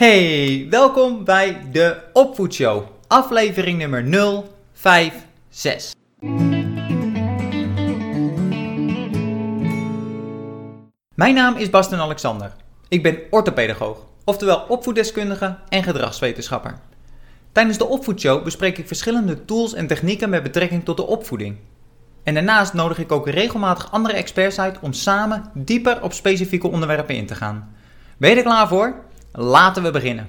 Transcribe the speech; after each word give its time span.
Hey, 0.00 0.66
welkom 0.70 1.24
bij 1.24 1.62
de 1.72 2.02
Opvoedshow, 2.12 2.84
aflevering 3.06 3.78
nummer 3.78 4.04
056. 4.72 5.92
Mijn 11.14 11.34
naam 11.34 11.56
is 11.56 11.70
Basten 11.70 11.98
Alexander. 11.98 12.52
Ik 12.88 13.02
ben 13.02 13.18
orthopedagoog, 13.30 14.06
oftewel 14.24 14.64
opvoeddeskundige 14.68 15.56
en 15.68 15.82
gedragswetenschapper. 15.82 16.78
Tijdens 17.52 17.78
de 17.78 17.86
Opvoedshow 17.86 18.44
bespreek 18.44 18.78
ik 18.78 18.86
verschillende 18.86 19.44
tools 19.44 19.74
en 19.74 19.86
technieken 19.86 20.30
met 20.30 20.42
betrekking 20.42 20.84
tot 20.84 20.96
de 20.96 21.06
opvoeding. 21.06 21.56
En 22.22 22.34
daarnaast 22.34 22.72
nodig 22.72 22.98
ik 22.98 23.12
ook 23.12 23.28
regelmatig 23.28 23.92
andere 23.92 24.14
experts 24.14 24.58
uit 24.58 24.78
om 24.80 24.92
samen 24.92 25.50
dieper 25.54 26.02
op 26.02 26.12
specifieke 26.12 26.68
onderwerpen 26.68 27.14
in 27.14 27.26
te 27.26 27.34
gaan. 27.34 27.74
Ben 28.16 28.30
je 28.30 28.36
er 28.36 28.42
klaar 28.42 28.68
voor? 28.68 29.08
Laten 29.32 29.82
we 29.82 29.90
beginnen. 29.90 30.28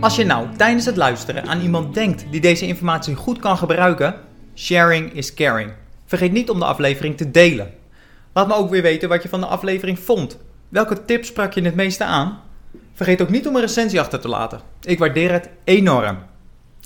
Als 0.00 0.16
je 0.16 0.24
nou 0.24 0.46
tijdens 0.56 0.84
het 0.84 0.96
luisteren 0.96 1.46
aan 1.46 1.60
iemand 1.60 1.94
denkt 1.94 2.26
die 2.30 2.40
deze 2.40 2.66
informatie 2.66 3.14
goed 3.14 3.38
kan 3.38 3.56
gebruiken, 3.56 4.14
sharing 4.54 5.12
is 5.12 5.34
caring. 5.34 5.72
Vergeet 6.06 6.32
niet 6.32 6.50
om 6.50 6.58
de 6.58 6.64
aflevering 6.64 7.16
te 7.16 7.30
delen. 7.30 7.74
Laat 8.32 8.46
me 8.46 8.54
ook 8.54 8.70
weer 8.70 8.82
weten 8.82 9.08
wat 9.08 9.22
je 9.22 9.28
van 9.28 9.40
de 9.40 9.46
aflevering 9.46 9.98
vond. 9.98 10.38
Welke 10.68 11.04
tips 11.04 11.28
sprak 11.28 11.52
je 11.52 11.62
het 11.62 11.74
meeste 11.74 12.04
aan? 12.04 12.40
Vergeet 12.92 13.22
ook 13.22 13.30
niet 13.30 13.46
om 13.46 13.54
een 13.54 13.60
recensie 13.60 14.00
achter 14.00 14.20
te 14.20 14.28
laten. 14.28 14.60
Ik 14.82 14.98
waardeer 14.98 15.32
het 15.32 15.48
enorm. 15.64 16.18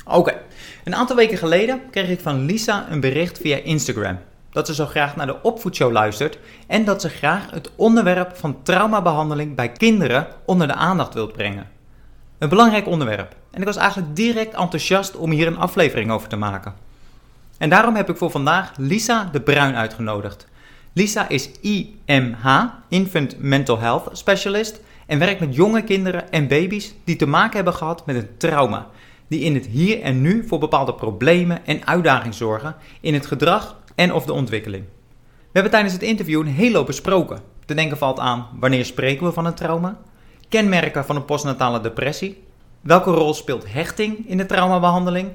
Oké, 0.04 0.40
een 0.84 0.94
aantal 0.94 1.16
weken 1.16 1.38
geleden 1.38 1.80
kreeg 1.90 2.08
ik 2.08 2.20
van 2.20 2.44
Lisa 2.44 2.86
een 2.90 3.00
bericht 3.00 3.38
via 3.38 3.56
Instagram. 3.56 4.18
Dat 4.50 4.66
ze 4.66 4.74
zo 4.74 4.86
graag 4.86 5.16
naar 5.16 5.26
de 5.26 5.42
opvoedshow 5.42 5.92
luistert 5.92 6.38
en 6.66 6.84
dat 6.84 7.00
ze 7.00 7.08
graag 7.08 7.50
het 7.50 7.70
onderwerp 7.76 8.36
van 8.36 8.62
traumabehandeling 8.62 9.54
bij 9.54 9.72
kinderen 9.72 10.26
onder 10.46 10.66
de 10.66 10.74
aandacht 10.74 11.14
wilt 11.14 11.32
brengen. 11.32 11.68
Een 12.38 12.48
belangrijk 12.48 12.86
onderwerp. 12.86 13.34
En 13.50 13.60
ik 13.60 13.66
was 13.66 13.76
eigenlijk 13.76 14.16
direct 14.16 14.54
enthousiast 14.54 15.16
om 15.16 15.30
hier 15.30 15.46
een 15.46 15.58
aflevering 15.58 16.10
over 16.10 16.28
te 16.28 16.36
maken. 16.36 16.74
En 17.58 17.70
daarom 17.70 17.96
heb 17.96 18.10
ik 18.10 18.16
voor 18.16 18.30
vandaag 18.30 18.72
Lisa 18.76 19.28
de 19.32 19.40
Bruin 19.40 19.74
uitgenodigd. 19.74 20.46
Lisa 20.92 21.28
is 21.28 21.50
IMH, 21.60 22.64
Infant 22.88 23.38
Mental 23.38 23.78
Health 23.78 24.08
Specialist, 24.12 24.80
en 25.06 25.18
werkt 25.18 25.40
met 25.40 25.54
jonge 25.54 25.82
kinderen 25.82 26.30
en 26.32 26.48
baby's 26.48 26.94
die 27.04 27.16
te 27.16 27.26
maken 27.26 27.56
hebben 27.56 27.74
gehad 27.74 28.06
met 28.06 28.16
een 28.16 28.28
trauma, 28.36 28.88
die 29.34 29.42
in 29.44 29.54
het 29.54 29.66
hier 29.66 30.00
en 30.00 30.20
nu 30.20 30.44
voor 30.46 30.58
bepaalde 30.58 30.94
problemen 30.94 31.66
en 31.66 31.86
uitdagingen 31.86 32.34
zorgen 32.34 32.76
in 33.00 33.14
het 33.14 33.26
gedrag 33.26 33.76
en 33.94 34.12
of 34.12 34.24
de 34.24 34.32
ontwikkeling. 34.32 34.84
We 35.38 35.50
hebben 35.52 35.72
tijdens 35.72 35.92
het 35.92 36.02
interview 36.02 36.40
een 36.40 36.46
hele 36.46 36.76
hoop 36.76 36.86
besproken. 36.86 37.40
Te 37.64 37.74
denken 37.74 37.98
valt 37.98 38.18
aan 38.18 38.46
wanneer 38.60 38.84
spreken 38.84 39.26
we 39.26 39.32
van 39.32 39.46
een 39.46 39.54
trauma, 39.54 39.98
kenmerken 40.48 41.04
van 41.04 41.16
een 41.16 41.24
postnatale 41.24 41.80
depressie, 41.80 42.42
welke 42.80 43.10
rol 43.10 43.34
speelt 43.34 43.72
hechting 43.72 44.28
in 44.28 44.36
de 44.36 44.46
traumabehandeling, 44.46 45.28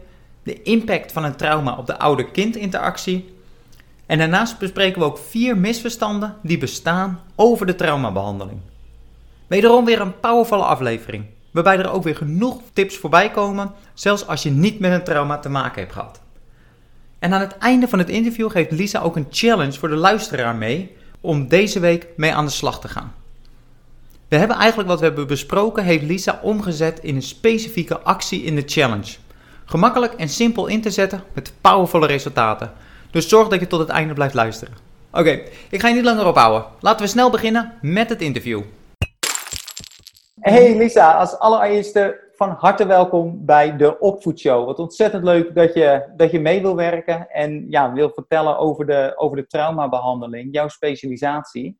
de 0.43 0.61
impact 0.61 1.11
van 1.11 1.23
een 1.23 1.35
trauma 1.35 1.77
op 1.77 1.87
de 1.87 1.99
ouder-kind 1.99 2.55
interactie 2.55 3.33
en 4.05 4.17
daarnaast 4.17 4.57
bespreken 4.57 4.99
we 4.99 5.07
ook 5.07 5.17
vier 5.17 5.57
misverstanden 5.57 6.35
die 6.43 6.57
bestaan 6.57 7.19
over 7.35 7.65
de 7.65 7.75
traumabehandeling. 7.75 8.59
Wederom 9.47 9.85
weer 9.85 10.01
een 10.01 10.19
powervolle 10.19 10.63
aflevering, 10.63 11.25
waarbij 11.51 11.77
er 11.77 11.91
ook 11.91 12.03
weer 12.03 12.15
genoeg 12.15 12.61
tips 12.73 12.97
voorbij 12.97 13.31
komen, 13.31 13.71
zelfs 13.93 14.27
als 14.27 14.43
je 14.43 14.51
niet 14.51 14.79
met 14.79 14.91
een 14.91 15.03
trauma 15.03 15.37
te 15.37 15.49
maken 15.49 15.81
hebt 15.81 15.93
gehad. 15.93 16.19
En 17.19 17.33
aan 17.33 17.41
het 17.41 17.57
einde 17.57 17.87
van 17.87 17.99
het 17.99 18.09
interview 18.09 18.51
geeft 18.51 18.71
Lisa 18.71 18.99
ook 18.99 19.15
een 19.15 19.27
challenge 19.29 19.79
voor 19.79 19.89
de 19.89 19.95
luisteraar 19.95 20.55
mee 20.55 20.95
om 21.21 21.47
deze 21.47 21.79
week 21.79 22.07
mee 22.15 22.33
aan 22.33 22.45
de 22.45 22.51
slag 22.51 22.81
te 22.81 22.87
gaan. 22.87 23.13
We 24.27 24.37
hebben 24.37 24.57
eigenlijk 24.57 24.89
wat 24.89 24.99
we 24.99 25.05
hebben 25.05 25.27
besproken, 25.27 25.83
heeft 25.83 26.03
Lisa 26.03 26.39
omgezet 26.41 26.99
in 26.99 27.15
een 27.15 27.21
specifieke 27.21 27.99
actie 27.99 28.43
in 28.43 28.55
de 28.55 28.63
challenge. 28.65 29.15
Gemakkelijk 29.65 30.13
en 30.13 30.29
simpel 30.29 30.67
in 30.67 30.81
te 30.81 30.91
zetten 30.91 31.23
met 31.33 31.53
powervolle 31.61 32.07
resultaten. 32.07 32.71
Dus 33.11 33.29
zorg 33.29 33.47
dat 33.47 33.59
je 33.59 33.67
tot 33.67 33.79
het 33.79 33.89
einde 33.89 34.13
blijft 34.13 34.33
luisteren. 34.33 34.73
Oké, 35.11 35.41
ik 35.69 35.81
ga 35.81 35.87
je 35.87 35.95
niet 35.95 36.03
langer 36.03 36.25
ophouden. 36.25 36.65
Laten 36.79 37.05
we 37.05 37.11
snel 37.11 37.29
beginnen 37.29 37.73
met 37.81 38.09
het 38.09 38.21
interview. 38.21 38.61
Hey 40.41 40.77
Lisa, 40.77 41.13
als 41.13 41.39
allereerste 41.39 42.29
van 42.31 42.49
harte 42.49 42.85
welkom 42.85 43.45
bij 43.45 43.75
de 43.77 43.99
Opvoedshow. 43.99 44.65
Wat 44.65 44.79
ontzettend 44.79 45.23
leuk 45.23 45.55
dat 45.55 45.73
je, 45.73 46.13
dat 46.15 46.31
je 46.31 46.39
mee 46.39 46.61
wil 46.61 46.75
werken 46.75 47.29
en 47.29 47.65
ja, 47.69 47.93
wil 47.93 48.09
vertellen 48.09 48.57
over 48.57 48.85
de, 48.85 49.13
over 49.15 49.37
de 49.37 49.47
traumabehandeling, 49.47 50.53
jouw 50.53 50.67
specialisatie. 50.67 51.79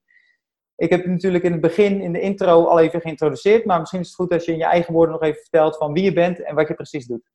Ik 0.76 0.90
heb 0.90 1.06
natuurlijk 1.06 1.44
in 1.44 1.52
het 1.52 1.62
begin, 1.62 2.02
in 2.02 2.14
de 2.14 2.20
intro, 2.20 2.66
al 2.66 2.80
even 2.80 3.02
geïntroduceerd, 3.02 3.66
maar 3.66 3.80
misschien 3.80 4.00
is 4.00 4.08
het 4.08 4.16
goed 4.16 4.32
als 4.32 4.46
je 4.46 4.52
in 4.52 4.58
je 4.58 4.66
eigen 4.66 4.94
woorden 4.94 5.14
nog 5.14 5.24
even 5.24 5.42
vertelt 5.42 5.78
van 5.78 5.94
wie 5.94 6.04
je 6.04 6.14
bent 6.14 6.44
en 6.44 6.56
wat 6.56 6.68
je 6.68 6.74
precies 6.74 7.06
doet. 7.06 7.32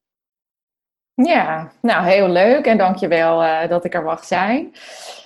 Ja, 1.14 1.72
nou 1.82 2.04
heel 2.04 2.28
leuk 2.28 2.66
en 2.66 2.78
dankjewel 2.78 3.42
uh, 3.42 3.68
dat 3.68 3.84
ik 3.84 3.94
er 3.94 4.02
mag 4.02 4.24
zijn. 4.24 4.72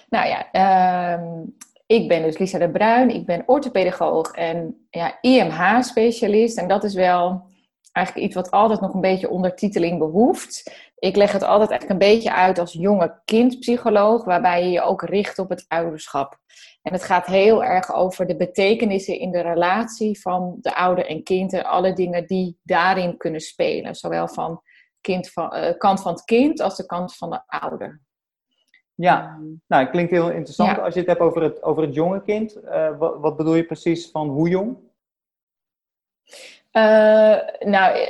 Nou 0.09 0.27
ja, 0.27 0.49
uh, 0.53 1.43
ik 1.89 2.09
ben 2.09 2.23
dus 2.23 2.39
Lisa 2.39 2.59
de 2.59 2.71
Bruin, 2.71 3.11
ik 3.11 3.27
ben 3.27 3.43
orthopedagoog 3.47 4.31
en 4.31 4.87
ja, 4.91 5.19
IMH-specialist. 5.21 6.59
En 6.59 6.69
dat 6.69 6.85
is 6.85 6.95
wel 6.95 7.47
eigenlijk 7.93 8.27
iets 8.27 8.37
wat 8.37 8.51
altijd 8.51 8.81
nog 8.81 8.95
een 8.95 9.01
beetje 9.01 9.31
ondertiteling 9.31 9.99
behoeft. 9.99 10.73
Ik 10.99 11.17
leg 11.17 11.33
het 11.33 11.43
altijd 11.43 11.71
eigenlijk 11.71 12.01
een 12.01 12.09
beetje 12.09 12.33
uit 12.33 12.59
als 12.59 12.73
jonge 12.73 13.21
kindpsycholoog, 13.25 14.25
waarbij 14.25 14.65
je 14.65 14.71
je 14.71 14.83
ook 14.83 15.03
richt 15.03 15.39
op 15.39 15.49
het 15.49 15.65
ouderschap. 15.69 16.39
En 16.83 16.93
het 16.93 17.03
gaat 17.03 17.27
heel 17.27 17.65
erg 17.65 17.95
over 17.95 18.27
de 18.27 18.37
betekenissen 18.37 19.19
in 19.19 19.31
de 19.31 19.41
relatie 19.41 20.21
van 20.21 20.57
de 20.61 20.75
ouder 20.77 21.07
en 21.07 21.23
kind 21.23 21.53
en 21.53 21.65
alle 21.65 21.93
dingen 21.93 22.27
die 22.27 22.59
daarin 22.63 23.17
kunnen 23.17 23.41
spelen. 23.41 23.95
Zowel 23.95 24.29
van 24.29 24.63
kind 25.01 25.31
van, 25.31 25.57
uh, 25.57 25.77
kant 25.79 26.01
van 26.01 26.13
het 26.13 26.25
kind 26.25 26.61
als 26.61 26.77
de 26.77 26.87
kant 26.87 27.17
van 27.17 27.31
de 27.31 27.43
ouder. 27.47 28.01
Ja, 29.01 29.23
ehm, 29.23 29.43
nou, 29.67 29.83
het 29.83 29.91
klinkt 29.91 30.11
heel 30.11 30.31
interessant. 30.31 30.79
Als 30.79 30.95
je 30.95 31.01
het 31.01 31.09
hebt 31.09 31.21
over 31.21 31.43
het, 31.43 31.63
over 31.63 31.83
het 31.83 31.95
jonge 31.95 32.23
kind, 32.23 32.57
uh, 32.65 32.99
wat, 32.99 33.19
wat, 33.21 33.37
bedoel 33.37 33.55
je 33.55 33.65
precies 33.65 34.11
van 34.11 34.29
hoe 34.29 34.49
jong? 34.49 34.77
Uh, 36.73 37.39
nou, 37.59 38.09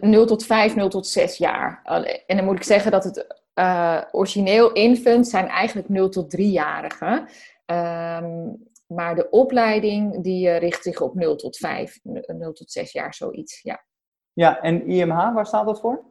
0 0.00 0.26
tot 0.26 0.44
5, 0.44 0.74
0 0.74 0.88
tot 0.88 1.06
6 1.06 1.36
jaar. 1.36 1.80
En 2.26 2.36
dan 2.36 2.44
moet 2.44 2.56
ik 2.56 2.62
zeggen 2.62 2.90
dat 2.90 3.04
het 3.04 3.42
uh, 3.54 4.02
origineel 4.10 4.72
infant 4.72 5.28
zijn 5.28 5.48
eigenlijk 5.48 5.88
0 5.88 6.08
tot 6.08 6.36
3-jarigen. 6.36 7.28
Um, 7.66 8.68
maar 8.86 9.14
de 9.14 9.30
opleiding 9.30 10.22
die 10.22 10.50
richt 10.50 10.82
zich 10.82 11.00
op 11.00 11.14
0 11.14 11.36
tot 11.36 11.56
5, 11.56 11.98
0 12.02 12.52
tot 12.52 12.70
6 12.70 12.92
jaar, 12.92 13.14
zoiets, 13.14 13.62
ja. 13.62 13.84
Ja, 14.32 14.60
en 14.60 14.86
IMH, 14.86 15.34
waar 15.34 15.46
staat 15.46 15.66
dat 15.66 15.80
voor? 15.80 16.04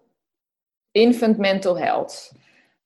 Infant 0.92 1.38
Mental 1.38 1.78
Health. 1.78 2.32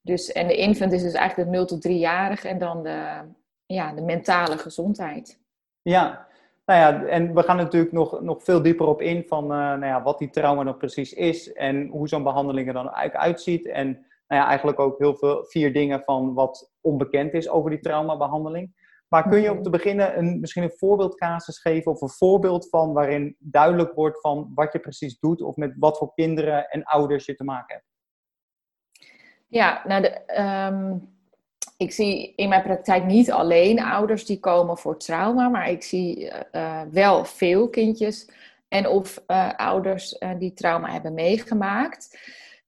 Dus, 0.10 0.32
en 0.32 0.48
de 0.48 0.56
infant 0.56 0.92
is 0.92 1.04
dus 1.04 1.14
eigenlijk 1.14 1.50
de 1.50 1.56
0 1.58 1.66
tot 1.66 1.88
3-jarige 1.88 2.48
en 2.48 2.58
dan 2.58 2.84
de, 2.84 3.22
ja, 3.66 3.94
de 3.94 4.02
mentale 4.02 4.58
gezondheid. 4.58 5.40
Ja, 5.82 6.28
nou 6.66 6.80
ja, 6.80 7.06
en 7.08 7.34
we 7.34 7.44
gaan 7.44 7.58
natuurlijk 7.58 7.92
nog, 7.92 8.22
nog 8.22 8.44
veel 8.44 8.62
dieper 8.62 8.88
op 8.88 9.02
in 9.02 9.24
van 9.28 9.44
uh, 9.44 9.50
nou 9.50 9.86
ja, 9.86 10.04
wat 10.04 10.20
die 10.20 10.30
trauma 10.30 10.64
nog 10.64 10.78
precies 10.78 11.14
is 11.14 11.54
en 11.54 11.88
hoe 11.88 12.08
zo'n 12.08 12.24
behandeling 12.24 12.68
er 12.68 12.74
dan 12.74 12.90
eigenlijk 12.90 13.26
uitziet. 13.26 13.68
En 13.68 13.88
nou 14.28 14.42
ja, 14.42 14.48
eigenlijk 14.48 14.80
ook 14.80 14.98
heel 14.98 15.16
veel 15.16 15.46
vier 15.46 15.74
dingen 15.74 16.02
van 16.04 16.34
wat 16.34 16.72
onbekend 16.82 17.34
is 17.34 17.50
over 17.50 17.70
die 17.70 17.80
traumabehandeling. 17.80 18.78
Maar 19.08 19.30
kun 19.30 19.42
je 19.42 19.52
om 19.52 19.64
te 19.64 19.70
beginnen 19.70 20.18
een, 20.18 20.40
misschien 20.40 20.64
een 20.64 20.78
voorbeeldcasus 20.78 21.60
geven 21.60 21.92
of 21.92 22.02
een 22.02 22.10
voorbeeld 22.10 22.70
van 22.70 22.94
waarin 22.94 23.36
duidelijk 23.40 23.94
wordt 23.94 24.22
van 24.22 24.52
wat 24.56 24.74
je 24.74 24.80
precies 24.80 25.20
doet 25.20 25.42
of 25.42 25.56
met 25.56 25.74
wat 25.78 25.98
voor 25.98 26.14
kinderen 26.14 26.70
en 26.70 26.84
ouders 26.84 27.26
je 27.26 27.36
te 27.36 27.44
maken 27.44 27.76
hebt? 27.76 27.88
Ja, 29.50 29.82
nou, 29.86 30.02
de, 30.02 30.42
um, 30.72 31.10
ik 31.78 31.92
zie 31.92 32.34
in 32.36 32.50
mijn 32.50 32.64
praktijk 32.64 33.06
niet 33.06 33.32
alleen 33.32 33.84
ouders 33.84 34.26
die 34.26 34.40
komen 34.40 34.78
voor 34.78 34.98
trauma, 34.98 35.50
maar 35.50 35.70
ik 35.70 35.84
zie 35.84 36.32
uh, 36.52 36.82
wel 36.92 37.26
veel 37.26 37.70
kindjes 37.70 38.30
en 38.68 38.88
of 38.88 39.24
uh, 39.28 39.54
ouders 39.56 40.18
die 40.38 40.54
trauma 40.54 40.92
hebben 40.92 41.14
meegemaakt. 41.14 42.20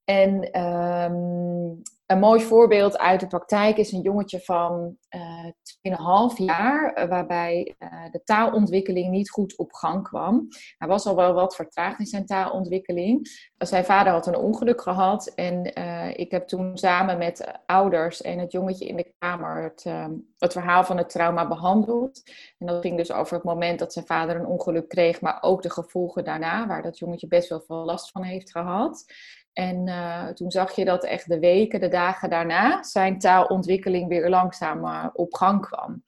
En 0.06 0.62
um, 0.62 1.81
een 2.12 2.19
mooi 2.19 2.42
voorbeeld 2.42 2.98
uit 2.98 3.19
de 3.19 3.28
praktijk 3.28 3.78
is 3.78 3.92
een 3.92 4.02
jongetje 4.02 4.40
van 4.40 4.98
uh, 5.16 6.31
2,5 6.31 6.36
jaar, 6.36 6.98
uh, 6.98 7.10
waarbij 7.10 7.75
uh, 7.80 7.90
de 8.12 8.24
taalontwikkeling 8.24 9.10
niet 9.10 9.30
goed 9.30 9.58
op 9.58 9.74
gang 9.74 10.04
kwam. 10.04 10.48
Hij 10.78 10.88
was 10.88 11.06
al 11.06 11.16
wel 11.16 11.34
wat 11.34 11.56
vertraagd 11.56 12.00
in 12.00 12.06
zijn 12.06 12.25
taalontwikkeling. 12.25 13.50
Zijn 13.58 13.86
vader 13.86 14.13
had 14.13 14.28
een 14.28 14.36
ongeluk 14.36 14.81
gehad 14.81 15.28
en 15.28 15.75
ik 16.18 16.31
heb 16.31 16.48
toen 16.48 16.78
samen 16.78 17.18
met 17.18 17.60
ouders 17.66 18.22
en 18.22 18.40
het 18.40 18.52
jongetje 18.52 18.88
in 18.88 18.96
de 18.96 19.14
kamer 19.18 19.64
het, 19.64 19.84
ehm, 19.86 20.12
het 20.38 20.52
verhaal 20.52 20.84
van 20.84 20.98
het 20.98 21.10
trauma 21.10 21.48
behandeld. 21.48 22.22
En 22.57 22.68
dat 22.68 22.81
ging 22.81 22.98
dus 22.98 23.12
over 23.12 23.36
het 23.36 23.44
moment 23.44 23.80
dat 23.80 23.94
zijn 23.94 24.06
vader 24.06 24.36
een 24.36 24.46
ongeluk 24.46 24.90
kreeg, 24.90 25.22
maar 25.22 25.38
ook 25.42 25.62
de 25.62 25.69
gevolgen 25.69 26.24
daarna, 26.24 26.68
waar 26.68 26.81
dat 26.81 26.98
jongetje 26.98 27.28
best 27.28 27.50
wel 27.50 27.62
veel 27.62 27.86
last 27.86 28.12
van 28.12 28.24
heeft 28.24 28.52
gehad. 28.52 29.06
En 29.53 29.88
uh, 29.88 30.27
toen 30.27 30.51
zag 30.51 30.75
je 30.75 30.86
dat 30.86 31.03
echt 31.03 31.27
de 31.27 31.39
weken, 31.39 31.80
de 31.80 31.88
dagen 31.88 32.30
daarna, 32.30 32.83
zijn 32.83 33.19
taalontwikkeling 33.19 34.07
weer 34.07 34.30
langzaam 34.30 34.86
uh, 34.86 35.07
op 35.13 35.33
gang 35.33 35.62
kwam. 35.62 36.03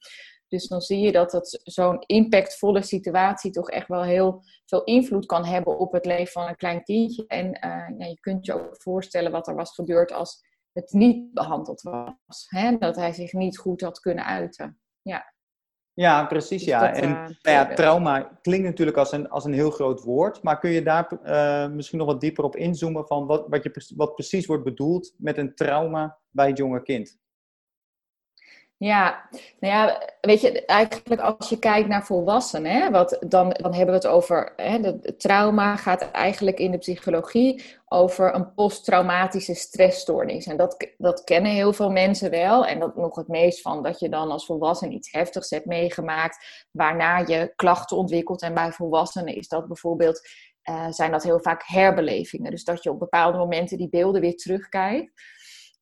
Dus 0.47 0.67
dan 0.67 0.81
zie 0.81 0.99
je 0.99 1.11
dat, 1.11 1.31
dat 1.31 1.59
zo'n 1.63 2.03
impactvolle 2.05 2.81
situatie 2.81 3.51
toch 3.51 3.69
echt 3.69 3.87
wel 3.87 4.03
heel 4.03 4.43
veel 4.65 4.83
invloed 4.83 5.25
kan 5.25 5.45
hebben 5.45 5.79
op 5.79 5.91
het 5.91 6.05
leven 6.05 6.31
van 6.31 6.47
een 6.47 6.55
klein 6.55 6.83
kindje. 6.83 7.27
En 7.27 7.45
uh, 7.47 7.97
ja, 7.97 8.05
je 8.05 8.19
kunt 8.19 8.45
je 8.45 8.53
ook 8.53 8.81
voorstellen 8.81 9.31
wat 9.31 9.47
er 9.47 9.55
was 9.55 9.73
gebeurd 9.73 10.11
als 10.11 10.41
het 10.71 10.91
niet 10.91 11.33
behandeld 11.33 11.81
was. 11.81 12.45
Hè? 12.47 12.77
Dat 12.77 12.95
hij 12.95 13.13
zich 13.13 13.33
niet 13.33 13.57
goed 13.57 13.81
had 13.81 13.99
kunnen 13.99 14.25
uiten. 14.25 14.79
Ja. 15.01 15.32
Ja, 15.95 16.25
precies. 16.25 16.49
Dus 16.49 16.63
ja. 16.63 16.93
en 16.93 17.09
uh, 17.09 17.15
nou 17.15 17.35
ja, 17.41 17.73
trauma 17.73 18.39
klinkt 18.41 18.65
natuurlijk 18.65 18.97
als 18.97 19.11
een, 19.11 19.29
als 19.29 19.45
een 19.45 19.53
heel 19.53 19.71
groot 19.71 20.01
woord. 20.01 20.43
Maar 20.43 20.59
kun 20.59 20.69
je 20.69 20.83
daar 20.83 21.19
uh, 21.25 21.75
misschien 21.75 21.97
nog 21.97 22.07
wat 22.07 22.21
dieper 22.21 22.43
op 22.43 22.55
inzoomen 22.55 23.07
van 23.07 23.25
wat, 23.25 23.45
wat, 23.47 23.63
je, 23.63 23.93
wat 23.95 24.13
precies 24.15 24.45
wordt 24.45 24.63
bedoeld 24.63 25.13
met 25.17 25.37
een 25.37 25.55
trauma 25.55 26.17
bij 26.29 26.47
het 26.47 26.57
jonge 26.57 26.83
kind? 26.83 27.21
Ja, 28.83 29.29
nou 29.59 29.73
ja, 29.73 30.09
weet 30.21 30.41
je, 30.41 30.65
eigenlijk 30.65 31.21
als 31.21 31.49
je 31.49 31.59
kijkt 31.59 31.87
naar 31.87 32.05
volwassenen, 32.05 32.71
hè, 32.71 32.91
wat, 32.91 33.17
dan, 33.27 33.49
dan 33.49 33.73
hebben 33.73 33.95
we 33.95 34.01
het 34.01 34.07
over, 34.07 34.53
hè, 34.55 34.79
de, 34.79 35.15
trauma 35.17 35.75
gaat 35.75 36.11
eigenlijk 36.11 36.59
in 36.59 36.71
de 36.71 36.77
psychologie 36.77 37.63
over 37.85 38.35
een 38.35 38.53
posttraumatische 38.53 39.53
stressstoornis. 39.53 40.45
En 40.45 40.57
dat, 40.57 40.87
dat 40.97 41.23
kennen 41.23 41.51
heel 41.51 41.73
veel 41.73 41.91
mensen 41.91 42.29
wel. 42.29 42.65
En 42.65 42.79
dat 42.79 42.95
nog 42.95 43.15
het 43.15 43.27
meest 43.27 43.61
van 43.61 43.83
dat 43.83 43.99
je 43.99 44.09
dan 44.09 44.31
als 44.31 44.45
volwassene 44.45 44.93
iets 44.93 45.11
heftigs 45.11 45.49
hebt 45.49 45.65
meegemaakt, 45.65 46.65
waarna 46.71 47.17
je 47.17 47.53
klachten 47.55 47.97
ontwikkelt. 47.97 48.41
En 48.41 48.53
bij 48.53 48.71
volwassenen 48.71 49.35
is 49.35 49.47
dat 49.47 49.67
bijvoorbeeld, 49.67 50.29
uh, 50.69 50.87
zijn 50.89 51.11
dat 51.11 51.23
heel 51.23 51.39
vaak 51.39 51.63
herbelevingen. 51.65 52.51
Dus 52.51 52.63
dat 52.63 52.83
je 52.83 52.91
op 52.91 52.99
bepaalde 52.99 53.37
momenten 53.37 53.77
die 53.77 53.89
beelden 53.89 54.21
weer 54.21 54.35
terugkijkt. 54.35 55.11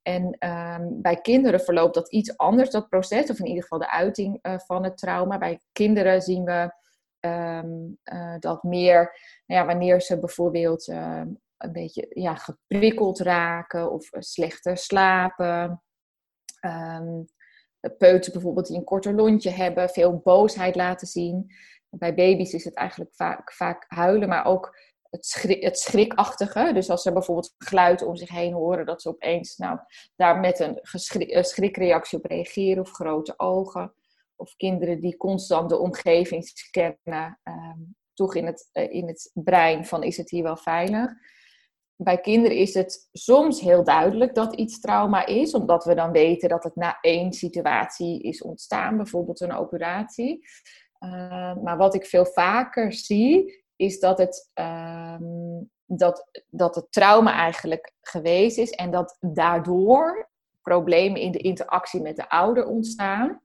En 0.02 0.36
ehm, 0.40 0.88
bij 0.90 1.22
kinderen 1.22 1.60
verloopt 1.60 1.94
dat 1.94 2.12
iets 2.12 2.38
anders, 2.38 2.70
dat 2.70 2.90
proces, 2.90 3.30
of 3.30 3.40
in 3.40 3.46
ieder 3.46 3.62
geval 3.62 3.80
de 3.80 3.92
uiting 3.92 4.40
uh, 4.42 4.60
van 4.60 4.84
het 4.84 4.98
trauma. 4.98 5.38
Bij 5.38 5.60
kinderen 5.72 6.22
zien 6.22 6.44
we 6.44 6.74
um, 7.20 7.98
uh, 8.04 8.36
dat 8.40 8.64
meer, 8.64 9.18
nou 9.46 9.62
ja, 9.62 9.66
wanneer 9.66 10.02
ze 10.02 10.20
bijvoorbeeld 10.20 10.88
uh, 10.88 11.22
een 11.58 11.72
beetje 11.72 12.08
ja, 12.10 12.36
geprikkeld 12.36 13.20
raken 13.20 13.92
of 13.92 14.12
eh, 14.12 14.22
slechter 14.22 14.78
slapen. 14.78 15.84
Um, 16.66 17.26
peuters 17.98 18.34
bijvoorbeeld 18.34 18.68
die 18.68 18.78
een 18.78 18.84
korter 18.84 19.14
lontje 19.14 19.50
hebben, 19.50 19.90
veel 19.90 20.18
boosheid 20.18 20.76
laten 20.76 21.08
zien. 21.08 21.52
Bij 21.90 22.14
baby's 22.14 22.54
is 22.54 22.64
het 22.64 22.74
eigenlijk 22.74 23.14
vaak, 23.14 23.54
vaak 23.54 23.86
huilen, 23.88 24.30
maar 24.30 24.46
ook 24.46 24.78
het, 25.12 25.58
het 25.60 25.80
schrikachtige. 25.80 26.72
Dus 26.74 26.90
als 26.90 27.02
ze 27.02 27.12
bijvoorbeeld 27.12 27.56
geluid 27.58 28.02
om 28.02 28.16
zich 28.16 28.30
heen 28.30 28.54
horen, 28.54 28.86
dat 28.86 29.02
ze 29.02 29.10
opeens 29.10 29.58
nou, 29.58 29.80
daar 30.16 30.40
met 30.40 30.60
een 30.60 30.80
schrikreactie 31.44 32.18
op 32.18 32.26
reageren 32.26 32.84
of 32.84 32.92
grote 32.92 33.34
ogen. 33.38 33.94
Of 34.36 34.56
kinderen 34.56 35.00
die 35.00 35.18
constant 35.18 35.70
de 35.70 35.78
omgeving 35.78 36.48
scannen, 36.48 37.40
ehm, 37.44 37.80
toch 38.14 38.36
in 38.36 38.46
het, 38.46 38.70
uh, 38.74 38.94
in 38.94 39.08
het 39.08 39.32
brein 39.34 39.86
van 39.86 40.04
is 40.04 40.18
het 40.18 40.30
hier 40.30 40.44
wel 40.44 40.58
veilig. 40.58 41.12
Bij 41.96 42.18
kinderen 42.18 42.58
is 42.58 42.74
het 42.74 43.10
soms 43.12 43.60
heel 43.60 43.84
duidelijk 43.84 44.36
dat 44.36 44.56
iets 44.56 44.80
trauma 44.80 45.26
is, 45.26 45.54
omdat 45.54 45.84
we 45.84 45.96
dan 45.96 46.12
weten 46.12 46.50
dat 46.50 46.64
het 46.64 46.76
na 46.76 46.98
één 47.02 47.34
situatie 47.34 48.22
is 48.22 48.42
ontstaan, 48.42 48.98
bijvoorbeeld 48.98 49.42
een 49.42 49.54
operatie. 49.54 50.48
Uh, 51.00 51.56
maar 51.56 51.78
wat 51.78 51.96
ik 51.96 52.06
veel 52.06 52.26
vaker 52.26 52.94
zie, 52.94 53.61
is 53.82 54.00
dat 54.00 54.18
het, 54.18 54.52
um, 54.54 55.70
dat, 55.86 56.30
dat 56.50 56.76
het 56.76 56.92
trauma 56.92 57.34
eigenlijk 57.34 57.94
geweest 58.02 58.58
is 58.58 58.70
en 58.70 58.92
dat 58.92 59.18
daardoor 59.20 60.30
problemen 60.62 61.22
in 61.22 61.32
de 61.32 61.40
interactie 61.40 62.02
met 62.02 62.16
de 62.16 62.30
ouder 62.30 62.66
ontstaan. 62.66 63.42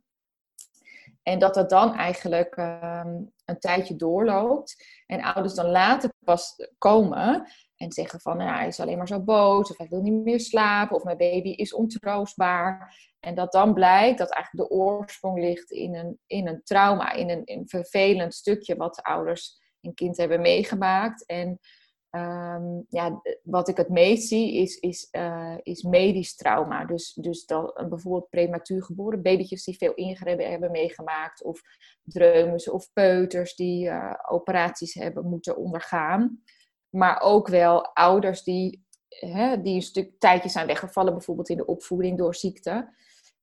En 1.23 1.39
dat 1.39 1.55
het 1.55 1.69
dan 1.69 1.95
eigenlijk 1.95 2.57
um, 2.57 3.33
een 3.45 3.59
tijdje 3.59 3.97
doorloopt 3.97 4.85
en 5.07 5.23
ouders 5.23 5.55
dan 5.55 5.71
later 5.71 6.11
pas 6.25 6.55
komen 6.79 7.49
en 7.77 7.93
zeggen 7.93 8.21
van 8.21 8.37
nou, 8.37 8.51
hij 8.51 8.67
is 8.67 8.81
alleen 8.81 8.99
maar 8.99 9.09
zo 9.09 9.21
boos 9.21 9.71
of 9.71 9.79
hij 9.79 9.89
wil 9.89 10.03
niet 10.03 10.25
meer 10.25 10.41
slapen 10.41 10.97
of 10.97 11.05
mijn 11.05 11.17
baby 11.17 11.49
is 11.49 11.75
ontroostbaar. 11.75 12.95
En 13.21 13.35
dat 13.35 13.53
dan 13.53 13.75
blijkt 13.75 14.19
dat 14.19 14.31
eigenlijk 14.31 14.69
de 14.69 14.75
oorsprong 14.75 15.39
ligt 15.39 15.71
in 15.71 15.95
een, 15.95 16.19
in 16.27 16.49
een 16.49 16.63
trauma, 16.63 17.13
in 17.13 17.31
een, 17.31 17.45
in 17.45 17.59
een 17.59 17.69
vervelend 17.69 18.35
stukje 18.35 18.77
wat 18.77 18.95
de 18.95 19.03
ouders 19.03 19.65
een 19.81 19.95
kind 19.95 20.17
hebben 20.17 20.41
meegemaakt. 20.41 21.27
En 21.27 21.59
um, 22.11 22.87
ja, 22.89 23.23
wat 23.43 23.69
ik 23.69 23.77
het 23.77 23.89
meest 23.89 24.29
zie 24.29 24.55
is, 24.55 24.77
is, 24.77 25.09
uh, 25.13 25.57
is 25.63 25.83
medisch 25.83 26.37
trauma. 26.37 26.85
Dus, 26.85 27.13
dus 27.15 27.47
dat, 27.47 27.89
bijvoorbeeld 27.89 28.31
prematuur 28.31 28.83
geboren 28.83 29.23
babytjes 29.23 29.65
die 29.65 29.77
veel 29.77 29.95
ingrepen 29.95 30.51
hebben 30.51 30.71
meegemaakt. 30.71 31.43
Of 31.43 31.61
dreumes 32.03 32.71
of 32.71 32.93
peuters 32.93 33.55
die 33.55 33.87
uh, 33.87 34.15
operaties 34.29 34.95
hebben 34.95 35.27
moeten 35.27 35.57
ondergaan. 35.57 36.43
Maar 36.89 37.21
ook 37.21 37.49
wel 37.49 37.87
ouders 37.95 38.43
die, 38.43 38.87
hè, 39.09 39.63
die 39.63 39.75
een 39.75 39.83
stuk 39.83 40.19
tijdje 40.19 40.49
zijn 40.49 40.67
weggevallen, 40.67 41.13
bijvoorbeeld 41.13 41.49
in 41.49 41.57
de 41.57 41.67
opvoeding 41.67 42.19
door 42.19 42.35
ziekte. 42.35 42.95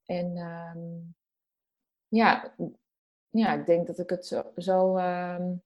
En 0.05 0.37
um, 0.37 1.15
ja, 2.07 2.55
ja, 3.29 3.53
ik 3.53 3.65
denk 3.65 3.87
dat 3.87 3.99
ik 3.99 4.09
het 4.09 4.25
zo, 4.25 4.43
zo 4.55 4.97
um, 4.97 5.63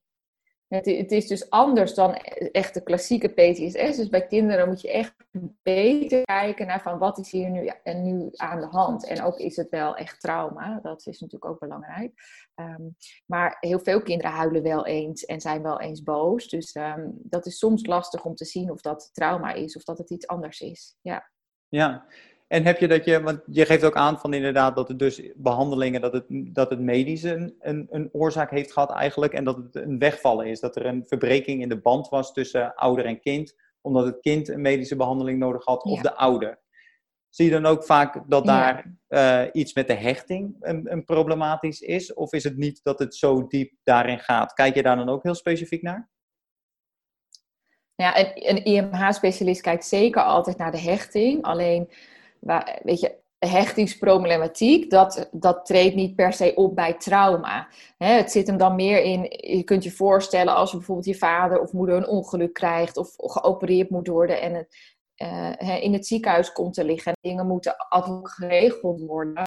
het, 0.68 0.86
het, 0.86 1.12
is 1.12 1.28
dus 1.28 1.50
anders 1.50 1.94
dan 1.94 2.14
echt 2.52 2.74
de 2.74 2.84
klassieke 2.84 3.28
PTSS. 3.28 3.98
Dus 3.98 4.10
bij 4.10 4.28
kinderen 4.28 4.68
moet 4.68 4.82
je 4.82 4.92
echt 4.92 5.16
beter 5.62 6.24
kijken 6.24 6.68
naar 6.68 6.82
van 6.82 6.98
wat 6.98 7.18
is 7.18 7.32
hier 7.32 7.50
nu, 7.50 7.72
en 7.84 8.04
nu 8.04 8.30
aan 8.32 8.60
de 8.60 8.68
hand. 8.68 9.08
En 9.08 9.24
ook 9.24 9.38
is 9.38 9.56
het 9.56 9.70
wel 9.70 9.96
echt 9.96 10.20
trauma. 10.20 10.80
Dat 10.82 11.06
is 11.06 11.20
natuurlijk 11.20 11.52
ook 11.52 11.60
belangrijk. 11.60 12.14
Um, 12.56 12.96
maar 13.26 13.58
heel 13.60 13.80
veel 13.80 14.02
kinderen 14.02 14.32
huilen 14.32 14.64
wel 14.64 14.86
eens 14.86 15.26
en 15.26 15.42
zijn 15.42 15.62
wel 15.62 15.82
eens 15.82 16.04
boos. 16.04 16.48
Dus 16.48 16.76
um, 16.76 17.14
dat 17.24 17.46
is 17.46 17.58
soms 17.58 17.86
lastig 17.86 18.26
om 18.26 18.36
te 18.36 18.46
zien 18.46 18.72
of 18.72 18.82
dat 18.82 19.10
trauma 19.14 19.54
is 19.54 19.76
of 19.76 19.84
dat 19.84 19.98
het 19.98 20.10
iets 20.10 20.28
anders 20.28 20.60
is. 20.60 20.96
Ja. 21.02 21.30
Ja, 21.70 22.06
en 22.48 22.66
heb 22.66 22.80
je 22.80 22.88
dat 22.88 23.06
je, 23.06 23.22
want 23.22 23.42
je 23.46 23.66
geeft 23.66 23.84
ook 23.84 23.96
aan 23.96 24.20
van 24.20 24.34
inderdaad 24.34 24.76
dat 24.76 24.88
het 24.88 25.00
dus 25.00 25.22
behandelingen, 25.36 26.02
dat 26.02 26.14
het, 26.14 26.26
dat 26.30 26.70
het 26.70 26.80
medisch 26.80 27.24
een, 27.24 27.56
een, 27.60 27.88
een 27.90 28.10
oorzaak 28.12 28.52
heeft 28.52 28.72
gehad 28.72 28.92
eigenlijk 28.92 29.34
en 29.34 29.44
dat 29.44 29.58
het 29.58 29.76
een 29.76 30.00
wegvallen 30.00 30.46
is. 30.46 30.60
Dat 30.60 30.76
er 30.76 30.86
een 30.86 31.04
verbreking 31.08 31.62
in 31.62 31.70
de 31.70 31.82
band 31.82 32.10
was 32.10 32.34
tussen 32.34 32.76
ouder 32.76 33.06
en 33.06 33.20
kind, 33.20 33.56
omdat 33.82 34.06
het 34.06 34.20
kind 34.20 34.48
een 34.48 34.62
medische 34.62 34.96
behandeling 34.96 35.40
nodig 35.40 35.66
had 35.66 35.84
of 35.84 36.02
de 36.02 36.16
ouder. 36.16 36.60
Zie 37.30 37.46
je 37.46 37.52
dan 37.52 37.66
ook 37.66 37.84
vaak 37.84 38.24
dat 38.28 38.46
daar 38.46 38.96
uh, 39.10 39.44
iets 39.52 39.74
met 39.74 39.88
de 39.88 39.94
hechting 39.94 40.56
een, 40.60 40.92
een, 40.92 41.06
problematisch 41.06 41.80
is? 41.80 42.14
Of 42.14 42.34
is 42.34 42.44
het 42.44 42.58
niet 42.58 42.80
dat 42.84 43.00
het 43.00 43.16
zo 43.16 43.48
diep 43.48 43.74
daarin 43.84 44.20
gaat? 44.20 44.54
Kijk 44.54 44.76
je 44.76 44.84
daar 44.84 44.96
dan 44.96 45.10
ook 45.10 45.24
heel 45.24 45.36
specifiek 45.36 45.82
naar? 45.82 46.10
Ja, 47.96 48.20
een, 48.20 48.50
een 48.50 48.64
IMH-specialist 48.64 49.62
kijkt 49.62 49.86
zeker 49.86 50.24
altijd 50.24 50.58
naar 50.58 50.72
de 50.72 50.82
hechting. 50.82 51.44
Alleen 51.44 51.90
waar, 52.40 52.80
weet 52.84 53.00
je, 53.00 53.16
hechtingsproblematiek, 53.40 54.90
dat, 54.90 55.30
dat 55.32 55.66
treedt 55.66 55.96
niet 55.96 56.16
per 56.16 56.34
se 56.34 56.56
op 56.56 56.76
bij 56.76 56.94
trauma. 56.94 57.68
het 57.98 58.32
zit 58.32 58.48
hem 58.48 58.58
dan 58.58 58.76
meer 58.76 59.02
in, 59.02 59.22
je 59.58 59.64
kunt 59.64 59.84
je 59.84 59.92
voorstellen 59.92 60.56
als 60.56 60.72
je 60.72 60.78
bijvoorbeeld 60.78 61.08
je 61.08 61.16
vader 61.16 61.60
of 61.60 61.74
moeder 61.74 61.96
een 61.96 62.08
ongeluk 62.08 62.54
krijgt 62.54 62.98
of 62.98 63.14
geopereerd 63.18 63.90
moet 63.90 64.08
worden 64.08 64.42
en 64.42 64.54
het, 64.54 64.76
uh, 65.62 65.84
in 65.84 65.94
het 65.94 66.08
ziekenhuis 66.08 66.52
komt 66.52 66.74
te 66.74 66.84
liggen 66.84 67.12
en 67.12 67.30
dingen 67.30 67.48
moeten 67.48 67.76
ad 67.78 68.20
geregeld 68.24 69.02
worden. 69.02 69.44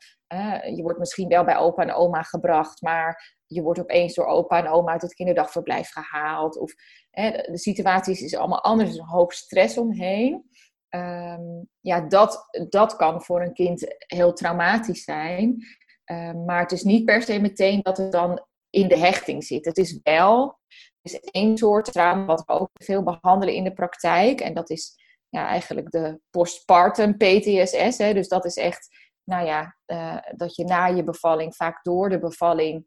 je 0.74 0.82
wordt 0.82 0.98
misschien 0.98 1.28
wel 1.28 1.44
bij 1.44 1.56
opa 1.56 1.82
en 1.82 1.94
oma 1.94 2.22
gebracht, 2.22 2.82
maar 2.82 3.38
je 3.46 3.62
wordt 3.62 3.80
opeens 3.80 4.14
door 4.14 4.26
opa 4.26 4.58
en 4.58 4.68
oma 4.68 4.92
uit 4.92 5.02
het 5.02 5.14
kinderdagverblijf 5.14 5.90
gehaald. 5.92 6.58
Of, 6.58 6.74
de 7.10 7.58
situatie 7.58 8.24
is 8.24 8.36
allemaal 8.36 8.62
anders, 8.62 8.88
er 8.88 8.94
is 8.94 9.00
een 9.00 9.06
hoop 9.06 9.32
stress 9.32 9.78
omheen. 9.78 10.50
Um, 10.90 11.68
ja, 11.80 12.00
dat, 12.00 12.48
dat 12.68 12.96
kan 12.96 13.22
voor 13.22 13.42
een 13.42 13.54
kind 13.54 13.94
heel 13.98 14.32
traumatisch 14.32 15.04
zijn. 15.04 15.64
Um, 16.04 16.44
maar 16.44 16.60
het 16.60 16.72
is 16.72 16.82
niet 16.82 17.04
per 17.04 17.22
se 17.22 17.40
meteen 17.40 17.80
dat 17.82 17.96
het 17.96 18.12
dan 18.12 18.46
in 18.70 18.88
de 18.88 18.98
hechting 18.98 19.44
zit. 19.44 19.64
Het 19.64 19.78
is 19.78 20.00
wel 20.02 20.58
is 21.02 21.20
één 21.20 21.58
soort 21.58 21.92
trauma 21.92 22.24
wat 22.24 22.44
we 22.46 22.52
ook 22.52 22.70
veel 22.72 23.02
behandelen 23.02 23.54
in 23.54 23.64
de 23.64 23.72
praktijk. 23.72 24.40
En 24.40 24.54
dat 24.54 24.70
is 24.70 24.94
ja, 25.28 25.46
eigenlijk 25.46 25.90
de 25.90 26.20
postpartum 26.30 27.16
PTSS. 27.16 27.98
Hè. 27.98 28.14
Dus 28.14 28.28
dat 28.28 28.44
is 28.44 28.56
echt, 28.56 28.88
nou 29.24 29.46
ja, 29.46 29.76
uh, 29.86 30.18
dat 30.36 30.54
je 30.54 30.64
na 30.64 30.86
je 30.86 31.04
bevalling, 31.04 31.56
vaak 31.56 31.84
door 31.84 32.08
de 32.08 32.18
bevalling, 32.18 32.86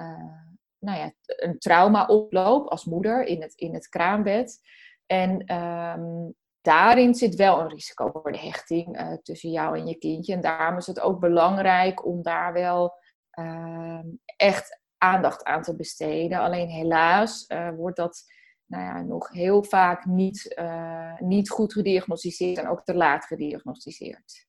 uh, 0.00 0.42
nou 0.78 0.98
ja, 0.98 1.12
een 1.24 1.58
trauma 1.58 2.06
oploopt 2.06 2.70
als 2.70 2.84
moeder 2.84 3.24
in 3.24 3.42
het, 3.42 3.52
in 3.54 3.74
het 3.74 3.88
kraambed. 3.88 4.60
En 5.06 5.54
um, 5.54 6.34
daarin 6.68 7.14
zit 7.14 7.34
wel 7.34 7.60
een 7.60 7.68
risico 7.68 8.10
voor 8.10 8.32
de 8.32 8.38
hechting 8.38 9.00
uh, 9.00 9.12
tussen 9.22 9.50
jou 9.50 9.78
en 9.78 9.86
je 9.86 9.98
kindje. 9.98 10.32
En 10.32 10.40
daarom 10.40 10.78
is 10.78 10.86
het 10.86 11.00
ook 11.00 11.20
belangrijk 11.20 12.06
om 12.06 12.22
daar 12.22 12.52
wel 12.52 12.94
uh, 13.38 14.00
echt 14.36 14.80
aandacht 14.98 15.44
aan 15.44 15.62
te 15.62 15.76
besteden. 15.76 16.38
Alleen 16.38 16.68
helaas 16.68 17.44
uh, 17.48 17.70
wordt 17.70 17.96
dat 17.96 18.22
nou 18.66 18.82
ja, 18.82 19.02
nog 19.02 19.28
heel 19.28 19.62
vaak 19.62 20.04
niet, 20.04 20.54
uh, 20.58 21.18
niet 21.18 21.50
goed 21.50 21.72
gediagnosticeerd 21.72 22.58
en 22.58 22.68
ook 22.68 22.84
te 22.84 22.94
laat 22.94 23.24
gediagnosticeerd. 23.24 24.46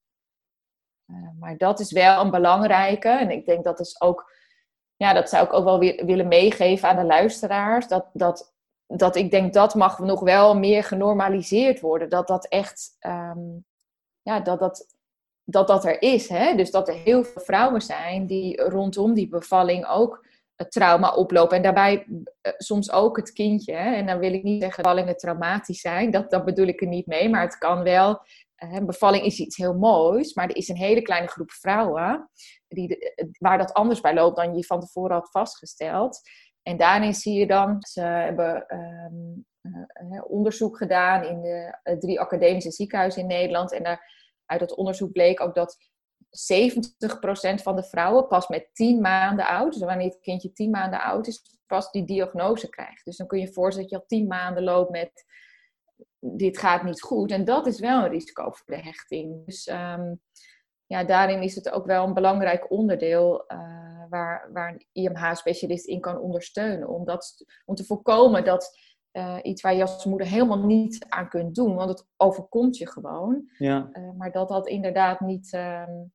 Maar 1.39 1.57
dat 1.57 1.79
is 1.79 1.91
wel 1.91 2.21
een 2.21 2.31
belangrijke. 2.31 3.09
En 3.09 3.29
ik 3.29 3.45
denk 3.45 3.63
dat 3.63 3.79
is 3.79 4.01
ook, 4.01 4.33
ja, 4.95 5.13
dat 5.13 5.29
zou 5.29 5.45
ik 5.45 5.53
ook 5.53 5.63
wel 5.63 5.79
weer 5.79 6.05
willen 6.05 6.27
meegeven 6.27 6.89
aan 6.89 6.95
de 6.95 7.03
luisteraars. 7.03 7.87
Dat, 7.87 8.09
dat, 8.13 8.53
dat 8.97 9.15
ik 9.15 9.31
denk 9.31 9.53
dat 9.53 9.75
mag 9.75 9.99
nog 9.99 10.19
wel 10.19 10.57
meer 10.57 10.83
genormaliseerd 10.83 11.79
worden. 11.79 12.09
Dat 12.09 12.27
dat 12.27 12.47
echt, 12.47 12.95
um, 12.99 13.65
ja, 14.21 14.39
dat 14.39 14.59
dat, 14.59 14.95
dat 15.43 15.67
dat 15.67 15.85
er 15.85 16.01
is. 16.01 16.29
Hè? 16.29 16.55
Dus 16.55 16.71
dat 16.71 16.87
er 16.87 16.93
heel 16.93 17.23
veel 17.23 17.41
vrouwen 17.41 17.81
zijn 17.81 18.27
die 18.27 18.61
rondom 18.61 19.13
die 19.13 19.29
bevalling 19.29 19.87
ook 19.87 20.25
het 20.55 20.71
trauma 20.71 21.13
oplopen. 21.13 21.57
En 21.57 21.63
daarbij 21.63 22.05
uh, 22.07 22.23
soms 22.57 22.91
ook 22.91 23.17
het 23.17 23.31
kindje. 23.31 23.73
Hè? 23.73 23.93
En 23.95 24.05
dan 24.05 24.19
wil 24.19 24.33
ik 24.33 24.43
niet 24.43 24.61
zeggen 24.61 24.83
dat 24.83 24.93
bevallingen 24.93 25.17
traumatisch 25.17 25.81
zijn. 25.81 26.11
Dat, 26.11 26.31
dat 26.31 26.45
bedoel 26.45 26.67
ik 26.67 26.81
er 26.81 26.87
niet 26.87 27.07
mee. 27.07 27.29
Maar 27.29 27.41
het 27.41 27.57
kan 27.57 27.83
wel. 27.83 28.21
Uh, 28.63 28.77
bevalling 28.77 29.25
is 29.25 29.39
iets 29.39 29.57
heel 29.57 29.73
moois. 29.73 30.33
Maar 30.33 30.49
er 30.49 30.55
is 30.55 30.67
een 30.67 30.77
hele 30.77 31.01
kleine 31.01 31.27
groep 31.27 31.51
vrouwen. 31.51 32.29
Die, 32.67 33.13
waar 33.39 33.57
dat 33.57 33.73
anders 33.73 34.01
bij 34.01 34.13
loopt 34.13 34.35
dan 34.35 34.55
je 34.55 34.63
van 34.63 34.79
tevoren 34.79 35.15
had 35.15 35.31
vastgesteld. 35.31 36.21
En 36.69 36.77
daarin 36.77 37.13
zie 37.13 37.39
je 37.39 37.47
dan. 37.47 37.77
Ze 37.79 38.01
hebben 38.01 38.65
um, 38.73 39.45
uh, 39.61 40.23
onderzoek 40.27 40.77
gedaan 40.77 41.23
in 41.23 41.41
de 41.41 41.97
drie 41.99 42.19
academische 42.19 42.71
ziekenhuizen 42.71 43.21
in 43.21 43.27
Nederland. 43.27 43.73
En 43.73 43.83
daar, 43.83 44.11
uit 44.45 44.59
dat 44.59 44.75
onderzoek 44.75 45.11
bleek 45.11 45.41
ook 45.41 45.55
dat 45.55 45.77
70% 46.29 47.61
van 47.61 47.75
de 47.75 47.83
vrouwen 47.83 48.27
pas 48.27 48.47
met 48.47 48.69
10 48.73 49.01
maanden 49.01 49.47
oud, 49.47 49.73
dus 49.73 49.81
wanneer 49.81 50.09
het 50.09 50.19
kindje 50.19 50.51
10 50.51 50.69
maanden 50.69 51.01
oud 51.01 51.27
is, 51.27 51.59
pas 51.67 51.91
die 51.91 52.05
diagnose 52.05 52.69
krijgt. 52.69 53.05
Dus 53.05 53.17
dan 53.17 53.27
kun 53.27 53.39
je 53.39 53.45
je 53.45 53.53
voorstellen 53.53 53.89
dat 53.89 53.99
je 53.99 54.05
al 54.05 54.19
10 54.19 54.27
maanden 54.27 54.63
loopt 54.63 54.91
met 54.91 55.25
dit 56.19 56.57
gaat 56.57 56.83
niet 56.83 57.01
goed. 57.01 57.31
En 57.31 57.45
dat 57.45 57.67
is 57.67 57.79
wel 57.79 58.03
een 58.03 58.11
risico 58.11 58.51
voor 58.51 58.75
de 58.75 58.81
hechting. 58.81 59.45
Dus 59.45 59.67
um, 59.67 60.21
ja, 60.89 61.03
daarin 61.03 61.41
is 61.41 61.55
het 61.55 61.71
ook 61.71 61.85
wel 61.85 62.07
een 62.07 62.13
belangrijk 62.13 62.71
onderdeel 62.71 63.43
uh, 63.47 64.03
waar, 64.09 64.49
waar 64.53 64.71
een 64.71 64.85
IMH-specialist 64.91 65.85
in 65.85 65.99
kan 65.99 66.19
ondersteunen. 66.19 66.87
Om, 66.87 67.05
dat, 67.05 67.45
om 67.65 67.75
te 67.75 67.85
voorkomen 67.85 68.43
dat 68.43 68.77
uh, 69.11 69.37
iets 69.41 69.61
waar 69.61 69.75
je 69.75 69.81
als 69.81 70.05
moeder 70.05 70.27
helemaal 70.27 70.65
niet 70.65 71.05
aan 71.09 71.29
kunt 71.29 71.55
doen, 71.55 71.75
want 71.75 71.89
het 71.89 72.07
overkomt 72.17 72.77
je 72.77 72.89
gewoon. 72.89 73.49
Ja. 73.57 73.89
Uh, 73.91 74.11
maar 74.17 74.31
dat 74.31 74.47
dat 74.49 74.67
inderdaad 74.67 75.19
niet, 75.19 75.53
um, 75.53 76.13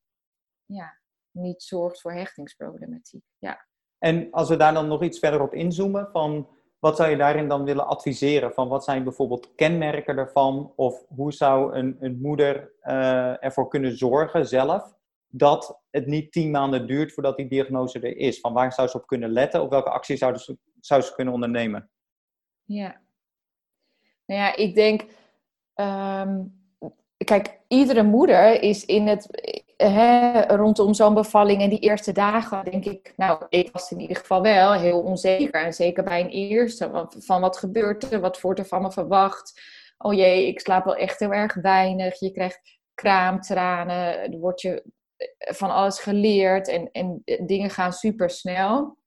ja, 0.64 0.98
niet 1.30 1.62
zorgt 1.62 2.00
voor 2.00 2.12
hechtingsproblematiek. 2.12 3.24
Ja. 3.38 3.66
En 3.98 4.30
als 4.30 4.48
we 4.48 4.56
daar 4.56 4.74
dan 4.74 4.88
nog 4.88 5.02
iets 5.02 5.18
verder 5.18 5.40
op 5.40 5.54
inzoomen, 5.54 6.08
van 6.12 6.48
wat 6.84 6.96
zou 6.96 7.10
je 7.10 7.16
daarin 7.16 7.48
dan 7.48 7.64
willen 7.64 7.86
adviseren? 7.86 8.52
Van 8.52 8.68
wat 8.68 8.84
zijn 8.84 9.04
bijvoorbeeld 9.04 9.54
kenmerken 9.54 10.16
daarvan? 10.16 10.72
Of 10.76 11.04
hoe 11.08 11.32
zou 11.32 11.74
een, 11.74 11.96
een 12.00 12.18
moeder 12.20 12.72
uh, 12.82 13.44
ervoor 13.44 13.68
kunnen 13.68 13.96
zorgen 13.96 14.46
zelf 14.46 14.94
dat 15.28 15.80
het 15.90 16.06
niet 16.06 16.32
tien 16.32 16.50
maanden 16.50 16.86
duurt 16.86 17.12
voordat 17.12 17.36
die 17.36 17.48
diagnose 17.48 18.00
er 18.00 18.16
is? 18.16 18.40
Van 18.40 18.52
waar 18.52 18.72
zou 18.72 18.88
ze 18.88 18.96
op 18.96 19.06
kunnen 19.06 19.30
letten? 19.30 19.62
Of 19.62 19.68
welke 19.68 19.90
acties 19.90 20.18
zou 20.18 20.36
ze, 20.36 20.58
zou 20.80 21.02
ze 21.02 21.14
kunnen 21.14 21.34
ondernemen? 21.34 21.90
Ja. 22.64 23.00
Nou 24.26 24.40
ja, 24.40 24.56
ik 24.56 24.74
denk. 24.74 25.04
Um, 25.74 26.62
kijk, 27.16 27.60
iedere 27.68 28.02
moeder 28.02 28.62
is 28.62 28.84
in 28.84 29.06
het. 29.06 29.28
Rondom 30.46 30.94
zo'n 30.94 31.14
bevalling 31.14 31.62
en 31.62 31.70
die 31.70 31.78
eerste 31.78 32.12
dagen, 32.12 32.64
denk 32.64 32.84
ik. 32.84 33.12
Nou, 33.16 33.46
ik 33.48 33.68
was 33.72 33.90
in 33.90 34.00
ieder 34.00 34.16
geval 34.16 34.42
wel 34.42 34.72
heel 34.72 35.00
onzeker. 35.00 35.64
En 35.64 35.72
zeker 35.72 36.04
bij 36.04 36.20
een 36.20 36.28
eerste. 36.28 37.06
Van 37.18 37.40
wat 37.40 37.56
gebeurt 37.56 38.12
er? 38.12 38.20
Wat 38.20 38.40
wordt 38.40 38.60
er 38.60 38.66
van 38.66 38.82
me 38.82 38.92
verwacht? 38.92 39.60
Oh 39.98 40.14
jee, 40.14 40.46
ik 40.46 40.60
slaap 40.60 40.84
wel 40.84 40.96
echt 40.96 41.18
heel 41.18 41.32
erg 41.32 41.54
weinig. 41.54 42.20
Je 42.20 42.30
krijgt 42.30 42.60
kraamtranen. 42.94 44.32
Er 44.32 44.38
wordt 44.38 44.60
je 44.60 44.84
van 45.38 45.70
alles 45.70 45.98
geleerd. 45.98 46.68
En, 46.68 46.90
en 46.92 47.22
dingen 47.46 47.70
gaan 47.70 47.92
super 47.92 48.30
snel. 48.30 48.98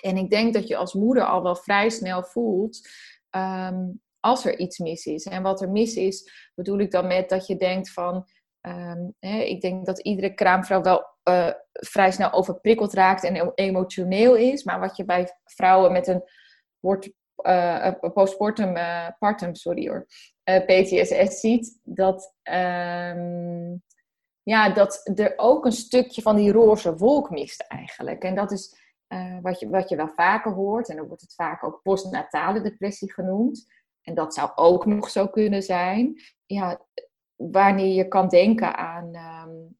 En 0.00 0.16
ik 0.16 0.30
denk 0.30 0.54
dat 0.54 0.68
je 0.68 0.76
als 0.76 0.94
moeder 0.94 1.24
al 1.24 1.42
wel 1.42 1.56
vrij 1.56 1.88
snel 1.88 2.22
voelt 2.22 2.88
um, 3.30 4.00
als 4.20 4.44
er 4.44 4.58
iets 4.58 4.78
mis 4.78 5.06
is. 5.06 5.24
En 5.24 5.42
wat 5.42 5.60
er 5.60 5.70
mis 5.70 5.94
is, 5.94 6.50
bedoel 6.54 6.78
ik 6.78 6.90
dan 6.90 7.06
met 7.06 7.28
dat 7.28 7.46
je 7.46 7.56
denkt 7.56 7.92
van. 7.92 8.24
Um, 8.68 9.14
hè, 9.18 9.38
ik 9.38 9.60
denk 9.60 9.86
dat 9.86 9.98
iedere 9.98 10.34
kraamvrouw 10.34 10.82
wel 10.82 11.06
uh, 11.28 11.50
vrij 11.72 12.10
snel 12.10 12.32
overprikkeld 12.32 12.92
raakt 12.92 13.24
en 13.24 13.52
emotioneel 13.54 14.34
is. 14.34 14.64
Maar 14.64 14.80
wat 14.80 14.96
je 14.96 15.04
bij 15.04 15.28
vrouwen 15.44 15.92
met 15.92 16.06
een 16.06 16.22
wordt 16.80 17.10
uh, 17.46 17.92
postpartum, 18.14 18.76
uh, 18.76 19.08
partum, 19.18 19.54
sorry 19.54 19.88
hoor, 19.88 20.06
PTSS 20.44 21.40
ziet, 21.40 21.78
dat, 21.82 22.34
um, 22.42 23.82
ja, 24.42 24.70
dat 24.70 25.10
er 25.14 25.32
ook 25.36 25.64
een 25.64 25.72
stukje 25.72 26.22
van 26.22 26.36
die 26.36 26.52
roze 26.52 26.96
wolk 26.96 27.30
mist 27.30 27.64
eigenlijk. 27.68 28.22
En 28.22 28.34
dat 28.34 28.52
is 28.52 28.80
wat, 29.42 29.60
je, 29.60 29.68
wat 29.68 29.88
je 29.88 29.96
wel 29.96 30.08
vaker 30.08 30.52
hoort. 30.52 30.88
En 30.88 30.96
dan 30.96 31.06
wordt 31.06 31.22
het 31.22 31.34
vaak 31.34 31.64
ook 31.64 31.80
postnatale 31.82 32.60
depressie 32.60 33.12
genoemd. 33.12 33.66
En 34.02 34.14
dat 34.14 34.34
zou 34.34 34.50
ook 34.54 34.86
nog 34.86 35.10
zo 35.10 35.26
kunnen 35.28 35.62
zijn. 35.62 36.20
Ja, 36.46 36.80
wanneer 37.50 37.94
je 37.94 38.08
kan 38.08 38.28
denken 38.28 38.76
aan 38.76 39.14
um, 39.14 39.76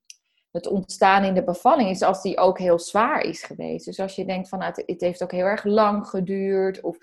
het 0.51 0.67
ontstaan 0.67 1.25
in 1.25 1.35
de 1.35 1.45
bevalling, 1.45 1.91
is 1.91 2.03
als 2.03 2.23
die 2.23 2.39
ook 2.39 2.59
heel 2.59 2.79
zwaar 2.79 3.21
is 3.21 3.43
geweest. 3.43 3.85
Dus 3.85 4.01
als 4.01 4.15
je 4.15 4.25
denkt 4.25 4.49
van 4.49 4.59
nou, 4.59 4.73
het, 4.75 4.83
het 4.87 5.01
heeft 5.01 5.23
ook 5.23 5.33
heel 5.33 5.45
erg 5.45 5.65
lang 5.65 6.07
geduurd. 6.07 6.81
Of 6.81 6.97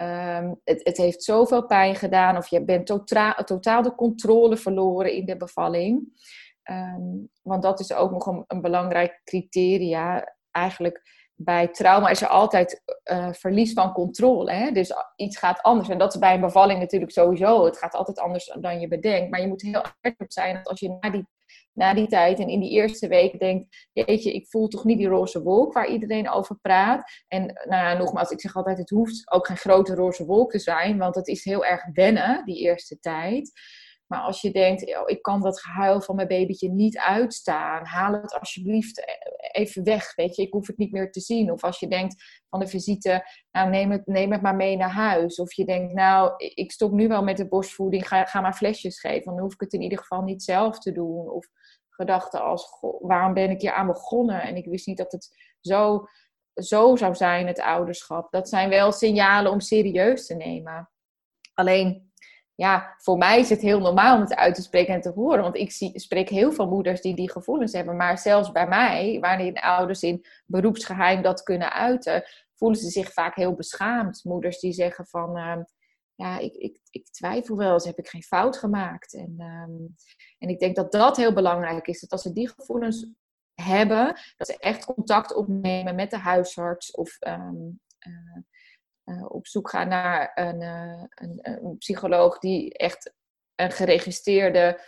um, 0.00 0.60
het, 0.64 0.80
het, 0.84 0.96
heeft 0.96 1.22
zoveel 1.22 1.66
pijn 1.66 1.94
gedaan. 1.94 2.36
Of 2.36 2.48
je 2.48 2.64
bent 2.64 2.86
totaal, 2.86 3.82
de 3.82 3.94
controle 3.96 4.56
verloren 4.56 5.12
in 5.12 5.26
de 5.26 5.36
bevalling. 5.36 6.24
Um, 6.70 7.30
want 7.42 7.62
dat 7.62 7.80
is 7.80 7.92
ook 7.92 8.10
nog 8.10 8.26
een, 8.26 8.44
een 8.46 8.60
belangrijk 8.60 9.20
criteria. 9.24 10.34
Eigenlijk 10.50 11.15
bij 11.36 11.68
trauma 11.68 12.08
is 12.08 12.22
er 12.22 12.28
altijd 12.28 12.82
uh, 13.04 13.28
verlies 13.32 13.72
van 13.72 13.92
controle. 13.92 14.52
Hè? 14.52 14.70
Dus 14.70 14.92
iets 15.16 15.38
gaat 15.38 15.62
anders. 15.62 15.88
En 15.88 15.98
dat 15.98 16.14
is 16.14 16.20
bij 16.20 16.34
een 16.34 16.40
bevalling 16.40 16.80
natuurlijk 16.80 17.12
sowieso. 17.12 17.64
Het 17.64 17.78
gaat 17.78 17.94
altijd 17.94 18.18
anders 18.18 18.56
dan 18.60 18.80
je 18.80 18.88
bedenkt. 18.88 19.30
Maar 19.30 19.40
je 19.40 19.48
moet 19.48 19.62
heel 19.62 19.82
erg 20.00 20.14
op 20.18 20.32
zijn 20.32 20.54
dat 20.54 20.66
als 20.66 20.80
je 20.80 20.96
na 21.00 21.10
die, 21.10 21.26
na 21.72 21.94
die 21.94 22.06
tijd 22.06 22.38
en 22.38 22.48
in 22.48 22.60
die 22.60 22.70
eerste 22.70 23.08
week 23.08 23.38
denkt... 23.38 23.88
Jeetje, 23.92 24.32
ik 24.32 24.48
voel 24.48 24.68
toch 24.68 24.84
niet 24.84 24.98
die 24.98 25.08
roze 25.08 25.42
wolk 25.42 25.72
waar 25.72 25.88
iedereen 25.88 26.30
over 26.30 26.58
praat. 26.60 27.24
En 27.28 27.44
nou 27.44 27.84
ja, 27.84 27.94
nogmaals, 27.94 28.30
ik 28.30 28.40
zeg 28.40 28.56
altijd, 28.56 28.78
het 28.78 28.90
hoeft 28.90 29.30
ook 29.30 29.46
geen 29.46 29.56
grote 29.56 29.94
roze 29.94 30.24
wolk 30.24 30.50
te 30.50 30.58
zijn. 30.58 30.98
Want 30.98 31.14
het 31.14 31.28
is 31.28 31.44
heel 31.44 31.64
erg 31.64 31.84
wennen, 31.92 32.44
die 32.44 32.60
eerste 32.60 32.98
tijd. 32.98 33.52
Maar 34.06 34.20
als 34.20 34.40
je 34.40 34.50
denkt, 34.50 34.96
oh, 34.96 35.02
ik 35.06 35.22
kan 35.22 35.40
dat 35.40 35.60
gehuil 35.60 36.00
van 36.00 36.16
mijn 36.16 36.28
babytje 36.28 36.70
niet 36.70 36.98
uitstaan, 36.98 37.84
haal 37.84 38.12
het 38.12 38.38
alsjeblieft 38.38 39.04
even 39.52 39.84
weg, 39.84 40.14
weet 40.14 40.36
je, 40.36 40.42
ik 40.42 40.52
hoef 40.52 40.66
het 40.66 40.76
niet 40.76 40.92
meer 40.92 41.12
te 41.12 41.20
zien. 41.20 41.52
Of 41.52 41.64
als 41.64 41.80
je 41.80 41.88
denkt 41.88 42.42
van 42.48 42.60
de 42.60 42.66
visite, 42.66 43.24
nou 43.50 43.70
neem 43.70 43.90
het, 43.90 44.06
neem 44.06 44.32
het 44.32 44.42
maar 44.42 44.56
mee 44.56 44.76
naar 44.76 44.90
huis. 44.90 45.38
Of 45.38 45.52
je 45.52 45.64
denkt, 45.64 45.92
nou, 45.92 46.34
ik 46.36 46.72
stop 46.72 46.92
nu 46.92 47.08
wel 47.08 47.22
met 47.22 47.36
de 47.36 47.48
borstvoeding, 47.48 48.08
ga, 48.08 48.24
ga 48.24 48.40
maar 48.40 48.54
flesjes 48.54 49.00
geven. 49.00 49.24
Dan 49.24 49.40
hoef 49.40 49.52
ik 49.52 49.60
het 49.60 49.72
in 49.72 49.82
ieder 49.82 49.98
geval 49.98 50.22
niet 50.22 50.42
zelf 50.42 50.78
te 50.78 50.92
doen. 50.92 51.30
Of 51.30 51.46
gedachten 51.88 52.42
als, 52.42 52.78
waarom 53.00 53.34
ben 53.34 53.50
ik 53.50 53.60
hier 53.60 53.72
aan 53.72 53.86
begonnen? 53.86 54.42
En 54.42 54.56
ik 54.56 54.66
wist 54.66 54.86
niet 54.86 54.98
dat 54.98 55.12
het 55.12 55.54
zo, 55.60 56.06
zo 56.54 56.96
zou 56.96 57.14
zijn, 57.14 57.46
het 57.46 57.60
ouderschap. 57.60 58.30
Dat 58.30 58.48
zijn 58.48 58.68
wel 58.68 58.92
signalen 58.92 59.52
om 59.52 59.60
serieus 59.60 60.26
te 60.26 60.34
nemen. 60.34 60.90
Alleen 61.54 62.05
ja, 62.56 62.94
voor 62.98 63.16
mij 63.18 63.40
is 63.40 63.50
het 63.50 63.60
heel 63.60 63.80
normaal 63.80 64.14
om 64.14 64.20
het 64.20 64.34
uit 64.34 64.54
te 64.54 64.62
spreken 64.62 64.94
en 64.94 65.00
te 65.00 65.10
horen. 65.10 65.42
Want 65.42 65.56
ik 65.56 65.72
zie, 65.72 65.98
spreek 65.98 66.28
heel 66.28 66.52
veel 66.52 66.68
moeders 66.68 67.00
die 67.00 67.16
die 67.16 67.30
gevoelens 67.30 67.72
hebben. 67.72 67.96
Maar 67.96 68.18
zelfs 68.18 68.52
bij 68.52 68.68
mij, 68.68 69.18
wanneer 69.20 69.52
ouders 69.52 70.02
in 70.02 70.24
beroepsgeheim 70.46 71.22
dat 71.22 71.42
kunnen 71.42 71.72
uiten, 71.72 72.24
voelen 72.54 72.78
ze 72.78 72.90
zich 72.90 73.12
vaak 73.12 73.34
heel 73.34 73.54
beschaamd. 73.54 74.24
Moeders 74.24 74.60
die 74.60 74.72
zeggen 74.72 75.06
van, 75.06 75.36
uh, 75.36 75.56
ja, 76.14 76.38
ik, 76.38 76.54
ik, 76.54 76.78
ik 76.90 77.08
twijfel 77.10 77.56
wel 77.56 77.72
eens, 77.72 77.84
heb 77.84 77.98
ik 77.98 78.08
geen 78.08 78.22
fout 78.22 78.56
gemaakt? 78.56 79.14
En, 79.14 79.36
um, 79.40 79.94
en 80.38 80.48
ik 80.48 80.58
denk 80.58 80.76
dat 80.76 80.92
dat 80.92 81.16
heel 81.16 81.32
belangrijk 81.32 81.86
is. 81.86 82.00
Dat 82.00 82.10
als 82.10 82.22
ze 82.22 82.32
die 82.32 82.48
gevoelens 82.48 83.06
hebben, 83.54 84.20
dat 84.36 84.46
ze 84.46 84.58
echt 84.58 84.84
contact 84.84 85.34
opnemen 85.34 85.94
met 85.94 86.10
de 86.10 86.18
huisarts 86.18 86.90
of... 86.90 87.16
Um, 87.20 87.80
uh, 88.08 88.42
uh, 89.06 89.24
op 89.28 89.46
zoek 89.46 89.70
gaan 89.70 89.88
naar 89.88 90.32
een, 90.34 90.60
uh, 90.60 91.02
een, 91.14 91.38
een, 91.42 91.76
psycholoog 91.78 92.38
die 92.38 92.74
echt 92.74 93.14
een 93.54 93.70
geregistreerde 93.70 94.80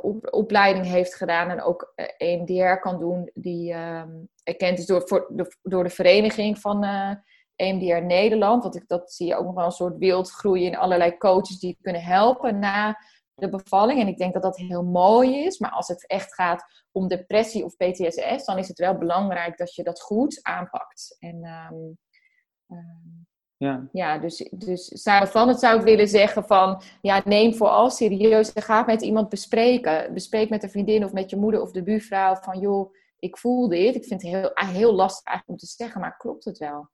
op, 0.00 0.32
opleiding 0.34 0.86
heeft 0.86 1.14
gedaan 1.14 1.50
en 1.50 1.62
ook 1.62 1.92
EMDR 2.16 2.78
kan 2.80 2.98
doen, 2.98 3.30
die 3.34 3.74
um, 3.74 4.28
erkend 4.42 4.78
is 4.78 4.86
door, 4.86 5.26
de, 5.28 5.56
door 5.62 5.84
de 5.84 5.90
vereniging 5.90 6.58
van 6.58 6.84
EMDR 7.56 8.04
Nederland. 8.04 8.62
Want 8.62 8.76
ik, 8.76 8.88
dat 8.88 9.12
zie 9.12 9.26
je 9.26 9.36
ook 9.36 9.44
nog 9.44 9.54
wel 9.54 9.64
een 9.64 9.70
soort 9.70 9.98
wildgroei 9.98 10.64
in 10.64 10.76
allerlei 10.76 11.16
coaches 11.16 11.58
die 11.58 11.78
kunnen 11.82 12.02
helpen 12.02 12.58
na 12.58 12.98
de 13.34 13.48
bevalling. 13.48 14.00
En 14.00 14.08
ik 14.08 14.18
denk 14.18 14.32
dat 14.32 14.42
dat 14.42 14.56
heel 14.56 14.84
mooi 14.84 15.44
is. 15.44 15.58
Maar 15.58 15.70
als 15.70 15.88
het 15.88 16.06
echt 16.06 16.34
gaat 16.34 16.84
om 16.92 17.08
depressie 17.08 17.64
of 17.64 17.76
PTSS, 17.76 18.44
dan 18.44 18.58
is 18.58 18.68
het 18.68 18.78
wel 18.78 18.98
belangrijk 18.98 19.58
dat 19.58 19.74
je 19.74 19.82
dat 19.82 20.00
goed 20.00 20.42
aanpakt. 20.42 21.16
En 21.18 21.44
um, 21.44 21.98
Ja, 23.56 23.88
ja 23.92 24.18
dus, 24.18 24.48
dus 24.50 24.90
van 25.04 25.48
het 25.48 25.58
zou 25.58 25.78
ik 25.78 25.84
willen 25.84 26.08
zeggen 26.08 26.44
van, 26.44 26.82
ja, 27.00 27.22
neem 27.24 27.54
vooral 27.54 27.90
serieus 27.90 28.52
en 28.52 28.62
ga 28.62 28.82
met 28.86 29.02
iemand 29.02 29.28
bespreken. 29.28 30.14
Bespreek 30.14 30.50
met 30.50 30.62
een 30.62 30.70
vriendin 30.70 31.04
of 31.04 31.12
met 31.12 31.30
je 31.30 31.36
moeder 31.36 31.60
of 31.60 31.70
de 31.70 31.82
buurvrouw 31.82 32.34
van, 32.34 32.58
joh, 32.58 32.94
ik 33.18 33.36
voel 33.36 33.68
dit. 33.68 33.94
Ik 33.94 34.04
vind 34.04 34.22
het 34.22 34.30
heel, 34.30 34.50
heel 34.54 34.94
lastig 34.94 35.24
eigenlijk 35.26 35.60
om 35.60 35.68
te 35.68 35.74
zeggen, 35.76 36.00
maar 36.00 36.16
klopt 36.16 36.44
het 36.44 36.58
wel? 36.58 36.88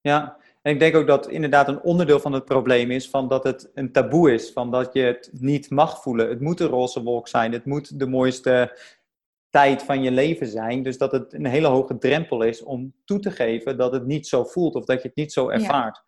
Ja, 0.00 0.36
en 0.62 0.72
ik 0.72 0.78
denk 0.78 0.94
ook 0.94 1.06
dat 1.06 1.28
inderdaad 1.28 1.68
een 1.68 1.82
onderdeel 1.82 2.20
van 2.20 2.32
het 2.32 2.44
probleem 2.44 2.90
is 2.90 3.10
van 3.10 3.28
dat 3.28 3.44
het 3.44 3.70
een 3.74 3.92
taboe 3.92 4.32
is, 4.32 4.52
van 4.52 4.70
dat 4.70 4.92
je 4.92 5.00
het 5.00 5.30
niet 5.32 5.70
mag 5.70 6.02
voelen. 6.02 6.28
Het 6.28 6.40
moet 6.40 6.60
een 6.60 6.68
roze 6.68 7.02
wolk 7.02 7.28
zijn, 7.28 7.52
het 7.52 7.64
moet 7.64 7.98
de 7.98 8.06
mooiste 8.06 8.78
tijd 9.50 9.82
van 9.82 10.02
je 10.02 10.10
leven 10.10 10.46
zijn. 10.46 10.82
Dus 10.82 10.98
dat 10.98 11.12
het 11.12 11.32
een 11.32 11.46
hele 11.46 11.66
hoge 11.66 11.98
drempel 11.98 12.42
is 12.42 12.62
om 12.62 12.94
toe 13.04 13.18
te 13.18 13.30
geven 13.30 13.76
dat 13.76 13.92
het 13.92 14.06
niet 14.06 14.26
zo 14.26 14.44
voelt 14.44 14.74
of 14.74 14.84
dat 14.84 15.02
je 15.02 15.08
het 15.08 15.16
niet 15.16 15.32
zo 15.32 15.48
ervaart. 15.48 16.02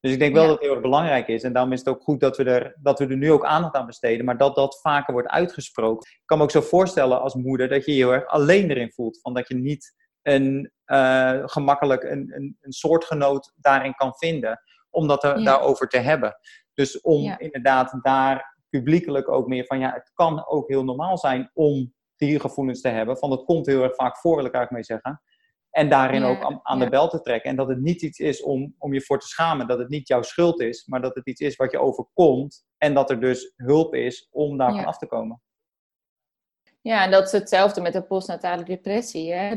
Dus 0.00 0.12
ik 0.12 0.18
denk 0.18 0.34
wel 0.34 0.42
dat 0.42 0.52
het 0.52 0.62
heel 0.62 0.72
erg 0.72 0.82
belangrijk 0.82 1.28
is. 1.28 1.42
En 1.42 1.52
daarom 1.52 1.72
is 1.72 1.78
het 1.78 1.88
ook 1.88 2.02
goed 2.02 2.20
dat 2.20 2.36
we, 2.36 2.44
er, 2.44 2.76
dat 2.82 2.98
we 2.98 3.06
er 3.06 3.16
nu 3.16 3.32
ook 3.32 3.44
aandacht 3.44 3.74
aan 3.74 3.86
besteden. 3.86 4.24
Maar 4.24 4.36
dat 4.36 4.54
dat 4.54 4.80
vaker 4.80 5.12
wordt 5.12 5.28
uitgesproken. 5.28 6.10
Ik 6.10 6.22
kan 6.24 6.38
me 6.38 6.44
ook 6.44 6.50
zo 6.50 6.60
voorstellen 6.60 7.20
als 7.20 7.34
moeder 7.34 7.68
dat 7.68 7.84
je 7.84 7.90
je 7.90 7.96
heel 7.96 8.12
erg 8.12 8.26
alleen 8.26 8.70
erin 8.70 8.92
voelt. 8.92 9.20
Van 9.20 9.34
dat 9.34 9.48
je 9.48 9.54
niet 9.54 9.94
een, 10.22 10.72
uh, 10.86 11.42
gemakkelijk 11.44 12.02
een, 12.02 12.32
een, 12.34 12.56
een 12.60 12.72
soortgenoot 12.72 13.52
daarin 13.56 13.94
kan 13.94 14.14
vinden. 14.14 14.60
Om 14.90 15.06
dat 15.08 15.24
er, 15.24 15.44
daarover 15.44 15.88
te 15.88 15.98
hebben. 15.98 16.38
Dus 16.74 17.00
om 17.00 17.36
inderdaad 17.38 17.98
daar 18.02 18.56
publiekelijk 18.68 19.28
ook 19.28 19.46
meer 19.46 19.64
van... 19.64 19.78
Ja, 19.78 19.92
het 19.92 20.10
kan 20.14 20.46
ook 20.46 20.68
heel 20.68 20.84
normaal 20.84 21.18
zijn 21.18 21.50
om 21.54 21.94
die 22.18 22.40
gevoelens 22.40 22.80
te 22.80 22.88
hebben. 22.88 23.18
Van 23.18 23.30
dat 23.30 23.44
komt 23.44 23.66
heel 23.66 23.82
erg 23.82 23.94
vaak 23.94 24.18
voor, 24.18 24.36
wil 24.36 24.44
ik 24.44 24.54
eigenlijk 24.54 24.88
mee 24.88 24.98
zeggen. 24.98 25.22
En 25.70 25.88
daarin 25.88 26.22
ook 26.22 26.60
aan, 26.62 26.78
de 26.78 26.88
bel 26.88 27.08
te 27.08 27.20
trekken. 27.20 27.50
En 27.50 27.56
dat 27.56 27.68
het 27.68 27.80
niet 27.80 28.02
iets 28.02 28.18
is 28.18 28.42
om, 28.42 28.74
om 28.78 28.92
je 28.92 29.00
voor 29.00 29.18
te 29.18 29.26
schamen. 29.26 29.66
Dat 29.66 29.78
het 29.78 29.88
niet 29.88 30.08
jouw 30.08 30.22
schuld 30.22 30.60
is, 30.60 30.86
maar 30.86 31.00
dat 31.00 31.14
het 31.14 31.26
iets 31.26 31.40
is 31.40 31.56
wat 31.56 31.70
je 31.70 31.80
overkomt. 31.80 32.66
En 32.78 32.94
dat 32.94 33.10
er 33.10 33.20
dus 33.20 33.52
hulp 33.56 33.94
is 33.94 34.28
om 34.30 34.58
daarvan 34.58 34.84
af 34.84 34.98
te 34.98 35.06
komen. 35.06 35.42
Ja, 36.80 37.04
en 37.04 37.10
dat 37.10 37.26
is 37.26 37.32
hetzelfde 37.32 37.80
met 37.80 37.92
de 37.92 38.02
postnatale 38.02 38.62
depressie. 38.62 39.32
Hè? 39.32 39.54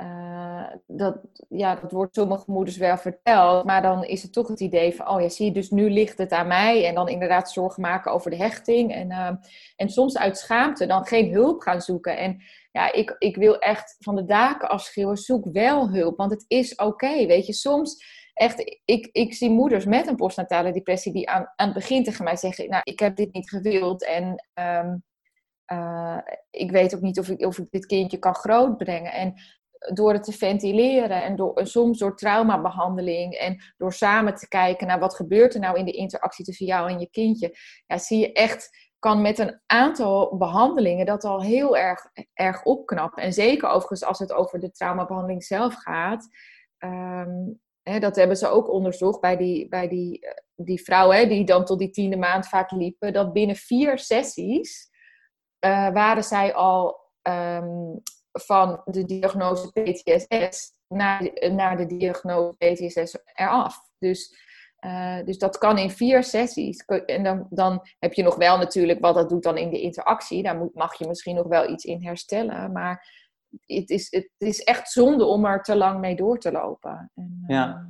Uh, 0.00 0.66
dat, 0.86 1.18
ja, 1.48 1.74
dat 1.74 1.92
wordt 1.92 2.14
sommige 2.14 2.50
moeders 2.50 2.76
wel 2.76 2.96
verteld, 2.96 3.64
maar 3.64 3.82
dan 3.82 4.04
is 4.04 4.22
het 4.22 4.32
toch 4.32 4.48
het 4.48 4.60
idee 4.60 4.94
van, 4.94 5.08
oh 5.08 5.20
ja, 5.20 5.28
zie 5.28 5.46
je, 5.46 5.52
dus 5.52 5.70
nu 5.70 5.90
ligt 5.90 6.18
het 6.18 6.32
aan 6.32 6.46
mij. 6.46 6.86
En 6.86 6.94
dan 6.94 7.08
inderdaad 7.08 7.50
zorgen 7.50 7.82
maken 7.82 8.12
over 8.12 8.30
de 8.30 8.36
hechting. 8.36 8.94
En, 8.94 9.10
uh, 9.10 9.30
en 9.76 9.88
soms 9.88 10.18
uit 10.18 10.38
schaamte 10.38 10.86
dan 10.86 11.06
geen 11.06 11.32
hulp 11.32 11.60
gaan 11.60 11.80
zoeken. 11.80 12.18
En 12.18 12.42
ja, 12.72 12.92
ik, 12.92 13.16
ik 13.18 13.36
wil 13.36 13.58
echt 13.58 13.96
van 13.98 14.16
de 14.16 14.24
daken 14.24 14.68
afschreeuwen, 14.68 15.16
zoek 15.16 15.44
wel 15.52 15.90
hulp, 15.90 16.16
want 16.16 16.30
het 16.30 16.44
is 16.48 16.74
oké. 16.74 17.26
weet 17.26 17.46
je, 17.46 17.52
soms 17.52 18.04
echt, 18.34 18.80
ik, 18.84 19.08
ik 19.12 19.34
zie 19.34 19.50
moeders 19.50 19.84
met 19.84 20.06
een 20.06 20.16
postnatale 20.16 20.72
depressie 20.72 21.12
die 21.12 21.28
aan, 21.28 21.52
aan 21.56 21.66
het 21.66 21.74
begin 21.74 22.04
tegen 22.04 22.24
mij 22.24 22.36
zeggen, 22.36 22.70
nou, 22.70 22.82
ik 22.84 22.98
heb 22.98 23.16
dit 23.16 23.32
niet 23.32 23.48
gewild 23.50 24.04
en 24.04 24.44
um, 24.54 25.02
uh, 25.72 26.18
ik 26.50 26.70
weet 26.70 26.94
ook 26.94 27.00
niet 27.00 27.18
of 27.18 27.28
ik, 27.28 27.46
of 27.46 27.58
ik 27.58 27.70
dit 27.70 27.86
kindje 27.86 28.18
kan 28.18 28.34
grootbrengen. 28.34 29.12
En 29.12 29.34
door 29.92 30.12
het 30.12 30.24
te 30.24 30.32
ventileren 30.32 31.22
en 31.22 31.36
door, 31.36 31.66
soms 31.66 31.98
door 31.98 32.16
traumabehandeling 32.16 33.34
en 33.34 33.62
door 33.76 33.92
samen 33.92 34.34
te 34.34 34.48
kijken 34.48 34.86
naar 34.86 34.98
wat 34.98 35.14
gebeurt 35.14 35.54
er 35.54 35.60
nou 35.60 35.78
in 35.78 35.84
de 35.84 35.92
interactie 35.92 36.44
tussen 36.44 36.66
jou 36.66 36.90
en 36.90 36.98
je 36.98 37.10
kindje, 37.10 37.56
ja, 37.86 37.98
zie 37.98 38.18
je 38.18 38.32
echt, 38.32 38.86
kan 38.98 39.22
met 39.22 39.38
een 39.38 39.60
aantal 39.66 40.36
behandelingen 40.36 41.06
dat 41.06 41.24
al 41.24 41.42
heel 41.42 41.76
erg, 41.76 42.00
erg 42.34 42.64
opknappen. 42.64 43.22
En 43.22 43.32
zeker 43.32 43.68
overigens 43.68 44.04
als 44.04 44.18
het 44.18 44.32
over 44.32 44.60
de 44.60 44.70
traumabehandeling 44.70 45.44
zelf 45.44 45.74
gaat. 45.74 46.28
Um, 46.78 47.60
hè, 47.82 47.98
dat 47.98 48.16
hebben 48.16 48.36
ze 48.36 48.48
ook 48.48 48.70
onderzocht 48.70 49.20
bij 49.20 49.36
die, 49.36 49.68
bij 49.68 49.88
die, 49.88 50.20
eh, 50.20 50.32
die 50.54 50.82
vrouwen 50.82 51.28
die 51.28 51.44
dan 51.44 51.64
tot 51.64 51.78
die 51.78 51.90
tiende 51.90 52.16
maand 52.16 52.48
vaak 52.48 52.70
liepen. 52.70 53.12
Dat 53.12 53.32
binnen 53.32 53.56
vier 53.56 53.98
sessies 53.98 54.90
uh, 55.64 55.90
waren 55.90 56.24
zij 56.24 56.54
al 56.54 57.00
um, 57.22 58.02
van 58.38 58.80
de 58.84 59.04
diagnose 59.04 59.72
PTSS 59.72 60.72
naar, 60.88 61.30
naar 61.52 61.76
de 61.76 61.86
diagnose 61.86 62.56
PTSS 62.56 63.16
eraf. 63.34 63.76
Dus, 63.98 64.36
uh, 64.80 65.24
dus 65.24 65.38
dat 65.38 65.58
kan 65.58 65.78
in 65.78 65.90
vier 65.90 66.24
sessies. 66.24 66.84
En 66.84 67.24
dan, 67.24 67.46
dan 67.50 67.86
heb 67.98 68.12
je 68.12 68.22
nog 68.22 68.36
wel 68.36 68.58
natuurlijk 68.58 69.00
wat 69.00 69.14
dat 69.14 69.28
doet 69.28 69.42
dan 69.42 69.56
in 69.56 69.70
de 69.70 69.80
interactie. 69.80 70.42
Daar 70.42 70.56
moet, 70.56 70.74
mag 70.74 70.98
je 70.98 71.06
misschien 71.06 71.34
nog 71.34 71.46
wel 71.46 71.70
iets 71.70 71.84
in 71.84 72.04
herstellen. 72.04 72.72
Maar 72.72 73.26
het 73.66 73.90
is, 73.90 74.10
het 74.10 74.30
is 74.38 74.62
echt 74.62 74.90
zonde 74.90 75.24
om 75.24 75.44
er 75.44 75.62
te 75.62 75.76
lang 75.76 76.00
mee 76.00 76.16
door 76.16 76.38
te 76.38 76.52
lopen. 76.52 77.10
En, 77.14 77.44
ja. 77.46 77.88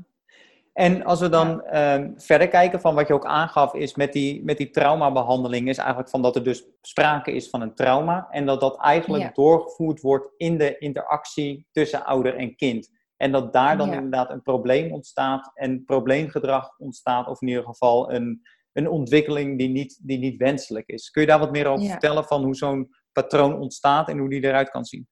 En 0.78 1.04
als 1.04 1.20
we 1.20 1.28
dan 1.28 1.62
ehm, 1.64 2.12
verder 2.16 2.48
kijken 2.48 2.80
van 2.80 2.94
wat 2.94 3.08
je 3.08 3.14
ook 3.14 3.26
aangaf, 3.26 3.74
is 3.74 3.94
met 3.94 4.12
die, 4.12 4.44
met 4.44 4.56
die 4.56 4.70
traumabehandeling, 4.70 5.68
is 5.68 5.78
eigenlijk 5.78 6.08
van 6.08 6.22
dat 6.22 6.36
er 6.36 6.44
dus 6.44 6.64
sprake 6.82 7.32
is 7.32 7.50
van 7.50 7.60
een 7.60 7.74
trauma 7.74 8.28
en 8.30 8.46
dat 8.46 8.60
dat 8.60 8.80
eigenlijk 8.80 9.34
doorgevoerd 9.34 10.00
wordt 10.00 10.30
in 10.36 10.58
de 10.58 10.78
interactie 10.78 11.66
tussen 11.72 12.04
ouder 12.04 12.36
en 12.36 12.56
kind. 12.56 12.90
En 13.16 13.32
dat 13.32 13.52
daar 13.52 13.76
dan 13.76 13.92
inderdaad 13.92 14.30
een 14.30 14.42
probleem 14.42 14.92
ontstaat 14.92 15.50
en 15.54 15.84
probleemgedrag 15.84 16.78
ontstaat, 16.78 17.26
of 17.26 17.42
in 17.42 17.48
ieder 17.48 17.64
geval 17.64 18.12
een, 18.12 18.42
een 18.72 18.88
ontwikkeling 18.88 19.58
die 19.58 19.68
niet, 19.68 19.98
die 20.02 20.18
niet 20.18 20.36
wenselijk 20.36 20.88
is. 20.88 21.10
Kun 21.10 21.22
je 21.22 21.28
daar 21.28 21.38
wat 21.38 21.52
meer 21.52 21.66
over 21.66 21.86
vertellen 21.86 22.24
van 22.24 22.42
hoe 22.42 22.54
zo'n 22.54 22.88
patroon 23.12 23.58
ontstaat 23.58 24.08
en 24.08 24.18
hoe 24.18 24.28
die 24.28 24.44
eruit 24.44 24.70
kan 24.70 24.84
zien? 24.84 25.08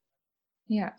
Ja. 0.63 0.97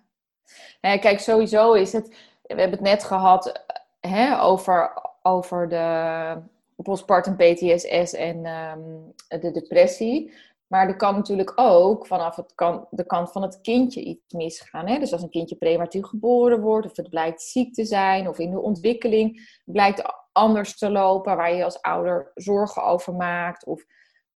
ja, 0.82 0.98
kijk, 0.98 1.20
sowieso 1.20 1.74
is 1.74 1.94
het, 1.94 2.08
we 2.42 2.56
hebben 2.56 2.72
het 2.72 2.88
net 2.88 3.04
gehad 3.04 3.66
hè, 4.08 4.42
over, 4.42 4.94
over 5.22 5.70
de 5.70 6.38
postpartum 6.84 7.36
PTSS 7.36 8.14
en 8.14 8.46
ehm, 8.46 9.42
de 9.42 9.52
depressie. 9.52 10.34
Maar 10.68 10.88
er 10.88 10.96
kan 10.96 11.16
natuurlijk 11.16 11.54
ook 11.56 12.08
vanaf 12.08 12.36
het 12.36 12.56
kan, 12.56 12.88
de 12.90 13.06
kant 13.06 13.32
van 13.32 13.42
het 13.42 13.62
kindje 13.62 14.04
iets 14.04 14.34
misgaan. 14.34 14.88
Hè? 14.88 15.00
Dus 15.00 15.14
als 15.14 15.22
een 15.22 15.30
kindje 15.30 15.56
prematuur 15.56 16.06
geboren 16.06 16.62
wordt, 16.62 16.86
of 16.86 16.96
het 16.96 17.10
blijkt 17.10 17.42
ziek 17.42 17.74
te 17.74 17.86
zijn, 17.86 18.28
of 18.28 18.40
in 18.40 18.52
de 18.52 18.60
ontwikkeling 18.60 19.60
blijkt 19.66 20.02
anders 20.32 20.78
te 20.78 20.90
lopen, 20.90 21.36
waar 21.36 21.56
je 21.56 21.64
als 21.64 21.82
ouder 21.82 22.32
zorgen 22.36 22.84
over 22.84 23.14
maakt. 23.14 23.66
Of 23.66 23.86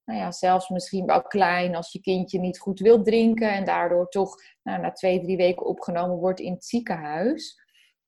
nou 0.05 0.19
ja, 0.19 0.33
zelfs 0.33 0.69
misschien 0.69 1.07
wel 1.07 1.23
klein 1.23 1.75
als 1.75 1.93
je 1.93 2.01
kindje 2.01 2.39
niet 2.39 2.59
goed 2.59 2.81
wil 2.81 3.03
drinken 3.03 3.53
en 3.53 3.65
daardoor 3.65 4.09
toch 4.09 4.37
nou, 4.63 4.81
na 4.81 4.93
twee, 4.93 5.21
drie 5.21 5.37
weken 5.37 5.67
opgenomen 5.67 6.17
wordt 6.17 6.41
in 6.41 6.53
het 6.53 6.65
ziekenhuis. 6.65 7.59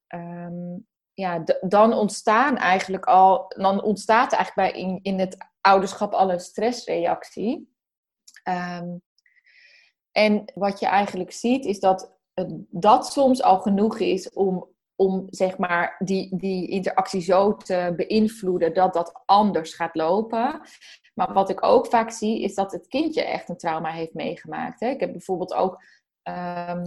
Um, 0.09 0.87
ja, 1.15 1.45
dan 1.61 1.93
ontstaan 1.93 2.57
eigenlijk 2.57 3.05
al, 3.05 3.45
dan 3.57 3.83
ontstaat 3.83 4.33
eigenlijk 4.33 4.73
bij 4.73 4.83
in, 4.83 4.99
in 5.03 5.19
het 5.19 5.37
ouderschap 5.61 6.13
al 6.13 6.33
een 6.33 6.41
stressreactie. 6.41 7.75
Ehm, 8.43 8.97
en 10.13 10.53
wat 10.55 10.81
je 10.81 10.87
eigenlijk 10.87 11.33
ziet, 11.33 11.65
is 11.65 11.81
dat 11.81 12.21
dat 12.71 13.07
soms 13.07 13.43
al 13.43 13.61
genoeg 13.61 13.99
is 13.99 14.31
om, 14.31 14.69
om 14.97 15.27
zeg 15.31 15.59
maar, 15.59 15.97
die, 15.99 16.37
die 16.37 16.69
interactie 16.69 17.21
zo 17.21 17.57
te 17.57 17.93
beïnvloeden 17.97 18.75
dat 18.75 18.95
dat 18.95 19.23
anders 19.25 19.75
gaat 19.75 19.95
lopen. 19.95 20.61
Maar 21.15 21.33
wat 21.33 21.51
ik 21.51 21.65
ook 21.65 21.87
vaak 21.87 22.11
zie, 22.11 22.43
is 22.43 22.55
dat 22.55 22.73
het 22.73 22.87
kindje 22.87 23.23
echt 23.25 23.49
een 23.49 23.57
trauma 23.57 23.91
heeft 23.91 24.15
meegemaakt. 24.15 24.81
Hè? 24.81 24.89
Ik 24.89 25.01
heb 25.01 25.13
bijvoorbeeld 25.13 25.55
ook 25.55 25.85
uh, 26.29 26.83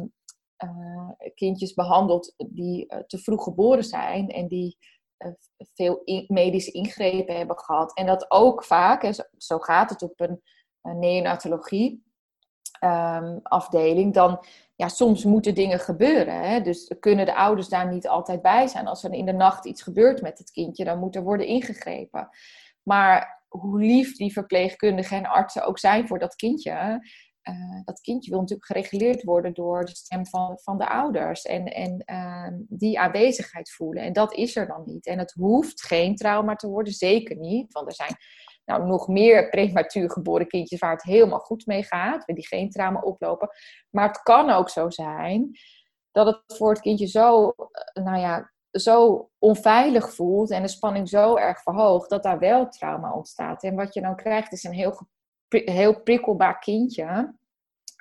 kindjes 1.35 1.73
behandeld 1.73 2.33
die 2.37 2.93
uh, 2.93 2.99
te 2.99 3.17
vroeg 3.17 3.43
geboren 3.43 3.83
zijn 3.83 4.29
en 4.29 4.47
die 4.47 4.77
uh, 5.17 5.31
veel 5.73 6.01
medische 6.27 6.71
ingrepen 6.71 7.37
hebben 7.37 7.59
gehad. 7.59 7.93
En 7.97 8.05
dat 8.05 8.31
ook 8.31 8.63
vaak, 8.63 9.13
zo, 9.37 9.59
gaat 9.59 9.89
het 9.89 10.01
op 10.01 10.19
een, 10.19 10.41
neonatologie 10.81 12.03
um, 12.83 13.39
afdeling, 13.43 14.13
dan 14.13 14.45
ja, 14.75 14.87
soms 14.87 15.23
moeten 15.23 15.55
dingen 15.55 15.79
gebeuren. 15.79 16.41
Hè? 16.41 16.61
Dus 16.61 16.95
kunnen 16.99 17.25
de 17.25 17.35
ouders 17.35 17.69
daar 17.69 17.91
niet 17.91 18.07
altijd 18.07 18.41
bij 18.41 18.67
zijn. 18.67 18.87
Als 18.87 19.03
er 19.03 19.13
in 19.13 19.25
de 19.25 19.33
nacht 19.33 19.65
iets 19.65 19.81
gebeurt 19.81 20.21
met 20.21 20.37
het 20.37 20.51
kindje, 20.51 20.83
dan 20.83 20.99
moet 20.99 21.15
er 21.15 21.23
worden 21.23 21.47
ingegrepen. 21.47 22.29
Maar 22.83 23.43
hoe 23.47 23.79
lief 23.79 24.15
die 24.15 24.33
verpleegkundigen 24.33 25.17
en 25.17 25.25
artsen 25.25 25.65
ook 25.65 25.79
zijn 25.79 26.07
voor 26.07 26.19
dat 26.19 26.35
kindje, 26.35 26.99
uh, 27.49 27.81
dat 27.83 28.01
kindje 28.01 28.29
wil 28.29 28.39
natuurlijk 28.39 28.67
gereguleerd 28.67 29.23
worden 29.23 29.53
door 29.53 29.85
de 29.85 29.95
stem 29.95 30.25
van, 30.25 30.59
van 30.61 30.77
de 30.77 30.89
ouders 30.89 31.41
en, 31.41 31.65
en 31.65 32.03
uh, 32.05 32.59
die 32.67 32.99
aanwezigheid 32.99 33.71
voelen. 33.71 34.03
En 34.03 34.13
dat 34.13 34.33
is 34.33 34.55
er 34.55 34.67
dan 34.67 34.83
niet. 34.85 35.05
En 35.05 35.19
het 35.19 35.31
hoeft 35.31 35.83
geen 35.83 36.15
trauma 36.15 36.55
te 36.55 36.67
worden, 36.67 36.93
zeker 36.93 37.35
niet. 37.35 37.73
Want 37.73 37.87
er 37.87 37.93
zijn 37.93 38.15
nou, 38.65 38.85
nog 38.85 39.07
meer 39.07 39.49
prematuur 39.49 40.11
geboren 40.11 40.47
kindjes 40.47 40.79
waar 40.79 40.91
het 40.91 41.03
helemaal 41.03 41.39
goed 41.39 41.65
mee 41.65 41.83
gaat, 41.83 42.25
die 42.25 42.47
geen 42.47 42.69
trauma 42.69 42.99
oplopen. 42.99 43.49
Maar 43.89 44.07
het 44.07 44.21
kan 44.21 44.49
ook 44.49 44.69
zo 44.69 44.89
zijn 44.89 45.51
dat 46.11 46.25
het 46.25 46.57
voor 46.57 46.69
het 46.69 46.81
kindje 46.81 47.07
zo, 47.07 47.49
eh, 47.49 48.03
nou 48.03 48.17
ja, 48.19 48.51
zo 48.71 49.29
onveilig 49.39 50.13
voelt 50.13 50.51
en 50.51 50.61
de 50.61 50.67
spanning 50.67 51.09
zo 51.09 51.35
erg 51.35 51.61
verhoogt, 51.61 52.09
dat 52.09 52.23
daar 52.23 52.39
wel 52.39 52.69
trauma 52.69 53.13
ontstaat. 53.13 53.63
En 53.63 53.75
wat 53.75 53.93
je 53.93 54.01
dan 54.01 54.15
krijgt 54.15 54.51
is 54.51 54.63
een 54.63 54.73
heel 54.73 54.99
heel 55.47 56.01
prikkelbaar 56.01 56.59
kindje. 56.59 57.33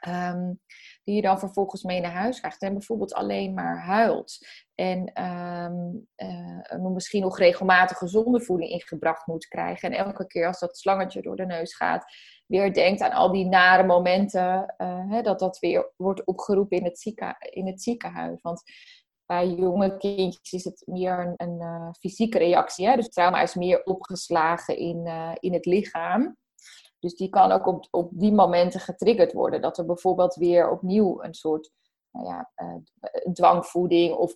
Um, 0.08 0.60
die 1.04 1.14
je 1.14 1.22
dan 1.22 1.38
vervolgens 1.38 1.82
mee 1.82 2.00
naar 2.00 2.12
huis 2.12 2.38
krijgt 2.38 2.62
en 2.62 2.72
bijvoorbeeld 2.72 3.14
alleen 3.14 3.54
maar 3.54 3.84
huilt. 3.84 4.38
En 4.74 5.24
um, 5.24 6.08
uh, 6.16 6.90
misschien 6.92 7.22
nog 7.22 7.38
regelmatig 7.38 7.98
gezonde 7.98 8.40
voeding 8.40 8.70
ingebracht 8.70 9.26
moet 9.26 9.46
krijgen. 9.46 9.92
En 9.92 10.04
elke 10.04 10.26
keer 10.26 10.46
als 10.46 10.58
dat 10.58 10.78
slangetje 10.78 11.22
door 11.22 11.36
de 11.36 11.46
neus 11.46 11.76
gaat, 11.76 12.04
weer 12.46 12.72
denkt 12.72 13.00
aan 13.00 13.12
al 13.12 13.32
die 13.32 13.46
nare 13.46 13.84
momenten, 13.86 14.74
uh, 14.78 15.10
hè, 15.10 15.22
dat 15.22 15.38
dat 15.38 15.58
weer 15.58 15.92
wordt 15.96 16.24
opgeroepen 16.24 16.78
in 16.78 16.84
het, 16.84 16.98
zieke, 16.98 17.36
in 17.50 17.66
het 17.66 17.82
ziekenhuis. 17.82 18.40
Want 18.42 18.62
bij 19.26 19.48
jonge 19.48 19.96
kindjes 19.96 20.52
is 20.52 20.64
het 20.64 20.82
meer 20.86 21.18
een, 21.18 21.34
een 21.36 21.60
uh, 21.60 21.90
fysieke 21.98 22.38
reactie. 22.38 22.86
Hè? 22.86 22.96
Dus 22.96 23.08
trauma 23.08 23.42
is 23.42 23.54
meer 23.54 23.82
opgeslagen 23.82 24.76
in, 24.76 25.06
in 25.40 25.52
het 25.52 25.64
lichaam. 25.64 26.36
Dus 27.04 27.14
die 27.14 27.28
kan 27.28 27.52
ook 27.52 27.66
op, 27.66 27.86
op 27.90 28.10
die 28.12 28.32
momenten 28.32 28.80
getriggerd 28.80 29.32
worden. 29.32 29.60
Dat 29.60 29.78
er 29.78 29.84
bijvoorbeeld 29.84 30.34
weer 30.34 30.70
opnieuw 30.70 31.22
een 31.22 31.34
soort 31.34 31.70
nou 32.10 32.26
ja, 32.26 32.50
uh, 32.56 33.32
dwangvoeding. 33.32 34.14
Of 34.14 34.34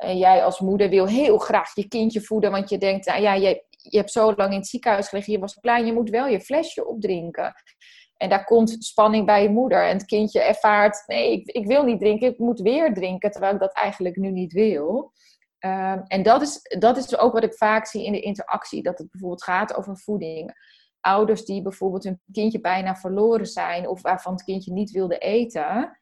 jij 0.00 0.44
als 0.44 0.60
moeder 0.60 0.88
wil 0.88 1.06
heel 1.06 1.38
graag 1.38 1.74
je 1.74 1.88
kindje 1.88 2.20
voeden. 2.20 2.50
Want 2.50 2.68
je 2.68 2.78
denkt, 2.78 3.06
nou 3.06 3.22
ja, 3.22 3.34
je, 3.34 3.64
je 3.70 3.96
hebt 3.96 4.12
zo 4.12 4.34
lang 4.34 4.50
in 4.50 4.58
het 4.58 4.66
ziekenhuis 4.66 5.08
gelegen. 5.08 5.32
Je 5.32 5.38
was 5.38 5.54
klein, 5.54 5.86
je 5.86 5.92
moet 5.92 6.10
wel 6.10 6.26
je 6.26 6.40
flesje 6.40 6.86
opdrinken. 6.86 7.52
En 8.16 8.28
daar 8.28 8.44
komt 8.44 8.84
spanning 8.84 9.26
bij 9.26 9.42
je 9.42 9.48
moeder. 9.48 9.86
En 9.88 9.96
het 9.96 10.06
kindje 10.06 10.42
ervaart, 10.42 11.02
nee, 11.06 11.32
ik, 11.32 11.50
ik 11.50 11.66
wil 11.66 11.84
niet 11.84 12.00
drinken, 12.00 12.28
ik 12.28 12.38
moet 12.38 12.60
weer 12.60 12.94
drinken, 12.94 13.30
terwijl 13.30 13.54
ik 13.54 13.60
dat 13.60 13.72
eigenlijk 13.72 14.16
nu 14.16 14.30
niet 14.30 14.52
wil. 14.52 15.12
Um, 15.64 16.02
en 16.06 16.22
dat 16.22 16.42
is, 16.42 16.60
dat 16.78 16.96
is 16.96 17.18
ook 17.18 17.32
wat 17.32 17.42
ik 17.42 17.54
vaak 17.54 17.86
zie 17.86 18.04
in 18.04 18.12
de 18.12 18.20
interactie, 18.20 18.82
dat 18.82 18.98
het 18.98 19.10
bijvoorbeeld 19.10 19.44
gaat 19.44 19.74
over 19.74 19.98
voeding. 19.98 20.52
Ouders 21.00 21.44
die 21.44 21.62
bijvoorbeeld 21.62 22.04
hun 22.04 22.20
kindje 22.32 22.60
bijna 22.60 22.96
verloren 22.96 23.46
zijn 23.46 23.88
of 23.88 24.02
waarvan 24.02 24.32
het 24.32 24.44
kindje 24.44 24.72
niet 24.72 24.90
wilde 24.90 25.18
eten, 25.18 25.98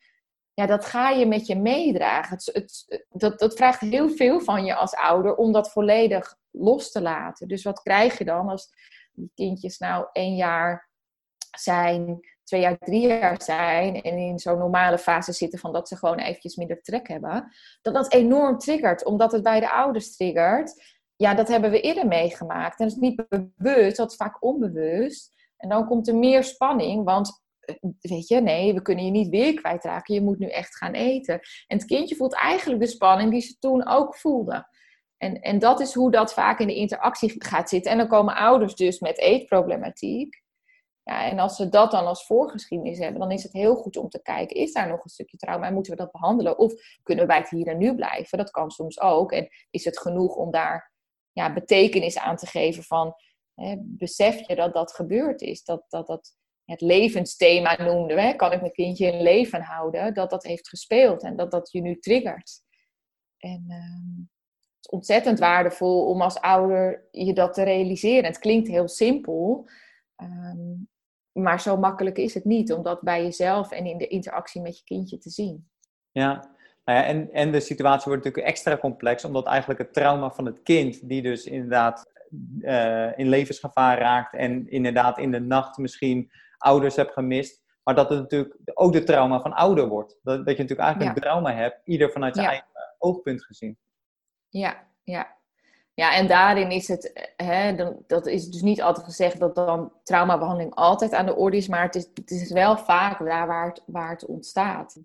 ja, 0.58 0.66
dat 0.66 0.84
ga 0.84 1.11
je 1.11 1.26
met 1.26 1.46
je 1.46 1.56
meedragen. 1.56 2.37
Het, 2.37 2.50
het, 2.52 3.04
dat, 3.08 3.38
dat 3.38 3.54
vraagt 3.54 3.80
heel 3.80 4.11
veel 4.11 4.40
van 4.40 4.64
je 4.64 4.74
als 4.74 4.94
ouder 4.94 5.34
om 5.34 5.52
dat 5.52 5.72
volledig 5.72 6.37
los 6.50 6.90
te 6.90 7.00
laten. 7.00 7.48
Dus 7.48 7.62
wat 7.62 7.82
krijg 7.82 8.18
je 8.18 8.24
dan 8.24 8.48
als 8.48 8.70
die 9.12 9.30
kindjes 9.34 9.78
nou 9.78 10.06
één 10.12 10.37
jaar 10.37 10.90
zijn, 11.58 12.20
twee 12.44 12.61
jaar, 12.61 12.78
drie 12.78 13.06
jaar 13.06 13.42
zijn 13.42 14.02
en 14.02 14.18
in 14.18 14.38
zo'n 14.38 14.58
normale 14.58 14.98
fase 14.98 15.32
zitten 15.32 15.58
van 15.58 15.72
dat 15.72 15.88
ze 15.88 15.96
gewoon 15.96 16.18
eventjes 16.18 16.56
minder 16.56 16.82
trek 16.82 17.08
hebben, 17.08 17.52
dat 17.82 17.94
dat 17.94 18.12
enorm 18.12 18.58
triggert, 18.58 19.04
omdat 19.04 19.32
het 19.32 19.42
bij 19.42 19.61
de 19.61 19.70
ouders 19.70 20.16
triggert. 20.16 20.97
Ja, 21.18 21.35
dat 21.35 21.48
hebben 21.48 21.70
we 21.70 21.81
eerder 21.81 22.07
meegemaakt. 22.07 22.81
En 22.81 22.88
dat 22.88 22.96
is 22.96 23.02
niet 23.02 23.22
bewust, 23.28 23.96
dat 23.96 24.11
is 24.11 24.16
vaak 24.16 24.42
onbewust. 24.42 25.33
En 25.57 25.68
dan 25.68 25.87
komt 25.87 26.09
er 26.09 26.14
meer 26.14 26.44
spanning, 26.44 27.04
want 27.04 27.42
eh, 27.61 27.74
weet 28.00 28.28
je, 28.28 28.40
nee, 28.40 28.74
we 28.74 28.83
kunnen 28.83 29.04
je 29.04 29.11
niet 29.11 29.28
weer 29.28 29.54
kwijtraken. 29.54 30.14
Je 30.14 30.20
moet 30.20 30.38
nu 30.38 30.48
echt 30.48 30.76
gaan 30.76 30.92
eten. 30.92 31.35
En 31.66 31.76
het 31.76 31.85
kindje 31.85 32.16
voelt 32.16 32.35
eigenlijk 32.35 32.81
de 32.81 32.87
spanning 32.87 33.31
die 33.31 33.40
ze 33.40 33.59
toen 33.59 33.87
ook 33.87 34.16
voelde. 34.16 34.68
En, 35.16 35.40
en 35.40 35.59
dat 35.59 35.81
is 35.81 35.94
hoe 35.94 36.11
dat 36.11 36.33
vaak 36.33 36.59
in 36.59 36.66
de 36.66 36.74
interactie 36.74 37.35
gaat 37.38 37.68
zitten. 37.68 37.92
En 37.92 37.98
dan 37.98 38.09
komen 38.09 38.35
ouders 38.35 38.74
dus 38.74 39.00
met 39.00 39.18
eetproblematiek. 39.18 40.42
Ja, 41.02 41.24
en 41.24 41.38
als 41.38 41.59
we 41.59 41.68
dat 41.68 41.90
dan 41.90 42.07
als 42.07 42.26
voorgeschiedenis 42.26 42.98
hebben, 42.98 43.20
dan 43.20 43.31
is 43.31 43.42
het 43.42 43.52
heel 43.52 43.74
goed 43.74 43.96
om 43.96 44.09
te 44.09 44.22
kijken, 44.22 44.57
is 44.57 44.72
daar 44.72 44.88
nog 44.88 45.04
een 45.04 45.11
stukje 45.11 45.37
trauma 45.37 45.66
en 45.66 45.74
moeten 45.74 45.92
we 45.92 45.98
dat 45.98 46.12
behandelen? 46.12 46.59
Of 46.59 46.72
kunnen 47.02 47.24
we 47.24 47.31
bij 47.31 47.40
het 47.40 47.50
hier 47.50 47.66
en 47.66 47.78
nu 47.78 47.94
blijven? 47.94 48.38
Dat 48.38 48.50
kan 48.50 48.70
soms 48.70 49.00
ook. 49.00 49.33
En 49.33 49.48
is 49.70 49.85
het 49.85 49.98
genoeg 49.98 50.35
om 50.35 50.50
daar 50.50 50.96
ja, 51.38 51.53
betekenis 51.53 52.18
aan 52.18 52.37
te 52.37 52.46
geven 52.46 52.83
van, 52.83 53.14
hè, 53.55 53.77
besef 53.81 54.48
je 54.48 54.55
dat 54.55 54.72
dat 54.72 54.92
gebeurd 54.92 55.40
is? 55.40 55.64
Dat 55.64 55.85
dat, 55.88 56.07
dat 56.07 56.37
het 56.64 56.81
levensthema 56.81 57.83
noemden 57.83 58.16
we, 58.16 58.37
kan 58.37 58.53
ik 58.53 58.61
mijn 58.61 58.72
kindje 58.72 59.12
in 59.12 59.22
leven 59.22 59.62
houden, 59.62 60.14
dat 60.14 60.31
dat 60.31 60.44
heeft 60.44 60.68
gespeeld 60.68 61.22
en 61.22 61.37
dat 61.37 61.51
dat 61.51 61.72
je 61.72 61.81
nu 61.81 61.98
triggert. 61.98 62.62
En 63.38 63.64
uh, 63.68 63.77
het 64.55 64.85
is 64.85 64.88
ontzettend 64.90 65.38
waardevol 65.38 66.07
om 66.07 66.22
als 66.22 66.40
ouder 66.40 67.09
je 67.11 67.33
dat 67.33 67.55
te 67.55 67.62
realiseren. 67.62 68.24
Het 68.24 68.38
klinkt 68.38 68.68
heel 68.68 68.88
simpel, 68.88 69.68
um, 70.16 70.88
maar 71.33 71.61
zo 71.61 71.77
makkelijk 71.77 72.18
is 72.18 72.35
het 72.35 72.44
niet 72.44 72.72
om 72.72 72.83
dat 72.83 73.01
bij 73.01 73.22
jezelf 73.22 73.70
en 73.70 73.87
in 73.87 73.98
de 73.98 74.07
interactie 74.07 74.61
met 74.61 74.79
je 74.79 74.85
kindje 74.85 75.18
te 75.18 75.31
zien. 75.31 75.70
Ja, 76.11 76.57
nou 76.88 77.01
ja 77.01 77.07
en, 77.07 77.33
en 77.33 77.53
de 77.53 77.61
situatie 77.61 78.09
wordt 78.09 78.24
natuurlijk 78.24 78.55
extra 78.55 78.77
complex, 78.77 79.24
omdat 79.24 79.46
eigenlijk 79.46 79.81
het 79.81 79.92
trauma 79.92 80.31
van 80.31 80.46
het 80.46 80.62
kind, 80.62 81.09
die 81.09 81.22
dus 81.22 81.44
inderdaad 81.44 82.11
uh, 82.61 83.18
in 83.18 83.29
levensgevaar 83.29 83.98
raakt 83.98 84.35
en 84.35 84.70
inderdaad 84.70 85.18
in 85.18 85.31
de 85.31 85.40
nacht 85.40 85.79
misschien 85.79 86.31
ouders 86.59 86.96
hebt 86.96 87.12
gemist, 87.12 87.62
maar 87.83 87.94
dat 87.94 88.11
het 88.11 88.18
natuurlijk 88.18 88.57
ook 88.74 88.92
de 88.92 89.05
trauma 89.05 89.40
van 89.40 89.53
ouder 89.53 89.88
wordt. 89.88 90.18
Dat, 90.22 90.46
dat 90.46 90.57
je 90.57 90.62
natuurlijk 90.62 90.88
eigenlijk 90.88 91.16
een 91.16 91.22
trauma 91.22 91.53
hebt, 91.53 91.81
ieder 91.85 92.11
vanuit 92.11 92.35
zijn 92.35 92.46
ja. 92.46 92.53
eigen 92.53 92.68
oogpunt 92.98 93.44
gezien. 93.44 93.79
Ja, 94.48 94.87
ja. 95.03 95.37
Ja, 95.94 96.14
en 96.14 96.27
daarin 96.27 96.70
is 96.70 96.88
het, 96.88 97.31
hè, 97.37 97.92
dat 98.07 98.27
is 98.27 98.48
dus 98.48 98.62
niet 98.62 98.83
altijd 98.83 99.07
gezegd 99.07 99.40
dat 99.40 99.55
dan 99.55 99.92
traumabehandeling 100.03 100.74
altijd 100.74 101.12
aan 101.12 101.27
de 101.27 101.37
orde 101.37 101.57
is, 101.57 101.68
maar 101.68 101.83
het 101.83 101.94
is, 101.94 102.09
het 102.14 102.31
is 102.31 102.53
wel 102.53 102.77
vaak 102.77 103.24
daar 103.24 103.46
waar 103.46 103.66
het, 103.66 103.83
waar 103.87 104.11
het 104.11 104.27
ontstaat. 104.27 104.96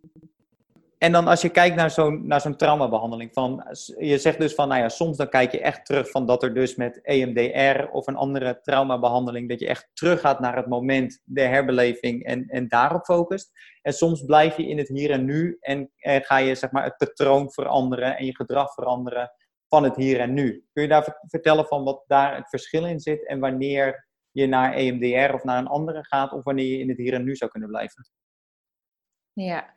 En 1.03 1.11
dan 1.11 1.27
als 1.27 1.41
je 1.41 1.49
kijkt 1.49 1.75
naar 1.75 1.91
zo'n, 1.91 2.27
naar 2.27 2.41
zo'n 2.41 2.55
traumabehandeling, 2.55 3.33
van, 3.33 3.63
je 3.97 4.17
zegt 4.17 4.39
dus 4.39 4.53
van, 4.53 4.67
nou 4.67 4.81
ja, 4.81 4.89
soms 4.89 5.17
dan 5.17 5.29
kijk 5.29 5.51
je 5.51 5.59
echt 5.59 5.85
terug 5.85 6.09
van 6.09 6.25
dat 6.25 6.43
er 6.43 6.53
dus 6.53 6.75
met 6.75 7.01
EMDR 7.01 7.83
of 7.91 8.07
een 8.07 8.15
andere 8.15 8.59
traumabehandeling, 8.61 9.49
dat 9.49 9.59
je 9.59 9.67
echt 9.67 9.89
teruggaat 9.93 10.39
naar 10.39 10.55
het 10.55 10.67
moment, 10.67 11.21
de 11.23 11.41
herbeleving 11.41 12.23
en, 12.23 12.47
en 12.47 12.67
daarop 12.67 13.03
focust. 13.03 13.51
En 13.81 13.93
soms 13.93 14.25
blijf 14.25 14.57
je 14.57 14.67
in 14.67 14.77
het 14.77 14.87
hier 14.87 15.11
en 15.11 15.25
nu 15.25 15.57
en, 15.59 15.91
ga 15.97 16.37
je 16.37 16.55
zeg 16.55 16.71
maar 16.71 16.83
het 16.83 16.97
patroon 16.97 17.51
veranderen 17.51 18.17
en 18.17 18.25
je 18.25 18.35
gedrag 18.35 18.73
veranderen 18.73 19.31
van 19.67 19.83
het 19.83 19.95
hier 19.95 20.19
en 20.19 20.33
nu. 20.33 20.65
Kun 20.73 20.83
je 20.83 20.89
daar 20.89 21.17
vertellen 21.27 21.65
van 21.65 21.83
wat 21.83 22.03
daar 22.07 22.35
het 22.35 22.49
verschil 22.49 22.85
in 22.85 22.99
zit 22.99 23.27
en 23.27 23.39
wanneer 23.39 24.07
je 24.31 24.47
naar 24.47 24.73
EMDR 24.73 25.33
of 25.33 25.43
naar 25.43 25.57
een 25.57 25.67
andere 25.67 26.05
gaat 26.05 26.31
of 26.31 26.43
wanneer 26.43 26.67
je 26.67 26.79
in 26.79 26.89
het 26.89 26.97
hier 26.97 27.13
en 27.13 27.23
nu 27.23 27.35
zou 27.35 27.51
kunnen 27.51 27.69
blijven? 27.69 28.05
Ja. 29.33 29.73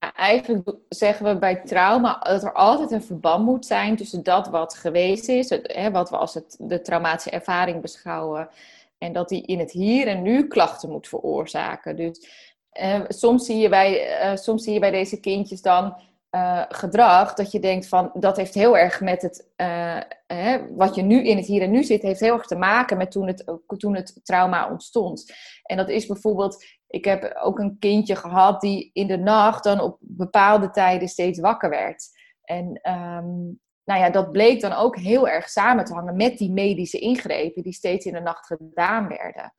ja, 0.00 0.14
eigenlijk 0.14 0.70
zeggen 0.88 1.26
we 1.26 1.38
bij 1.38 1.62
trauma 1.64 2.18
dat 2.18 2.42
er 2.42 2.52
altijd 2.52 2.90
een 2.90 3.02
verband 3.02 3.44
moet 3.44 3.66
zijn 3.66 3.96
tussen 3.96 4.22
dat 4.22 4.48
wat 4.48 4.74
geweest 4.74 5.28
is, 5.28 5.50
hè, 5.50 5.90
wat 5.90 6.10
we 6.10 6.16
als 6.16 6.34
het, 6.34 6.56
de 6.58 6.80
traumatische 6.80 7.30
ervaring 7.30 7.80
beschouwen, 7.80 8.48
en 8.98 9.12
dat 9.12 9.28
die 9.28 9.42
in 9.42 9.58
het 9.58 9.70
hier 9.70 10.06
en 10.06 10.22
nu 10.22 10.46
klachten 10.46 10.90
moet 10.90 11.08
veroorzaken. 11.08 11.96
Dus 11.96 12.28
eh, 12.70 13.00
soms, 13.08 13.46
zie 13.46 13.58
je 13.58 13.68
bij, 13.68 14.18
eh, 14.18 14.36
soms 14.36 14.64
zie 14.64 14.72
je 14.72 14.80
bij 14.80 14.90
deze 14.90 15.20
kindjes 15.20 15.62
dan 15.62 15.94
uh, 16.30 16.62
gedrag, 16.68 17.34
dat 17.34 17.52
je 17.52 17.60
denkt 17.60 17.88
van 17.88 18.10
dat 18.14 18.36
heeft 18.36 18.54
heel 18.54 18.78
erg 18.78 19.00
met 19.00 19.22
het, 19.22 19.48
uh, 19.56 20.00
hè, 20.26 20.74
wat 20.74 20.94
je 20.94 21.02
nu 21.02 21.26
in 21.26 21.36
het 21.36 21.46
hier 21.46 21.62
en 21.62 21.70
nu 21.70 21.84
zit, 21.84 22.02
heeft 22.02 22.20
heel 22.20 22.34
erg 22.34 22.46
te 22.46 22.56
maken 22.56 22.96
met 22.96 23.10
toen 23.10 23.26
het, 23.26 23.44
toen 23.76 23.94
het 23.94 24.20
trauma 24.22 24.70
ontstond. 24.70 25.32
En 25.62 25.76
dat 25.76 25.88
is 25.88 26.06
bijvoorbeeld, 26.06 26.64
ik 26.90 27.04
heb 27.04 27.34
ook 27.42 27.58
een 27.58 27.76
kindje 27.78 28.16
gehad 28.16 28.60
die 28.60 28.90
in 28.92 29.06
de 29.06 29.18
nacht 29.18 29.64
dan 29.64 29.80
op 29.80 29.96
bepaalde 30.00 30.70
tijden 30.70 31.08
steeds 31.08 31.38
wakker 31.40 31.70
werd. 31.70 32.08
En 32.42 32.66
um, 32.66 33.60
nou 33.84 34.00
ja, 34.00 34.10
dat 34.10 34.32
bleek 34.32 34.60
dan 34.60 34.72
ook 34.72 34.96
heel 34.96 35.28
erg 35.28 35.48
samen 35.48 35.84
te 35.84 35.94
hangen 35.94 36.16
met 36.16 36.38
die 36.38 36.52
medische 36.52 36.98
ingrepen 36.98 37.62
die 37.62 37.72
steeds 37.72 38.06
in 38.06 38.12
de 38.12 38.20
nacht 38.20 38.46
gedaan 38.46 39.08
werden. 39.08 39.54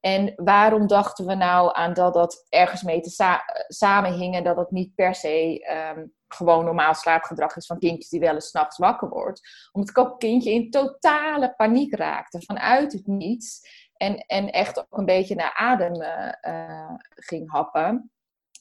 En 0.00 0.32
waarom 0.36 0.86
dachten 0.86 1.26
we 1.26 1.34
nou 1.34 1.70
aan 1.76 1.92
dat 1.94 2.14
dat 2.14 2.46
ergens 2.48 2.82
mee 2.82 3.00
te 3.00 3.10
sa 3.10 3.42
samenhing 3.68 4.34
en 4.34 4.44
dat 4.44 4.56
het 4.56 4.70
niet 4.70 4.94
per 4.94 5.14
se 5.14 5.66
um, 5.96 6.12
gewoon 6.28 6.64
normaal 6.64 6.94
slaapgedrag 6.94 7.56
is 7.56 7.66
van 7.66 7.78
kindjes 7.78 8.08
die 8.08 8.20
wel 8.20 8.34
eens 8.34 8.48
s'nachts 8.48 8.78
wakker 8.78 9.08
wordt? 9.08 9.68
Omdat 9.72 9.90
ik 9.90 9.98
ook 9.98 10.18
kindje 10.18 10.52
in 10.52 10.70
totale 10.70 11.54
paniek 11.56 11.94
raakte 11.94 12.42
vanuit 12.42 12.92
het 12.92 13.06
niets 13.06 13.60
en, 14.02 14.16
en 14.26 14.50
echt 14.50 14.78
ook 14.78 14.98
een 14.98 15.04
beetje 15.04 15.34
naar 15.34 15.54
adem 15.54 16.02
uh, 16.02 16.94
ging 17.14 17.50
happen. 17.50 18.10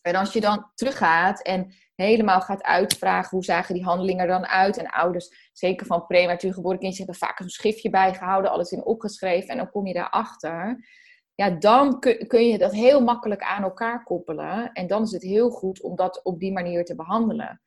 En 0.01 0.15
als 0.15 0.33
je 0.33 0.41
dan 0.41 0.71
teruggaat 0.75 1.41
en 1.41 1.73
helemaal 1.95 2.41
gaat 2.41 2.63
uitvragen 2.63 3.29
hoe 3.29 3.43
zagen 3.43 3.73
die 3.73 3.83
handelingen 3.83 4.21
er 4.21 4.31
dan 4.31 4.47
uit. 4.47 4.77
En 4.77 4.89
ouders, 4.89 5.49
zeker 5.53 5.85
van 5.85 6.05
prematuur 6.05 6.53
geboren 6.53 6.79
kindjes, 6.79 7.05
hebben 7.05 7.27
vaak 7.27 7.39
een 7.39 7.49
schriftje 7.49 7.89
bijgehouden, 7.89 8.51
alles 8.51 8.71
in 8.71 8.85
opgeschreven. 8.85 9.49
En 9.49 9.57
dan 9.57 9.71
kom 9.71 9.87
je 9.87 9.93
daarachter 9.93 10.79
ja, 11.35 11.49
dan 11.49 11.99
kun, 11.99 12.27
kun 12.27 12.47
je 12.47 12.57
dat 12.57 12.71
heel 12.71 13.01
makkelijk 13.01 13.41
aan 13.41 13.63
elkaar 13.63 14.03
koppelen. 14.03 14.71
En 14.71 14.87
dan 14.87 15.01
is 15.01 15.11
het 15.11 15.23
heel 15.23 15.49
goed 15.49 15.81
om 15.81 15.95
dat 15.95 16.23
op 16.23 16.39
die 16.39 16.51
manier 16.51 16.85
te 16.85 16.95
behandelen. 16.95 17.61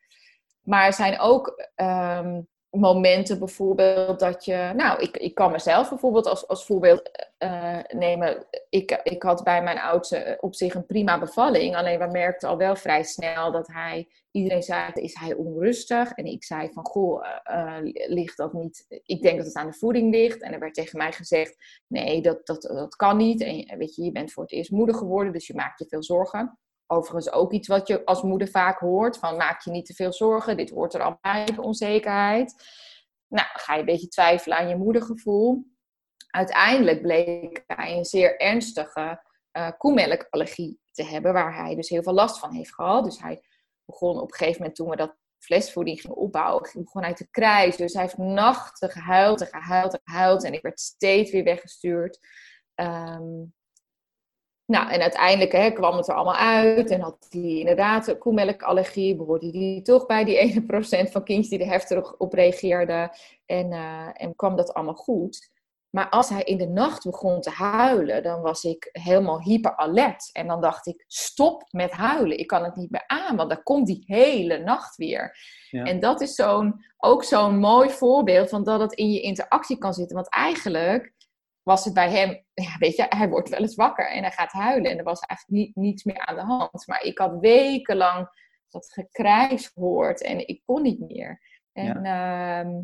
Maar 0.63 0.87
er 0.87 0.93
zijn 0.93 1.19
ook 1.19 1.71
um, 1.77 2.49
momenten 2.75 3.39
bijvoorbeeld 3.39 4.19
dat 4.19 4.45
je, 4.45 4.73
nou, 4.77 5.01
ik, 5.03 5.17
ik 5.17 5.35
kan 5.35 5.53
mezelf 5.53 5.89
bijvoorbeeld 5.89 6.27
als, 6.27 6.49
als 6.49 6.67
voorbeeld 6.67 7.11
uh, 7.39 7.79
nemen. 7.89 8.47
Ik, 8.69 9.01
ik 9.03 9.23
had 9.23 9.45
bij 9.45 9.63
mijn 9.63 9.79
oudste 9.79 10.39
op 10.41 10.55
zich 10.55 10.75
een 10.75 10.87
prima 10.87 11.19
bevalling, 11.19 11.77
alleen 11.77 11.99
we 11.99 12.07
merkten 12.07 12.49
al 12.49 12.57
wel 12.57 12.77
vrij 12.77 13.03
snel 13.03 13.53
dat 13.53 13.67
hij, 13.67 14.09
iedereen 14.31 14.63
zei, 14.63 14.91
is 14.93 15.15
hij 15.15 15.35
onrustig? 15.35 16.13
En 16.13 16.25
ik 16.25 16.45
zei 16.45 16.73
van, 16.73 16.85
goh, 16.85 17.27
uh, 17.51 17.77
ligt 18.07 18.37
dat 18.37 18.53
niet, 18.53 18.87
ik 19.05 19.23
denk 19.23 19.37
dat 19.37 19.47
het 19.47 19.57
aan 19.57 19.71
de 19.71 19.79
voeding 19.79 20.15
ligt. 20.15 20.43
En 20.43 20.53
er 20.53 20.59
werd 20.59 20.75
tegen 20.75 20.99
mij 20.99 21.13
gezegd, 21.13 21.83
nee, 21.87 22.23
dat, 22.23 22.47
dat, 22.47 22.63
dat 22.63 22.97
kan 22.97 23.17
niet. 23.17 23.41
En 23.41 23.79
weet 23.79 23.95
je, 23.95 24.03
je 24.03 24.13
bent 24.13 24.33
voor 24.33 24.43
het 24.43 24.53
eerst 24.53 24.71
moeder 24.71 24.95
geworden, 24.95 25.33
dus 25.33 25.47
je 25.47 25.55
maakt 25.55 25.79
je 25.79 25.87
veel 25.89 26.03
zorgen. 26.03 26.59
Overigens 26.87 27.33
ook 27.33 27.53
iets 27.53 27.69
wat 27.69 27.89
je 27.89 28.05
als 28.05 28.23
moeder 28.23 28.49
vaak 28.49 28.79
hoort: 28.79 29.19
van 29.19 29.37
maak 29.37 29.63
je 29.63 29.71
niet 29.71 29.87
te 29.87 29.95
veel 29.95 30.13
zorgen, 30.13 30.57
dit 30.57 30.71
hoort 30.71 30.95
er 30.95 31.03
al 31.03 31.19
bij, 31.21 31.45
de 31.45 31.63
onzekerheid. 31.63 32.55
Nou, 33.29 33.47
ga 33.53 33.75
je 33.75 33.81
een 33.81 33.87
beetje 33.87 34.09
twijfelen 34.09 34.59
aan 34.59 34.69
je 34.69 34.77
moedergevoel. 34.77 35.65
Uiteindelijk 36.27 37.03
bleek 37.03 37.65
hij 37.67 37.97
een 37.97 38.05
zeer 38.05 38.41
ernstige 38.41 39.23
uh, 39.53 39.71
koemelkallergie 39.79 40.81
te 40.91 41.05
hebben, 41.05 41.33
waar 41.33 41.57
hij 41.57 41.75
dus 41.75 41.89
heel 41.89 42.03
veel 42.03 42.13
last 42.13 42.39
van 42.39 42.53
heeft 42.53 42.75
gehad. 42.75 43.05
Dus 43.05 43.21
hij 43.21 43.43
begon 43.85 44.21
op 44.21 44.31
een 44.31 44.37
gegeven 44.37 44.59
moment, 44.59 44.77
toen 44.77 44.89
we 44.89 44.97
dat 44.97 45.17
flesvoeding 45.39 46.01
gingen 46.01 46.17
opbouwen, 46.17 46.71
begon 46.73 47.03
hij 47.03 47.15
te 47.15 47.31
krijgen. 47.31 47.79
Dus 47.79 47.93
hij 47.93 48.03
heeft 48.03 48.19
nachten 48.19 48.91
gehuild 48.91 49.41
en 49.41 49.47
gehuild 49.47 49.93
en 49.93 50.01
gehuild. 50.05 50.45
En 50.45 50.53
ik 50.53 50.63
werd 50.63 50.81
steeds 50.81 51.31
weer 51.31 51.45
weggestuurd. 51.45 52.19
Um, 52.75 53.55
nou, 54.67 54.91
en 54.91 55.01
uiteindelijk 55.01 55.53
hè, 55.53 55.71
kwam 55.71 55.97
het 55.97 56.09
er 56.09 56.15
allemaal 56.15 56.37
uit 56.37 56.91
en 56.91 57.01
had 57.01 57.27
hij 57.31 57.59
inderdaad 57.59 58.19
koemelkallergie, 58.19 59.17
behoorde 59.17 59.59
hij 59.59 59.81
toch 59.83 60.07
bij 60.07 60.25
die 60.25 60.63
1% 60.63 61.11
van 61.11 61.25
kindjes 61.25 61.49
die 61.49 61.59
er 61.59 61.71
heftig 61.73 62.17
op 62.17 62.33
reageerden 62.33 63.11
en, 63.47 63.73
uh, 63.73 64.09
en 64.13 64.37
kwam 64.37 64.57
dat 64.57 64.75
allemaal 64.75 64.95
goed. 64.95 65.53
Maar 65.95 66.09
als 66.09 66.29
hij 66.29 66.43
in 66.43 66.57
de 66.57 66.69
nacht 66.69 67.05
begon 67.05 67.41
te 67.41 67.51
huilen, 67.51 68.23
dan 68.23 68.41
was 68.41 68.65
ik 68.65 68.89
helemaal 68.93 69.43
hyper 69.43 69.77
alert. 69.77 70.31
En 70.33 70.47
dan 70.47 70.61
dacht 70.61 70.87
ik, 70.87 71.05
stop 71.07 71.65
met 71.71 71.91
huilen. 71.91 72.39
Ik 72.39 72.47
kan 72.47 72.65
het 72.65 72.77
niet 72.77 72.91
meer 72.91 73.05
aan, 73.07 73.37
want 73.37 73.49
dan 73.51 73.63
komt 73.63 73.87
die 73.87 74.03
hele 74.07 74.59
nacht 74.59 74.97
weer. 74.97 75.37
Ja. 75.71 75.85
En 75.85 76.01
dat 76.01 76.21
is 76.21 76.35
zo'n, 76.35 76.85
ook 76.97 77.25
zo'n 77.25 77.59
mooi 77.59 77.91
voorbeeld 77.91 78.49
van 78.49 78.65
dat 78.65 78.81
het 78.81 78.93
in 78.93 79.11
je 79.11 79.21
interactie 79.21 79.79
kan 79.79 79.95
zitten. 79.95 80.17
Want 80.17 80.31
eigenlijk 80.31 81.13
was 81.65 81.85
het 81.85 81.95
bij 81.95 82.11
hem, 82.11 82.45
ja, 82.65 82.79
weet 82.79 82.97
je, 82.97 83.07
hij 83.09 83.29
wordt 83.29 83.49
wel 83.49 83.61
eens 83.61 83.75
wakker 83.75 84.11
en 84.11 84.23
hij 84.23 84.33
gaat 84.33 84.53
huilen. 84.53 84.91
En 84.91 84.99
er 84.99 85.05
was 85.05 85.21
eigenlijk 85.21 85.61
niet, 85.61 85.77
niets 85.77 86.05
meer 86.05 86.27
aan 86.27 86.35
de 86.35 86.43
hand. 86.43 86.87
Maar 86.87 87.03
ik 87.03 87.19
had 87.19 87.39
wekenlang 87.41 88.29
dat 88.69 88.93
gekrijs 88.93 89.67
gehoord 89.67 90.23
en 90.23 90.49
ik 90.49 90.63
kon 90.65 90.83
niet 90.83 91.01
meer. 91.01 91.41
En, 91.73 92.03
ja. 92.03 92.61
Ehm, 92.61 92.81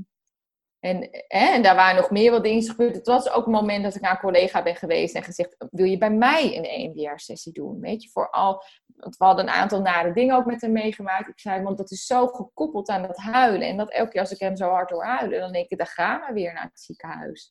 en, 0.81 1.11
en 1.29 1.63
daar 1.63 1.75
waren 1.75 2.01
nog 2.01 2.11
meer 2.11 2.31
wat 2.31 2.43
dingen 2.43 2.63
gebeurd. 2.63 2.95
Het 2.95 3.07
was 3.07 3.31
ook 3.31 3.47
een 3.47 3.53
moment 3.53 3.83
dat 3.83 3.95
ik 3.95 4.01
naar 4.01 4.11
een 4.11 4.19
collega 4.19 4.63
ben 4.63 4.77
geweest 4.77 5.15
en 5.15 5.23
gezegd: 5.23 5.57
Wil 5.71 5.85
je 5.85 5.99
bij 5.99 6.11
mij 6.11 6.57
een 6.57 6.65
EMDR-sessie 6.65 7.53
doen? 7.53 7.81
Weet 7.81 8.03
je, 8.03 8.09
vooral, 8.09 8.63
want 8.87 9.17
we 9.17 9.25
hadden 9.25 9.45
een 9.45 9.55
aantal 9.55 9.81
nare 9.81 10.13
dingen 10.13 10.37
ook 10.37 10.47
met 10.47 10.61
hem 10.61 10.73
meegemaakt. 10.73 11.29
Ik 11.29 11.41
zei: 11.41 11.63
Want 11.63 11.79
dat 11.79 11.91
is 11.91 12.07
zo 12.07 12.27
gekoppeld 12.27 12.89
aan 12.89 13.03
dat 13.03 13.17
huilen. 13.17 13.69
En 13.69 13.77
dat 13.77 13.91
elke 13.91 14.11
keer 14.11 14.21
als 14.21 14.33
ik 14.33 14.39
hem 14.39 14.57
zo 14.57 14.69
hard 14.69 14.91
hoor 14.91 15.05
huilen, 15.05 15.41
dan 15.41 15.53
denk 15.53 15.69
ik: 15.69 15.79
Dan 15.79 15.87
gaan 15.87 16.21
we 16.27 16.33
weer 16.33 16.53
naar 16.53 16.65
het 16.65 16.81
ziekenhuis. 16.81 17.51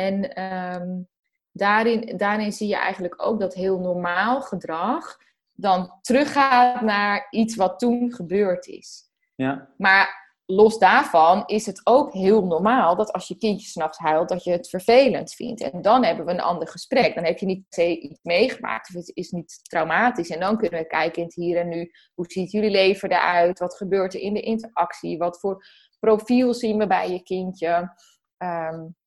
En 0.00 0.42
um, 0.42 1.08
daarin, 1.52 2.16
daarin 2.16 2.52
zie 2.52 2.68
je 2.68 2.76
eigenlijk 2.76 3.22
ook 3.26 3.40
dat 3.40 3.54
heel 3.54 3.78
normaal 3.78 4.40
gedrag 4.40 5.16
dan 5.52 5.98
teruggaat 6.00 6.80
naar 6.80 7.26
iets 7.30 7.56
wat 7.56 7.78
toen 7.78 8.12
gebeurd 8.12 8.66
is. 8.66 9.02
Ja. 9.34 9.68
Maar 9.76 10.28
los 10.46 10.78
daarvan 10.78 11.42
is 11.46 11.66
het 11.66 11.80
ook 11.84 12.12
heel 12.12 12.46
normaal 12.46 12.96
dat 12.96 13.12
als 13.12 13.28
je 13.28 13.36
kindje 13.36 13.68
s'nachts 13.68 13.98
huilt, 13.98 14.28
dat 14.28 14.44
je 14.44 14.50
het 14.50 14.68
vervelend 14.68 15.34
vindt. 15.34 15.60
En 15.60 15.82
dan 15.82 16.04
hebben 16.04 16.24
we 16.26 16.32
een 16.32 16.40
ander 16.40 16.68
gesprek. 16.68 17.14
Dan 17.14 17.24
heb 17.24 17.38
je 17.38 17.46
niet 17.46 17.76
iets 17.76 18.18
meegemaakt 18.22 18.88
of 18.88 18.94
het 18.94 19.16
is 19.16 19.30
niet 19.30 19.60
traumatisch. 19.62 20.30
En 20.30 20.40
dan 20.40 20.56
kunnen 20.56 20.80
we 20.80 20.86
kijken 20.86 21.18
in 21.18 21.24
het 21.24 21.34
hier 21.34 21.56
en 21.58 21.68
nu. 21.68 21.90
Hoe 22.14 22.24
ziet 22.28 22.50
jullie 22.50 22.70
leven 22.70 23.10
eruit? 23.10 23.58
Wat 23.58 23.76
gebeurt 23.76 24.14
er 24.14 24.20
in 24.20 24.34
de 24.34 24.40
interactie? 24.40 25.18
Wat 25.18 25.40
voor 25.40 25.64
profiel 25.98 26.54
zien 26.54 26.78
we 26.78 26.86
bij 26.86 27.10
je 27.10 27.22
kindje? 27.22 27.92
Um, 28.38 28.98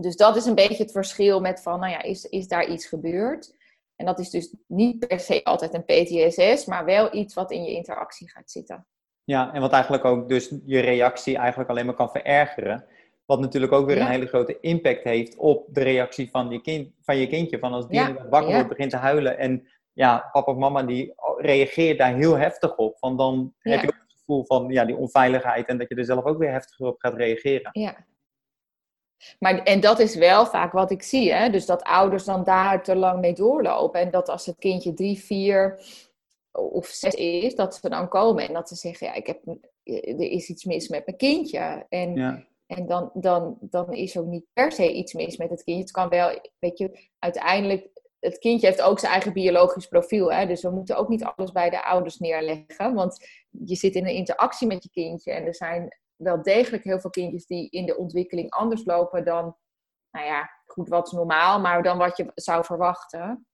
dus 0.00 0.16
dat 0.16 0.36
is 0.36 0.44
een 0.44 0.54
beetje 0.54 0.82
het 0.82 0.92
verschil 0.92 1.40
met 1.40 1.62
van, 1.62 1.80
nou 1.80 1.92
ja, 1.92 2.02
is, 2.02 2.24
is 2.24 2.48
daar 2.48 2.68
iets 2.68 2.86
gebeurd? 2.86 3.54
En 3.96 4.06
dat 4.06 4.18
is 4.18 4.30
dus 4.30 4.54
niet 4.66 5.06
per 5.06 5.20
se 5.20 5.44
altijd 5.44 5.74
een 5.74 5.84
PTSS, 5.84 6.66
maar 6.66 6.84
wel 6.84 7.14
iets 7.14 7.34
wat 7.34 7.50
in 7.50 7.64
je 7.64 7.70
interactie 7.70 8.30
gaat 8.30 8.50
zitten. 8.50 8.86
Ja, 9.24 9.54
en 9.54 9.60
wat 9.60 9.72
eigenlijk 9.72 10.04
ook 10.04 10.28
dus 10.28 10.54
je 10.64 10.80
reactie 10.80 11.36
eigenlijk 11.36 11.70
alleen 11.70 11.86
maar 11.86 11.94
kan 11.94 12.10
verergeren. 12.10 12.84
Wat 13.24 13.40
natuurlijk 13.40 13.72
ook 13.72 13.86
weer 13.86 14.00
een 14.00 14.06
hele 14.06 14.26
grote 14.26 14.60
impact 14.60 15.04
heeft 15.04 15.36
op 15.36 15.66
de 15.70 15.82
reactie 15.82 16.30
van 16.30 16.50
je, 16.50 16.60
kind, 16.60 16.92
van 17.00 17.16
je 17.16 17.26
kindje. 17.26 17.58
Van 17.58 17.72
als 17.72 17.88
die 17.88 18.00
ja. 18.00 18.26
wakker 18.28 18.52
wordt, 18.52 18.68
begint 18.68 18.90
te 18.90 18.96
huilen. 18.96 19.38
En 19.38 19.68
ja, 19.92 20.28
papa 20.32 20.52
of 20.52 20.58
mama 20.58 20.82
die 20.82 21.14
reageert 21.36 21.98
daar 21.98 22.14
heel 22.14 22.36
heftig 22.36 22.76
op. 22.76 22.98
Van 22.98 23.16
dan 23.16 23.54
heb 23.58 23.80
je 23.80 23.86
ook 23.86 24.04
het 24.08 24.18
gevoel 24.18 24.44
van 24.44 24.68
ja, 24.68 24.84
die 24.84 24.96
onveiligheid. 24.96 25.66
En 25.66 25.78
dat 25.78 25.88
je 25.88 25.94
er 25.94 26.04
zelf 26.04 26.24
ook 26.24 26.38
weer 26.38 26.50
heftiger 26.50 26.86
op 26.86 27.00
gaat 27.00 27.14
reageren. 27.14 27.70
Ja, 27.72 27.96
maar, 29.38 29.58
en 29.58 29.80
dat 29.80 29.98
is 29.98 30.14
wel 30.14 30.46
vaak 30.46 30.72
wat 30.72 30.90
ik 30.90 31.02
zie. 31.02 31.32
Hè? 31.32 31.50
Dus 31.50 31.66
dat 31.66 31.82
ouders 31.82 32.24
dan 32.24 32.44
daar 32.44 32.82
te 32.82 32.96
lang 32.96 33.20
mee 33.20 33.32
doorlopen. 33.32 34.00
En 34.00 34.10
dat 34.10 34.28
als 34.28 34.46
het 34.46 34.58
kindje 34.58 34.94
drie, 34.94 35.18
vier 35.18 35.80
of 36.52 36.86
zes 36.86 37.14
is, 37.14 37.54
dat 37.54 37.74
ze 37.74 37.88
dan 37.88 38.08
komen 38.08 38.46
en 38.46 38.52
dat 38.52 38.68
ze 38.68 38.74
zeggen: 38.74 39.06
Ja, 39.06 39.14
ik 39.14 39.26
heb, 39.26 39.38
er 39.84 40.30
is 40.30 40.48
iets 40.48 40.64
mis 40.64 40.88
met 40.88 41.06
mijn 41.06 41.16
kindje. 41.16 41.86
En, 41.88 42.14
ja. 42.14 42.44
en 42.66 42.86
dan, 42.86 43.10
dan, 43.14 43.56
dan 43.60 43.92
is 43.92 44.18
ook 44.18 44.26
niet 44.26 44.44
per 44.52 44.72
se 44.72 44.92
iets 44.92 45.12
mis 45.12 45.36
met 45.36 45.50
het 45.50 45.64
kindje. 45.64 45.82
Het 45.82 45.92
kan 45.92 46.08
wel, 46.08 46.40
weet 46.58 46.78
je, 46.78 47.08
uiteindelijk. 47.18 47.90
Het 48.20 48.38
kindje 48.38 48.66
heeft 48.66 48.82
ook 48.82 48.98
zijn 48.98 49.12
eigen 49.12 49.32
biologisch 49.32 49.86
profiel. 49.86 50.32
Hè? 50.32 50.46
Dus 50.46 50.62
we 50.62 50.70
moeten 50.70 50.96
ook 50.96 51.08
niet 51.08 51.24
alles 51.24 51.52
bij 51.52 51.70
de 51.70 51.84
ouders 51.84 52.18
neerleggen. 52.18 52.94
Want 52.94 53.26
je 53.50 53.74
zit 53.74 53.94
in 53.94 54.06
een 54.06 54.14
interactie 54.14 54.66
met 54.66 54.82
je 54.82 54.90
kindje. 54.90 55.32
En 55.32 55.44
er 55.44 55.54
zijn 55.54 56.00
wel 56.22 56.42
degelijk 56.42 56.84
heel 56.84 57.00
veel 57.00 57.10
kindjes 57.10 57.46
die 57.46 57.70
in 57.70 57.86
de 57.86 57.96
ontwikkeling 57.96 58.50
anders 58.50 58.84
lopen 58.84 59.24
dan, 59.24 59.56
nou 60.10 60.26
ja, 60.26 60.50
goed, 60.66 60.88
wat 60.88 61.12
normaal, 61.12 61.60
maar 61.60 61.82
dan 61.82 61.98
wat 61.98 62.16
je 62.16 62.30
zou 62.34 62.64
verwachten. 62.64 63.46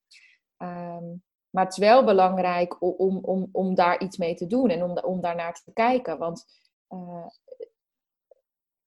Ehm, 0.56 1.04
maar 1.50 1.64
het 1.64 1.72
is 1.72 1.78
wel 1.78 2.04
belangrijk 2.04 2.82
om, 2.82 3.18
om, 3.18 3.48
om 3.52 3.74
daar 3.74 4.00
iets 4.00 4.16
mee 4.16 4.34
te 4.34 4.46
doen 4.46 4.70
en 4.70 4.82
om, 4.82 4.98
om 4.98 5.20
daarnaar 5.20 5.52
te 5.52 5.72
kijken. 5.72 6.18
Want 6.18 6.44
uh, 6.88 7.26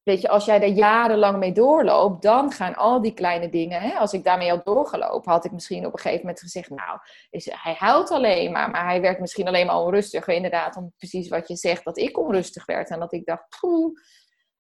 weet 0.04 0.22
je, 0.22 0.30
als 0.30 0.46
jij 0.46 0.62
er 0.62 0.68
jarenlang 0.68 1.38
mee 1.38 1.52
doorloopt, 1.52 2.22
dan 2.22 2.52
gaan 2.52 2.76
al 2.76 3.02
die 3.02 3.14
kleine 3.14 3.50
dingen. 3.50 3.82
Hè, 3.82 3.94
als 3.94 4.14
ik 4.14 4.24
daarmee 4.24 4.50
had 4.50 4.66
doorgelopen, 4.66 5.32
had 5.32 5.46
ik 5.46 5.52
misschien 5.52 5.86
op 5.86 5.94
een 5.94 6.00
gegeven 6.00 6.26
moment 6.26 6.40
gezegd: 6.40 6.70
Nou, 6.70 7.00
is, 7.30 7.50
hij 7.52 7.76
huilt 7.78 8.12
alleen 8.12 8.52
maar. 8.52 8.70
Maar 8.70 8.86
hij 8.86 9.02
werd 9.02 9.20
misschien 9.20 9.48
alleen 9.48 9.66
maar 9.66 9.80
onrustiger. 9.80 10.34
Inderdaad, 10.34 10.76
om 10.76 10.94
precies 10.98 11.30
wat 11.30 11.48
je 11.48 11.56
zegt, 11.56 11.84
dat 11.84 11.98
ik 11.98 12.20
onrustig 12.20 12.66
werd. 12.66 12.90
En 12.90 13.00
dat 13.00 13.14
ik 13.14 13.26
dacht: 13.26 13.60
Poeh, 13.60 13.98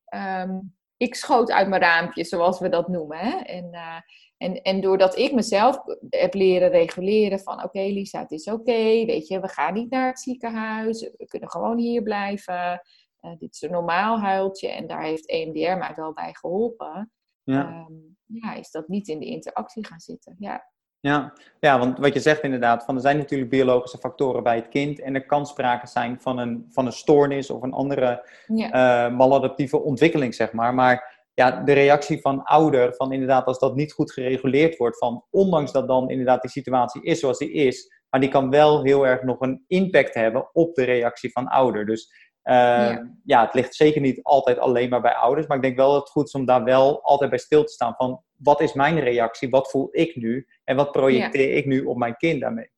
ehm, 0.05 0.59
ik 0.97 1.15
schoot 1.15 1.51
uit 1.51 1.67
mijn 1.67 1.81
raampje, 1.81 2.23
zoals 2.23 2.59
we 2.59 2.69
dat 2.69 2.87
noemen. 2.87 3.17
Hè? 3.17 3.37
En, 3.37 3.69
uh, 3.71 3.97
en, 4.37 4.61
en 4.61 4.81
doordat 4.81 5.17
ik 5.17 5.33
mezelf 5.33 5.79
heb 6.09 6.33
leren 6.33 6.69
reguleren 6.69 7.39
van 7.39 7.63
oké 7.63 7.79
Lisa, 7.79 8.19
het 8.19 8.31
is 8.31 8.47
oké, 8.47 9.05
weet 9.05 9.27
je, 9.27 9.39
we 9.39 9.47
gaan 9.47 9.73
niet 9.73 9.89
naar 9.89 10.07
het 10.07 10.19
ziekenhuis, 10.19 11.09
we 11.17 11.25
kunnen 11.25 11.49
gewoon 11.49 11.77
hier 11.77 12.03
blijven. 12.03 12.81
Uh, 13.21 13.31
dit 13.37 13.53
is 13.53 13.61
een 13.61 13.71
normaal 13.71 14.19
huiltje 14.19 14.67
en 14.67 14.87
daar 14.87 15.03
heeft 15.03 15.29
EMDR 15.29 15.77
mij 15.77 15.93
wel 15.95 16.13
bij 16.13 16.33
geholpen. 16.33 17.11
Ja. 17.43 17.85
Um, 17.89 18.17
ja, 18.25 18.53
is 18.53 18.71
dat 18.71 18.87
niet 18.87 19.07
in 19.07 19.19
de 19.19 19.25
interactie 19.25 19.85
gaan 19.85 19.99
zitten. 19.99 20.35
Ja. 20.39 20.69
Ja. 21.01 21.33
ja, 21.59 21.79
want 21.79 21.97
wat 21.97 22.13
je 22.13 22.19
zegt 22.19 22.43
inderdaad, 22.43 22.83
van 22.85 22.95
er 22.95 23.01
zijn 23.01 23.17
natuurlijk 23.17 23.49
biologische 23.49 23.97
factoren 23.97 24.43
bij 24.43 24.55
het 24.55 24.67
kind 24.67 24.99
en 24.99 25.15
er 25.15 25.25
kan 25.25 25.45
sprake 25.45 25.87
zijn 25.87 26.21
van 26.21 26.37
een, 26.37 26.65
van 26.69 26.85
een 26.85 26.91
stoornis 26.91 27.49
of 27.49 27.61
een 27.61 27.73
andere 27.73 28.29
ja. 28.47 29.07
uh, 29.07 29.17
maladaptieve 29.17 29.81
ontwikkeling, 29.81 30.35
zeg 30.35 30.51
maar. 30.51 30.73
Maar 30.73 31.23
ja, 31.33 31.63
de 31.63 31.73
reactie 31.73 32.21
van 32.21 32.43
ouder, 32.43 32.95
van 32.95 33.11
inderdaad 33.11 33.45
als 33.45 33.59
dat 33.59 33.75
niet 33.75 33.93
goed 33.93 34.11
gereguleerd 34.11 34.77
wordt, 34.77 34.97
van 34.97 35.25
ondanks 35.29 35.71
dat 35.71 35.87
dan 35.87 36.09
inderdaad 36.09 36.41
die 36.41 36.51
situatie 36.51 37.03
is 37.03 37.19
zoals 37.19 37.37
die 37.37 37.51
is, 37.51 38.01
maar 38.09 38.19
die 38.19 38.29
kan 38.29 38.49
wel 38.49 38.83
heel 38.83 39.07
erg 39.07 39.23
nog 39.23 39.39
een 39.39 39.63
impact 39.67 40.13
hebben 40.13 40.49
op 40.53 40.75
de 40.75 40.83
reactie 40.83 41.31
van 41.31 41.47
ouder. 41.47 41.85
Dus 41.85 42.30
ja. 42.43 42.89
Ehm, 42.89 43.05
ja. 43.23 43.45
het 43.45 43.53
ligt 43.53 43.75
zeker 43.75 44.01
niet 44.01 44.23
altijd 44.23 44.59
alleen 44.59 44.89
maar 44.89 45.01
bij 45.01 45.13
ouders. 45.13 45.47
Maar 45.47 45.57
ik 45.57 45.63
denk 45.63 45.75
wel 45.75 45.91
dat 45.91 46.01
het 46.01 46.09
goed 46.09 46.27
is 46.27 46.33
om 46.33 46.45
daar 46.45 46.63
wel 46.63 47.03
altijd 47.03 47.29
bij 47.29 47.39
stil 47.39 47.63
te 47.63 47.73
staan. 47.73 47.93
Van 47.97 48.23
wat 48.37 48.61
is 48.61 48.73
mijn 48.73 48.99
reactie? 48.99 49.49
Wat 49.49 49.69
voel 49.69 49.87
ik 49.91 50.15
nu? 50.15 50.47
En 50.63 50.75
wat 50.75 50.91
projecteer 50.91 51.53
ik 51.53 51.65
nu 51.65 51.85
op 51.85 51.97
mijn 51.97 52.17
kind 52.17 52.41
daarmee? 52.41 52.71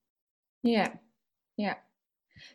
Ja, 0.60 1.02
ja. 1.54 1.84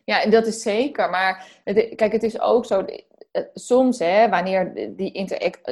Ja, 0.05 0.23
en 0.23 0.31
dat 0.31 0.47
is 0.47 0.61
zeker. 0.61 1.09
Maar 1.09 1.61
het, 1.63 1.95
kijk, 1.95 2.11
het 2.11 2.23
is 2.23 2.39
ook 2.39 2.65
zo. 2.65 2.85
Eh, 3.31 3.43
soms, 3.53 3.99
hè, 3.99 4.29
wanneer 4.29 4.95
die 4.95 5.11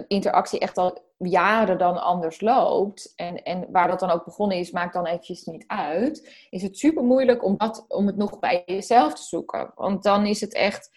interactie 0.08 0.60
echt 0.60 0.78
al 0.78 1.06
jaren 1.17 1.78
dan 1.78 2.02
anders 2.04 2.41
loopt, 2.41 3.13
en, 3.15 3.43
en 3.43 3.67
waar 3.71 3.88
dat 3.88 4.00
dan 4.00 4.10
ook 4.10 4.26
begonnen 4.26 4.58
is, 4.58 4.71
maakt 4.71 4.93
dan 4.93 5.06
eventjes 5.06 5.43
niet 5.43 5.63
uit, 5.67 6.45
is 6.50 6.62
het 6.62 6.78
super 6.78 7.04
moeilijk 7.04 7.43
om, 7.43 7.58
dat, 7.58 7.86
om 7.88 8.08
het 8.08 8.17
nog 8.17 8.39
bij 8.39 8.63
jezelf 8.65 9.13
te 9.13 9.23
zoeken. 9.23 9.71
Want 9.76 10.04
dan 10.04 10.26
is 10.26 10.41
het 10.41 10.54
echt 10.54 10.91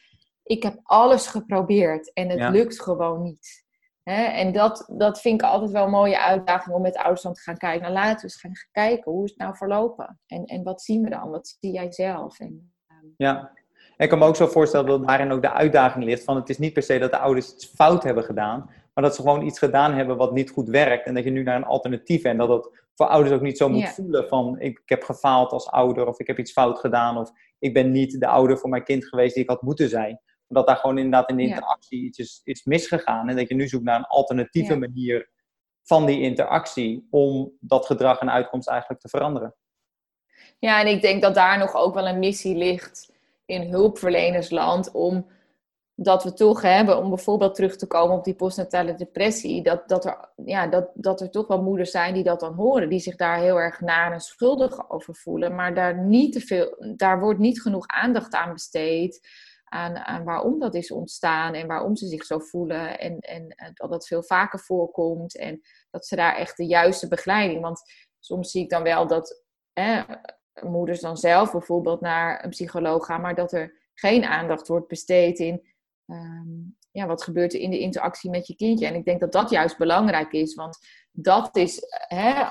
ik 0.50 0.62
heb 0.62 0.80
alles 0.82 1.26
geprobeerd 1.26 2.12
en 2.12 2.28
het 2.28 2.50
lukt 2.50 2.82
gewoon 2.82 3.22
niet. 3.22 3.64
En 4.02 4.52
dat, 4.52 4.92
dat 4.96 5.20
vind 5.20 5.42
ik 5.42 5.48
altijd 5.48 5.70
wel 5.70 5.84
een 5.84 5.90
mooie 5.90 6.20
uitdaging 6.20 6.76
om 6.76 6.82
met 6.82 6.96
ouders 6.96 7.22
dan 7.22 7.34
te 7.34 7.40
gaan 7.40 7.56
kijken. 7.56 7.82
Nou, 7.82 7.94
laten 7.94 8.16
we 8.16 8.22
eens 8.22 8.40
gaan 8.40 8.52
kijken, 8.72 9.12
hoe 9.12 9.24
is 9.24 9.30
het 9.30 9.38
nou 9.38 9.56
verlopen? 9.56 10.20
En, 10.26 10.44
en 10.44 10.62
wat 10.62 10.82
zien 10.82 11.02
we 11.02 11.10
dan? 11.10 11.30
Wat 11.30 11.56
zie 11.60 11.72
jij 11.72 11.92
zelf? 11.92 12.40
En, 12.40 12.72
ehm, 12.86 13.06
Ja, 13.16 13.52
ik 13.96 14.08
kan 14.08 14.18
me 14.18 14.24
ook 14.24 14.36
zo 14.36 14.46
voorstellen 14.46 14.86
dat 14.86 15.06
daarin 15.06 15.32
ook 15.32 15.42
de 15.42 15.52
uitdaging 15.52 16.04
ligt 16.04 16.24
van 16.24 16.36
het 16.36 16.48
is 16.48 16.58
niet 16.58 16.72
per 16.72 16.82
se 16.82 16.98
dat 16.98 17.10
de 17.10 17.18
ouders 17.18 17.54
iets 17.54 17.66
fout 17.66 18.02
hebben 18.02 18.24
gedaan, 18.24 18.70
maar 18.94 19.04
dat 19.04 19.14
ze 19.14 19.22
gewoon 19.22 19.46
iets 19.46 19.58
gedaan 19.58 19.92
hebben 19.92 20.16
wat 20.16 20.32
niet 20.32 20.50
goed 20.50 20.68
werkt 20.68 21.06
en 21.06 21.14
dat 21.14 21.24
je 21.24 21.30
nu 21.30 21.42
naar 21.42 21.56
een 21.56 21.64
alternatief 21.64 22.22
en 22.22 22.36
dat 22.36 22.48
het 22.48 22.86
voor 22.94 23.06
ouders 23.06 23.34
ook 23.34 23.40
niet 23.40 23.58
zo 23.58 23.68
moet 23.68 23.88
voelen 23.88 24.28
van 24.28 24.56
ik, 24.58 24.78
ik, 24.78 24.88
heb 24.88 25.02
gefaald 25.02 25.52
als 25.52 25.70
ouder 25.70 26.06
of 26.06 26.20
ik 26.20 26.26
heb 26.26 26.38
iets 26.38 26.52
fout 26.52 26.78
gedaan 26.78 27.18
of 27.18 27.32
ik 27.58 27.74
ben 27.74 27.90
niet 27.90 28.20
de 28.20 28.26
ouder 28.26 28.58
voor 28.58 28.70
mijn 28.70 28.84
kind 28.84 29.04
geweest 29.04 29.34
die 29.34 29.42
ik 29.42 29.48
had 29.48 29.62
moeten 29.62 29.88
zijn. 29.88 30.20
Dat 30.52 30.66
daar 30.66 30.76
gewoon 30.76 30.96
inderdaad 30.98 31.28
in 31.28 31.36
de 31.36 31.42
interactie 31.42 32.04
iets 32.04 32.18
is, 32.18 32.40
is 32.44 32.64
misgegaan. 32.64 33.28
En 33.28 33.36
dat 33.36 33.48
je 33.48 33.54
nu 33.54 33.68
zoekt 33.68 33.84
naar 33.84 33.98
een 33.98 34.04
alternatieve 34.04 34.76
manier 34.76 35.30
van 35.82 36.06
die 36.06 36.20
interactie 36.20 37.06
om 37.10 37.52
dat 37.60 37.86
gedrag 37.86 38.20
en 38.20 38.30
uitkomst 38.30 38.68
eigenlijk 38.68 39.00
te 39.00 39.08
veranderen. 39.08 39.54
Ja, 40.58 40.80
en 40.80 40.86
ik 40.86 41.02
denk 41.02 41.22
dat 41.22 41.34
daar 41.34 41.58
nog 41.58 41.74
ook 41.74 41.94
wel 41.94 42.08
een 42.08 42.18
missie 42.18 42.56
ligt 42.56 43.12
in 43.44 43.70
hulpverlenersland 43.70 44.90
om 44.92 45.26
dat 46.02 46.24
we 46.24 46.32
toch 46.32 46.62
hebben, 46.62 46.98
om 46.98 47.08
bijvoorbeeld 47.08 47.54
terug 47.54 47.76
te 47.76 47.86
komen 47.86 48.16
op 48.16 48.24
die 48.24 48.34
postnatale 48.34 48.94
depressie, 48.94 49.62
dat, 49.62 49.88
dat, 49.88 50.04
er, 50.04 50.28
ja, 50.44 50.66
dat, 50.66 50.90
dat 50.94 51.20
er 51.20 51.30
toch 51.30 51.46
wel 51.46 51.62
moeders 51.62 51.90
zijn 51.90 52.14
die 52.14 52.22
dat 52.22 52.40
dan 52.40 52.54
horen, 52.54 52.88
die 52.88 52.98
zich 53.00 53.16
daar 53.16 53.38
heel 53.38 53.56
erg 53.56 53.80
naar 53.80 54.12
en 54.12 54.20
schuldig 54.20 54.90
over 54.90 55.14
voelen, 55.14 55.54
maar 55.54 55.74
daar, 55.74 55.98
niet 55.98 56.32
te 56.32 56.40
veel, 56.40 56.94
daar 56.96 57.20
wordt 57.20 57.38
niet 57.38 57.62
genoeg 57.62 57.86
aandacht 57.86 58.34
aan 58.34 58.52
besteed, 58.52 59.28
aan, 59.70 60.24
waarom 60.24 60.59
dat 60.59 60.74
is 60.74 60.90
ontstaan 60.90 61.54
en 61.54 61.66
waarom 61.66 61.96
ze 61.96 62.06
zich 62.06 62.24
zo 62.24 62.38
voelen 62.38 62.98
en, 62.98 63.18
en 63.18 63.54
dat 63.74 63.90
dat 63.90 64.06
veel 64.06 64.22
vaker 64.22 64.59
voorkomt 64.59 65.37
en 65.37 65.61
dat 65.90 66.06
ze 66.06 66.16
daar 66.16 66.37
echt 66.37 66.56
de 66.56 66.66
juiste 66.66 67.09
begeleiding, 67.09 67.61
want 67.61 67.83
soms 68.18 68.50
zie 68.50 68.62
ik 68.62 68.70
dan 68.70 68.83
wel 68.83 69.06
dat 69.06 69.44
hè, 69.72 70.02
moeders 70.62 71.00
dan 71.00 71.16
zelf 71.16 71.52
bijvoorbeeld 71.52 72.00
naar 72.00 72.44
een 72.44 72.50
psycholoog 72.50 73.06
gaan, 73.06 73.20
maar 73.20 73.35
dat 73.35 73.52
er 73.52 73.88
geen 73.94 74.24
aandacht 74.24 74.68
wordt 74.68 74.88
besteed 74.88 75.38
in 75.38 75.68
Ehm, 76.11 76.59
ja, 76.90 77.06
wat 77.06 77.22
gebeurt 77.22 77.54
er 77.54 77.61
in 77.61 77.70
de 77.70 77.78
interactie 77.78 78.30
met 78.30 78.46
je 78.46 78.56
kindje. 78.56 78.87
En 78.87 78.94
ik 78.94 79.04
denk 79.04 79.20
dat 79.20 79.33
dat 79.33 79.50
juist 79.50 79.78
belangrijk 79.78 80.33
is, 80.33 80.54
want 80.54 80.78
dat 81.11 81.56
is, 81.56 81.83
hè, 82.09 82.44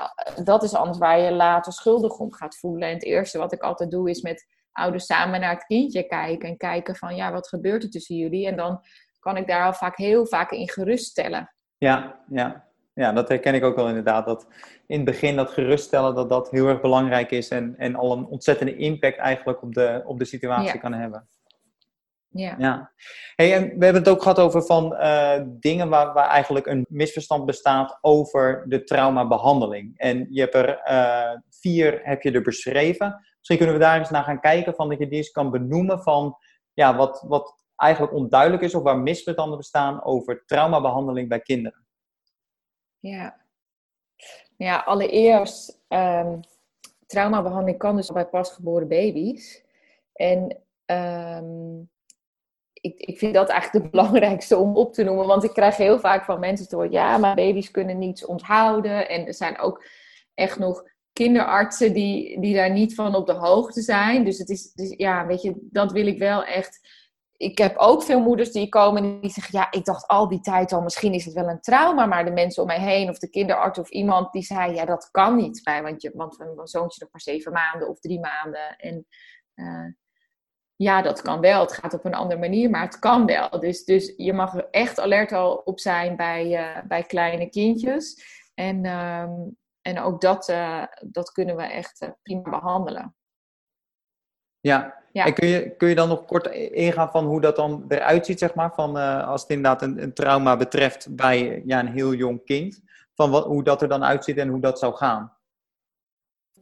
dat 0.43 0.63
is 0.63 0.73
anders 0.73 0.97
waar 0.97 1.19
je 1.19 1.31
later 1.31 1.73
schuldig 1.73 2.17
om 2.17 2.33
gaat 2.33 2.57
voelen. 2.57 2.87
En 2.87 2.93
het 2.93 3.03
eerste 3.03 3.37
wat 3.37 3.53
ik 3.53 3.61
altijd 3.61 3.91
doe 3.91 4.09
is 4.09 4.21
met 4.21 4.47
ouders 4.79 5.05
samen 5.05 5.39
naar 5.39 5.53
het 5.53 5.65
kindje 5.65 6.03
kijken 6.03 6.49
en 6.49 6.57
kijken 6.57 6.95
van 6.95 7.15
ja, 7.15 7.31
wat 7.31 7.47
gebeurt 7.47 7.83
er 7.83 7.89
tussen 7.89 8.15
jullie? 8.15 8.47
En 8.47 8.55
dan 8.55 8.81
kan 9.19 9.37
ik 9.37 9.47
daar 9.47 9.65
al 9.65 9.73
vaak 9.73 9.97
heel 9.97 10.25
vaak 10.25 10.51
in 10.51 10.69
geruststellen. 10.69 11.53
Ja, 11.77 12.19
ja. 12.29 12.67
Ja, 12.93 13.11
dat 13.11 13.29
herken 13.29 13.53
ik 13.53 13.63
ook 13.63 13.75
wel 13.75 13.87
inderdaad. 13.87 14.25
Dat 14.25 14.47
in 14.87 14.95
het 14.95 15.05
begin 15.05 15.35
dat 15.35 15.51
geruststellen, 15.51 16.15
dat 16.15 16.29
dat 16.29 16.49
heel 16.49 16.67
erg 16.67 16.81
belangrijk 16.81 17.31
is 17.31 17.49
en, 17.49 17.75
en 17.77 17.95
al 17.95 18.11
een 18.11 18.25
ontzettende 18.25 18.75
impact 18.75 19.17
eigenlijk 19.17 19.61
op 19.61 19.73
de, 19.73 20.01
op 20.05 20.19
de 20.19 20.25
situatie 20.25 20.79
kan 20.79 20.93
hebben. 20.93 21.27
Ja. 22.31 22.55
ja. 22.57 22.91
Hey, 23.35 23.55
en 23.55 23.63
we 23.63 23.83
hebben 23.85 24.01
het 24.03 24.09
ook 24.09 24.21
gehad 24.21 24.39
over 24.39 24.63
van 24.63 24.93
uh, 24.93 25.41
dingen 25.45 25.89
waar, 25.89 26.13
waar 26.13 26.27
eigenlijk 26.27 26.65
een 26.65 26.85
misverstand 26.89 27.45
bestaat 27.45 27.97
over 28.01 28.65
de 28.67 28.83
traumabehandeling. 28.83 29.93
En 29.97 30.27
je 30.29 30.41
hebt 30.41 30.55
er 30.55 30.81
uh, 30.89 31.39
vier 31.49 31.99
heb 32.03 32.21
je 32.21 32.31
er 32.31 32.41
beschreven. 32.41 33.27
Misschien 33.39 33.57
kunnen 33.57 33.75
we 33.75 33.81
daar 33.81 33.99
eens 33.99 34.09
naar 34.09 34.23
gaan 34.23 34.39
kijken, 34.39 34.75
van 34.75 34.89
dat 34.89 34.99
je 34.99 35.07
die 35.07 35.17
eens 35.17 35.31
kan 35.31 35.51
benoemen 35.51 36.01
van 36.01 36.37
ja, 36.73 36.95
wat, 36.95 37.23
wat 37.27 37.65
eigenlijk 37.75 38.13
onduidelijk 38.13 38.63
is 38.63 38.75
of 38.75 38.83
waar 38.83 38.97
misverstanden 38.97 39.57
bestaan 39.57 40.03
over 40.03 40.43
traumabehandeling 40.45 41.29
bij 41.29 41.39
kinderen. 41.39 41.85
Ja, 42.99 43.45
ja 44.57 44.77
allereerst, 44.77 45.81
um, 45.87 46.39
traumabehandeling 47.05 47.77
kan 47.77 47.95
dus 47.95 48.11
bij 48.11 48.25
pasgeboren 48.25 48.87
baby's. 48.87 49.63
En 50.13 50.61
um, 50.85 51.89
ik, 52.73 52.99
ik 52.99 53.17
vind 53.17 53.33
dat 53.33 53.49
eigenlijk 53.49 53.83
het 53.83 53.91
belangrijkste 53.95 54.57
om 54.57 54.77
op 54.77 54.93
te 54.93 55.03
noemen. 55.03 55.27
Want 55.27 55.43
ik 55.43 55.53
krijg 55.53 55.77
heel 55.77 55.99
vaak 55.99 56.25
van 56.25 56.39
mensen 56.39 56.67
te 56.67 56.75
horen: 56.75 56.91
ja, 56.91 57.17
maar 57.17 57.35
baby's 57.35 57.71
kunnen 57.71 57.97
niets 57.97 58.25
onthouden. 58.25 59.09
En 59.09 59.25
er 59.27 59.33
zijn 59.33 59.59
ook 59.59 59.85
echt 60.33 60.59
nog 60.59 60.83
kinderartsen 61.13 61.93
die, 61.93 62.39
die 62.39 62.55
daar 62.55 62.71
niet 62.71 62.95
van 62.95 63.15
op 63.15 63.27
de 63.27 63.33
hoogte 63.33 63.81
zijn. 63.81 64.25
Dus 64.25 64.37
het 64.37 64.49
is, 64.49 64.73
dus, 64.73 64.93
ja, 64.97 65.25
weet 65.25 65.41
je, 65.41 65.67
dat 65.71 65.91
wil 65.91 66.07
ik 66.07 66.19
wel 66.19 66.43
echt. 66.43 66.97
Ik 67.37 67.57
heb 67.57 67.77
ook 67.77 68.03
veel 68.03 68.19
moeders 68.19 68.51
die 68.51 68.69
komen 68.69 69.03
en 69.03 69.21
die 69.21 69.31
zeggen: 69.31 69.59
Ja, 69.59 69.71
ik 69.71 69.85
dacht 69.85 70.07
al 70.07 70.27
die 70.27 70.39
tijd 70.39 70.71
al, 70.71 70.81
misschien 70.81 71.13
is 71.13 71.25
het 71.25 71.33
wel 71.33 71.47
een 71.47 71.61
trauma. 71.61 72.05
Maar 72.05 72.25
de 72.25 72.31
mensen 72.31 72.61
om 72.61 72.67
mij 72.67 72.79
heen, 72.79 73.09
of 73.09 73.19
de 73.19 73.29
kinderarts 73.29 73.79
of 73.79 73.89
iemand, 73.89 74.31
die 74.31 74.43
zei: 74.43 74.73
Ja, 74.73 74.85
dat 74.85 75.09
kan 75.11 75.35
niet 75.35 75.63
bij, 75.63 75.81
want, 75.81 76.01
je, 76.01 76.11
want 76.13 76.37
mijn 76.37 76.67
zoontje 76.67 77.01
nog 77.01 77.11
maar 77.11 77.21
zeven 77.21 77.51
maanden 77.51 77.89
of 77.89 77.99
drie 77.99 78.19
maanden. 78.19 78.75
En 78.77 79.07
uh, 79.55 79.93
ja, 80.75 81.01
dat 81.01 81.21
kan 81.21 81.39
wel. 81.39 81.61
Het 81.61 81.73
gaat 81.73 81.93
op 81.93 82.05
een 82.05 82.13
andere 82.13 82.39
manier, 82.39 82.69
maar 82.69 82.81
het 82.81 82.99
kan 82.99 83.25
wel. 83.25 83.49
Dus, 83.59 83.85
dus 83.85 84.13
je 84.17 84.33
mag 84.33 84.53
er 84.53 84.67
echt 84.71 84.99
alert 84.99 85.31
al 85.31 85.55
op 85.55 85.79
zijn 85.79 86.15
bij, 86.15 86.51
uh, 86.51 86.87
bij 86.87 87.03
kleine 87.03 87.49
kindjes. 87.49 88.23
En, 88.53 88.83
uh, 88.83 89.29
en 89.81 89.99
ook 89.99 90.21
dat, 90.21 90.49
uh, 90.49 90.83
dat 91.05 91.31
kunnen 91.31 91.55
we 91.55 91.63
echt 91.63 92.01
uh, 92.01 92.09
prima 92.23 92.49
behandelen. 92.49 93.15
Ja. 94.59 95.03
ja, 95.11 95.25
en 95.25 95.33
kun 95.33 95.47
je, 95.47 95.75
kun 95.75 95.89
je 95.89 95.95
dan 95.95 96.07
nog 96.07 96.25
kort 96.25 96.47
ingaan 96.71 97.11
van 97.11 97.25
hoe 97.25 97.41
dat 97.41 97.55
dan 97.55 97.85
eruit 97.87 98.25
ziet, 98.25 98.39
zeg 98.39 98.55
maar, 98.55 98.73
van 98.73 98.95
als 99.25 99.41
het 99.41 99.49
inderdaad 99.49 99.81
een, 99.81 100.01
een, 100.01 100.13
trauma 100.13 100.57
betreft 100.57 101.15
bij 101.15 101.61
ja, 101.65 101.79
een 101.79 101.87
heel 101.87 102.13
jong 102.13 102.45
kind, 102.45 102.81
van 103.13 103.31
wat, 103.31 103.45
hoe 103.45 103.63
dat 103.63 103.81
er 103.81 103.87
dan 103.87 104.03
uitziet 104.03 104.37
en 104.37 104.47
hoe 104.47 104.59
dat 104.59 104.79
zou 104.79 104.95
gaan? 104.95 105.33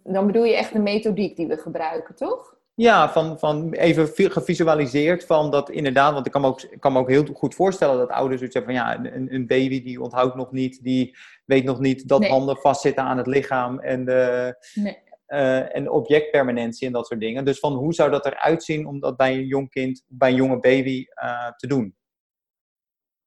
Dan 0.04 0.26
bedoel 0.26 0.44
je 0.44 0.56
echt 0.56 0.74
de 0.74 0.80
methodiek 0.80 1.36
die 1.36 1.48
we 1.48 1.58
gebruiken, 1.58 2.16
toch? 2.16 2.56
Ja, 2.74 3.12
van, 3.12 3.40
van 3.40 3.74
even 3.74 4.32
gevisualiseerd 4.32 5.26
van 5.26 5.52
dat 5.52 5.70
inderdaad, 5.70 6.14
want 6.14 6.26
ik 6.26 6.32
kan 6.32 6.42
me 6.42 6.48
ook, 6.48 6.80
kan 6.80 6.94
me 6.94 7.00
ook 7.00 7.10
heel 7.10 7.26
goed 7.34 7.56
voorstellen 7.56 7.98
dat 7.98 8.10
ouders 8.10 8.38
zoiets 8.38 8.56
hebben 8.56 8.76
van 8.76 8.84
ja, 8.84 9.14
een, 9.14 9.34
een 9.34 9.48
baby 9.48 9.84
die 9.84 10.02
onthoudt 10.02 10.36
nog 10.36 10.52
niet, 10.52 10.84
die 10.84 11.18
weet 11.48 11.64
nog 11.64 11.80
niet 11.80 12.08
dat 12.08 12.28
handen 12.28 12.58
vastzitten 12.58 13.04
aan 13.04 13.18
het 13.18 13.28
lichaam 13.28 13.80
en 13.80 14.06
de, 14.06 14.56
nee. 14.74 14.98
uh, 15.28 15.76
en 15.76 15.90
objectpermanentie 15.90 16.88
en 16.88 16.94
dat 16.94 17.08
soort 17.08 17.20
dingen. 17.20 17.46
Dus 17.46 17.60
van 17.60 17.74
hoe 17.74 17.94
zou 17.94 18.12
dat 18.12 18.26
eruit 18.26 18.64
zien 18.64 18.88
om 18.88 19.00
dat 19.00 19.18
bij 19.18 19.34
een 19.34 19.46
jong 19.46 19.70
kind, 19.70 20.04
bij 20.08 20.30
een 20.30 20.36
jonge 20.36 20.60
baby 20.60 21.06
uh, 21.24 21.52
te 21.56 21.68
doen? 21.68 21.96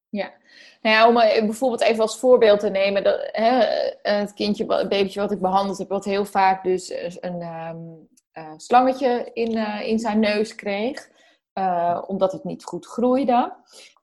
Ja, 0.09 0.33
nou 0.80 0.96
ja, 0.96 1.09
om 1.09 1.46
bijvoorbeeld 1.46 1.83
even 1.83 2.02
als 2.02 2.18
voorbeeld 2.18 2.61
te 2.61 2.70
nemen, 2.70 3.04
dat, 3.04 3.28
hè, 3.33 3.64
het 4.02 4.33
kindje, 4.33 4.74
het 4.74 4.88
babytje 4.88 5.20
wat 5.20 5.33
ik 5.33 5.40
behandeld 5.40 5.78
heb, 5.78 5.88
wat 5.88 6.04
heel 6.04 6.24
vaak 6.24 6.64
dus 6.64 6.92
een, 7.20 7.42
um, 7.42 8.09
uh, 8.33 8.52
slangetje 8.56 9.30
in, 9.33 9.56
in 9.87 9.98
zijn 9.98 10.18
neus 10.18 10.54
kreeg, 10.54 11.09
uh, 11.54 12.02
omdat 12.06 12.33
het 12.33 12.44
niet 12.44 12.64
goed 12.64 12.87
groeide. 12.87 13.56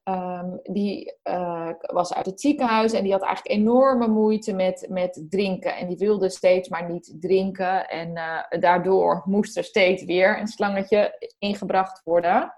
Um, 0.10 0.60
die 0.64 1.14
was 1.82 2.14
uit 2.14 2.26
het 2.26 2.42
ziekenhuis 2.42 2.94
en 2.94 3.04
die 3.04 3.12
had 3.12 3.22
eigenlijk 3.22 3.60
enorme 3.60 4.08
moeite 4.08 4.54
met, 4.54 4.86
met 4.90 5.26
drinken. 5.30 5.76
En 5.76 5.88
die 5.88 5.98
wilde 5.98 6.30
steeds 6.30 6.70
maar 6.70 6.90
niet 6.92 7.16
drinken. 7.20 7.88
En 7.88 8.14
daardoor 8.60 9.22
moest 9.26 9.58
er 9.58 9.64
steeds 9.64 10.04
weer 10.04 10.40
een 10.40 10.48
slangetje 10.48 11.34
ingebracht 11.40 12.02
worden. 12.04 12.54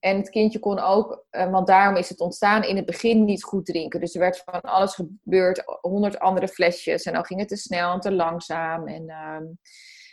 En 0.00 0.16
het 0.16 0.30
kindje 0.30 0.58
kon 0.58 0.78
ook, 0.78 1.24
want 1.30 1.66
daarom 1.66 1.96
is 1.96 2.08
het 2.08 2.20
ontstaan, 2.20 2.64
in 2.64 2.76
het 2.76 2.86
begin 2.86 3.24
niet 3.24 3.44
goed 3.44 3.66
drinken. 3.66 4.00
Dus 4.00 4.14
er 4.14 4.20
werd 4.20 4.42
van 4.44 4.60
alles 4.60 4.94
gebeurd, 4.94 5.62
honderd 5.80 6.18
andere 6.18 6.48
flesjes. 6.48 7.04
En 7.04 7.12
dan 7.12 7.24
ging 7.24 7.40
het 7.40 7.48
te 7.48 7.56
snel 7.56 7.92
en 7.92 8.00
te 8.00 8.12
langzaam. 8.12 8.88
En 8.88 9.08
ehm, 9.08 9.44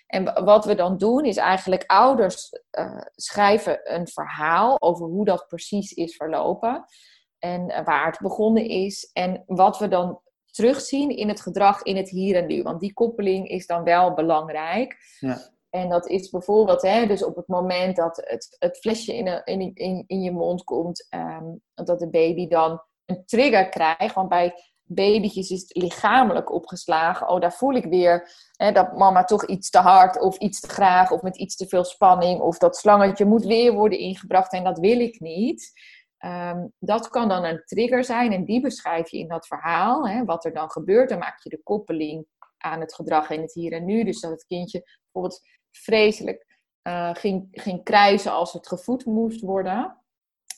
en 0.08 0.44
wat 0.46 0.66
we 0.66 0.76
dan 0.76 0.98
doen 0.98 1.26
is 1.26 1.38
eigenlijk 1.38 1.84
ouders 1.86 2.62
uh, 2.80 3.02
schrijven 3.16 3.94
een 3.94 4.08
verhaal 4.08 4.82
over 4.82 5.06
hoe 5.06 5.26
dat 5.26 5.48
precies 5.48 5.92
is 5.92 6.16
verlopen. 6.16 6.86
En 7.40 7.70
uh, 7.70 7.86
waar 7.86 8.06
het 8.06 8.20
begonnen 8.20 8.66
is. 8.66 9.10
En 9.14 9.44
wat 9.46 9.80
we 9.80 9.88
dan 9.88 10.22
terugzien 10.46 11.10
in 11.10 11.28
het 11.28 11.42
gedrag 11.42 11.82
in 11.82 11.96
het 11.96 12.10
hier 12.10 12.36
en 12.36 12.48
nu. 12.48 12.64
Want 12.64 12.80
die 12.80 12.94
koppeling 12.94 13.48
is 13.48 13.68
dan 13.68 13.84
wel 13.84 14.14
belangrijk. 14.14 14.98
Ja. 15.20 15.38
En 15.70 15.90
dat 15.90 16.08
is 16.08 16.30
bijvoorbeeld, 16.30 16.82
hè, 16.82 17.06
dus 17.06 17.24
op 17.24 17.36
het 17.36 17.48
moment 17.48 17.96
dat 17.96 18.18
het, 18.26 18.56
het 18.60 18.78
flesje 18.78 19.16
in, 19.16 19.42
in, 19.46 19.76
in, 19.76 20.04
in 20.08 20.22
je 20.22 20.32
mond 20.32 20.64
komt, 20.64 21.08
um, 21.10 21.62
dat 21.74 22.00
de 22.00 22.10
baby 22.10 22.48
dan 22.48 22.82
een 23.06 23.26
trigger 23.26 23.70
krijgt. 23.70 24.16
Want 24.16 24.30
bij 24.30 24.54
babytjes 24.88 25.50
is 25.50 25.66
lichamelijk 25.68 26.52
opgeslagen. 26.52 27.30
Oh, 27.30 27.42
daar 27.42 27.54
voel 27.54 27.74
ik 27.74 27.86
weer 27.86 28.32
hè, 28.52 28.72
dat 28.72 28.98
mama 28.98 29.24
toch 29.24 29.46
iets 29.46 29.70
te 29.70 29.78
hard 29.78 30.20
of 30.20 30.38
iets 30.38 30.60
te 30.60 30.68
graag 30.70 31.12
of 31.12 31.22
met 31.22 31.38
iets 31.38 31.56
te 31.56 31.68
veel 31.68 31.84
spanning. 31.84 32.40
Of 32.40 32.58
dat 32.58 32.78
slangetje 32.78 33.26
moet 33.26 33.46
weer 33.46 33.74
worden 33.74 34.00
ingebracht 34.00 34.54
en 34.54 34.64
dat 34.64 34.80
wil 34.80 35.00
ik 35.00 35.20
niet. 35.20 35.72
Um, 36.26 36.74
dat 36.80 37.10
kan 37.10 37.28
dan 37.28 37.44
een 37.44 37.62
trigger 37.66 38.04
zijn 38.04 38.34
en 38.34 38.46
die 38.46 38.62
beschrijf 38.62 39.10
je 39.10 39.18
in 39.18 39.28
dat 39.28 39.48
verhaal. 39.48 40.08
Hè, 40.08 40.26
wat 40.26 40.46
er 40.46 40.54
dan 40.54 40.72
gebeurt, 40.72 41.10
dan 41.10 41.20
maak 41.20 41.44
je 41.44 41.50
de 41.50 41.64
koppeling 41.64 42.26
aan 42.58 42.80
het 42.80 42.94
gedrag 42.94 43.30
in 43.30 43.42
het 43.42 43.54
hier 43.54 43.72
en 43.72 43.86
nu. 43.86 44.04
Dus 44.04 44.20
dat 44.20 44.32
het 44.32 44.46
kindje 44.46 44.84
bijvoorbeeld 45.04 45.42
vreselijk 45.72 46.46
uh, 46.88 47.10
ging, 47.14 47.48
ging 47.52 47.84
krijzen 47.84 48.32
als 48.32 48.54
het 48.54 48.68
gevoed 48.68 49.06
moest 49.06 49.42
worden. 49.42 50.02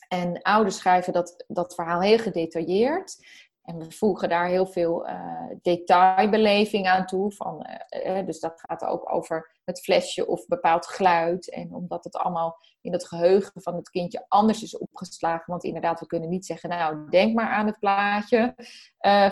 En 0.08 0.42
ouders 0.42 0.76
schrijven 0.76 1.12
dat, 1.12 1.44
dat 1.48 1.74
verhaal 1.74 2.00
heel 2.00 2.18
gedetailleerd. 2.18 3.16
En 3.62 3.78
we 3.78 3.90
voegen 3.90 4.28
daar 4.28 4.46
heel 4.46 4.66
veel 4.66 5.08
uh, 5.08 5.46
detailbeleving 5.62 6.86
aan 6.86 7.06
toe. 7.06 7.32
Van, 7.32 7.66
uh, 8.06 8.26
dus 8.26 8.40
dat 8.40 8.62
gaat 8.66 8.84
ook 8.84 9.12
over 9.12 9.60
het 9.64 9.80
flesje 9.80 10.26
of 10.26 10.46
bepaald 10.46 10.86
geluid. 10.86 11.50
En 11.50 11.74
omdat 11.74 12.04
het 12.04 12.16
allemaal 12.16 12.56
in 12.80 12.92
het 12.92 13.08
geheugen 13.08 13.62
van 13.62 13.76
het 13.76 13.90
kindje 13.90 14.24
anders 14.28 14.62
is 14.62 14.78
opgeslagen. 14.78 15.44
Want 15.46 15.64
inderdaad, 15.64 16.00
we 16.00 16.06
kunnen 16.06 16.28
niet 16.28 16.46
zeggen, 16.46 16.68
nou, 16.68 17.10
denk 17.10 17.34
maar 17.34 17.48
aan 17.48 17.66
het 17.66 17.78
plaatje 17.78 18.54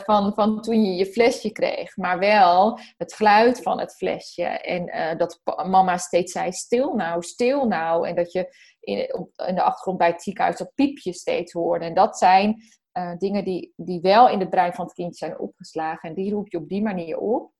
van, 0.04 0.34
van 0.34 0.60
toen 0.60 0.84
je 0.84 0.94
je 0.94 1.06
flesje 1.06 1.52
kreeg. 1.52 1.96
Maar 1.96 2.18
wel 2.18 2.78
het 2.96 3.14
geluid 3.14 3.62
van 3.62 3.80
het 3.80 3.96
flesje. 3.96 4.44
En 4.44 5.16
dat 5.18 5.40
mama 5.66 5.96
steeds 5.96 6.32
zei, 6.32 6.52
stil 6.52 6.94
nou, 6.94 7.22
stil 7.22 7.66
nou. 7.66 8.08
En 8.08 8.14
dat 8.14 8.32
je 8.32 8.56
in 8.80 9.54
de 9.54 9.62
achtergrond 9.62 9.98
bij 9.98 10.10
het 10.10 10.22
ziekenhuis 10.22 10.56
dat 10.56 10.74
piepje 10.74 11.12
steeds 11.12 11.52
hoorde. 11.52 11.84
En 11.84 11.94
dat 11.94 12.18
zijn 12.18 12.62
uh, 12.98 13.16
dingen 13.18 13.44
die, 13.44 13.72
die 13.76 14.00
wel 14.00 14.28
in 14.28 14.40
het 14.40 14.50
brein 14.50 14.72
van 14.72 14.84
het 14.84 14.94
kind 14.94 15.16
zijn 15.16 15.38
opgeslagen. 15.38 16.08
En 16.08 16.14
die 16.14 16.32
roep 16.32 16.48
je 16.48 16.58
op 16.58 16.68
die 16.68 16.82
manier 16.82 17.18
op. 17.18 17.52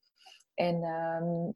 En 0.54 0.82
um, 0.82 1.54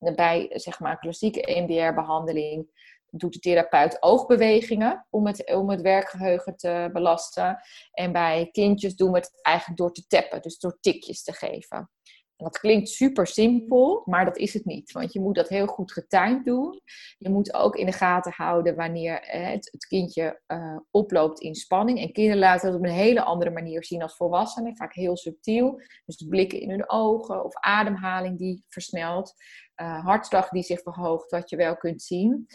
um, 0.00 0.14
bij 0.14 0.50
zeg 0.52 0.80
maar, 0.80 0.98
klassieke 0.98 1.42
EMDR-behandeling 1.42 2.68
doet 3.10 3.32
de 3.32 3.38
therapeut 3.38 4.02
oogbewegingen 4.02 5.06
om 5.10 5.26
het, 5.26 5.54
om 5.54 5.70
het 5.70 5.80
werkgeheugen 5.80 6.56
te 6.56 6.90
belasten. 6.92 7.58
En 7.92 8.12
bij 8.12 8.48
kindjes 8.52 8.96
doen 8.96 9.10
we 9.12 9.18
het 9.18 9.30
eigenlijk 9.42 9.78
door 9.78 9.92
te 9.92 10.06
tappen, 10.06 10.42
dus 10.42 10.58
door 10.58 10.78
tikjes 10.80 11.22
te 11.22 11.32
geven. 11.32 11.90
Dat 12.36 12.58
klinkt 12.58 12.88
super 12.88 13.26
simpel, 13.26 14.02
maar 14.04 14.24
dat 14.24 14.36
is 14.36 14.54
het 14.54 14.64
niet. 14.64 14.92
Want 14.92 15.12
je 15.12 15.20
moet 15.20 15.34
dat 15.34 15.48
heel 15.48 15.66
goed 15.66 15.92
getimed 15.92 16.44
doen. 16.44 16.80
Je 17.18 17.30
moet 17.30 17.54
ook 17.54 17.76
in 17.76 17.86
de 17.86 17.92
gaten 17.92 18.32
houden 18.32 18.76
wanneer 18.76 19.20
eh, 19.20 19.50
het, 19.50 19.68
het, 19.72 19.86
kindje 19.86 20.40
uh, 20.46 20.78
oploopt 20.90 21.40
in 21.40 21.54
spanning. 21.54 22.00
En 22.00 22.12
kinderen 22.12 22.38
laten 22.38 22.70
dat 22.70 22.78
op 22.78 22.84
een 22.84 22.92
hele 22.92 23.22
andere 23.22 23.50
manier 23.50 23.84
zien 23.84 24.02
als 24.02 24.16
volwassenen. 24.16 24.76
Vaak 24.76 24.94
heel 24.94 25.16
subtiel. 25.16 25.80
Dus 26.04 26.26
blikken 26.28 26.60
in 26.60 26.70
hun 26.70 26.90
ogen 26.90 27.44
of 27.44 27.54
ademhaling 27.54 28.38
die 28.38 28.64
versnelt. 28.68 29.34
Uh, 29.76 30.04
hartslag 30.04 30.48
die 30.48 30.62
zich 30.62 30.80
verhoogt, 30.80 31.30
wat 31.30 31.50
je 31.50 31.56
wel 31.56 31.76
kunt 31.76 32.02
zien. 32.02 32.46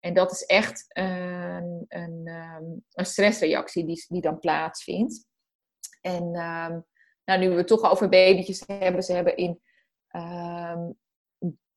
En 0.00 0.14
dat 0.14 0.32
is 0.32 0.42
echt 0.42 0.84
een, 0.88 1.84
een, 1.88 2.22
ehm, 2.24 3.04
stressreactie 3.06 3.86
die, 3.86 4.04
die 4.08 4.20
dan 4.20 4.38
plaatsvindt. 4.38 5.26
En... 6.00 6.36
Um, 6.36 6.84
nou, 7.24 7.40
nu 7.40 7.50
we 7.50 7.56
het 7.56 7.66
toch 7.66 7.90
over 7.90 8.08
babytjes 8.08 8.62
hebben, 8.66 9.02
ze 9.02 9.12
hebben 9.12 9.36
in 9.36 9.60
ehm, 10.08 10.90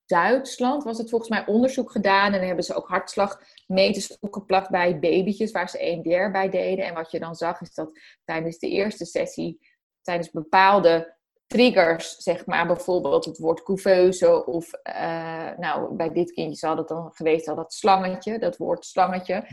Duitsland, 0.08 0.84
was 0.84 0.98
het 0.98 1.10
volgens 1.10 1.30
mij 1.30 1.46
onderzoek 1.46 1.92
gedaan. 1.92 2.34
En 2.34 2.48
hebben 2.48 2.64
ze 2.64 2.74
ook 2.74 2.88
hartslagmeters 2.88 4.20
opgeplakt 4.20 4.70
bij 4.70 5.00
babytjes, 5.00 5.52
waar 5.52 5.70
ze 5.70 5.80
EMDR 5.80 6.32
bij 6.32 6.50
deden. 6.50 6.86
En 6.86 6.94
wat 6.94 7.12
je 7.12 7.20
dan 7.20 7.36
zag, 7.36 7.62
is 7.62 7.74
dat 7.74 8.00
tijdens 8.24 8.60
de 8.60 8.70
eerste 8.70 9.06
sessie, 9.06 9.60
tijdens 10.02 10.32
bepaalde 10.32 11.16
triggers, 11.48 12.16
zeg 12.16 12.46
maar, 12.46 12.68
bijvoorbeeld 12.68 13.26
het 13.26 13.38
woord 13.38 13.64
couveuse 13.64 14.46
of, 14.46 14.72
uh, 14.84 15.58
nou, 15.58 15.96
bij 15.96 16.10
dit 16.10 16.32
kindje 16.32 16.56
zal 16.56 16.78
het 16.78 16.88
dan 16.88 17.12
geweest 17.14 17.48
al 17.48 17.56
dat 17.56 17.74
slangetje, 17.74 18.40
dat 18.40 18.58
woord 18.58 18.86
slangetje 18.86 19.48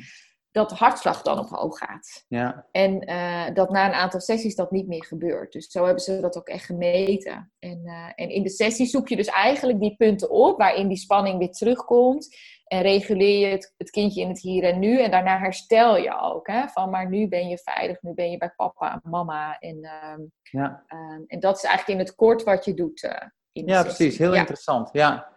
dat 0.54 0.68
de 0.68 0.74
hartslag 0.74 1.22
dan 1.22 1.38
omhoog 1.38 1.78
gaat. 1.78 2.24
Ja. 2.28 2.66
En 2.70 3.10
uh, 3.10 3.54
dat 3.54 3.70
na 3.70 3.86
een 3.86 3.94
aantal 3.94 4.20
sessies 4.20 4.54
dat 4.54 4.70
niet 4.70 4.86
meer 4.86 5.04
gebeurt. 5.04 5.52
Dus 5.52 5.66
zo 5.66 5.84
hebben 5.84 6.02
ze 6.02 6.20
dat 6.20 6.36
ook 6.36 6.48
echt 6.48 6.64
gemeten. 6.64 7.52
En, 7.58 7.80
uh, 7.84 8.12
en 8.14 8.28
in 8.28 8.42
de 8.42 8.50
sessie 8.50 8.86
zoek 8.86 9.08
je 9.08 9.16
dus 9.16 9.26
eigenlijk 9.26 9.80
die 9.80 9.96
punten 9.96 10.30
op 10.30 10.58
waarin 10.58 10.88
die 10.88 10.96
spanning 10.96 11.38
weer 11.38 11.50
terugkomt. 11.50 12.36
En 12.64 12.82
reguleer 12.82 13.38
je 13.38 13.46
het, 13.46 13.74
het 13.76 13.90
kindje 13.90 14.20
in 14.20 14.28
het 14.28 14.40
hier 14.40 14.64
en 14.64 14.78
nu. 14.78 15.00
En 15.00 15.10
daarna 15.10 15.38
herstel 15.38 15.96
je 15.96 16.20
ook. 16.20 16.46
Hè? 16.46 16.68
Van 16.68 16.90
maar 16.90 17.08
nu 17.08 17.28
ben 17.28 17.48
je 17.48 17.58
veilig, 17.58 18.02
nu 18.02 18.14
ben 18.14 18.30
je 18.30 18.36
bij 18.36 18.52
papa 18.56 18.92
en 18.92 19.10
mama. 19.10 19.58
En, 19.58 19.76
uh, 19.76 20.26
ja. 20.42 20.84
Ehm, 20.86 21.22
en 21.26 21.40
dat 21.40 21.56
is 21.56 21.64
eigenlijk 21.64 21.98
in 21.98 22.06
het 22.06 22.14
kort 22.14 22.42
wat 22.42 22.64
je 22.64 22.74
doet. 22.74 23.02
Uh, 23.02 23.10
in 23.52 23.66
ja, 23.66 23.82
precies. 23.82 24.18
Heel 24.18 24.34
interessant. 24.34 24.88
Ja. 24.92 25.32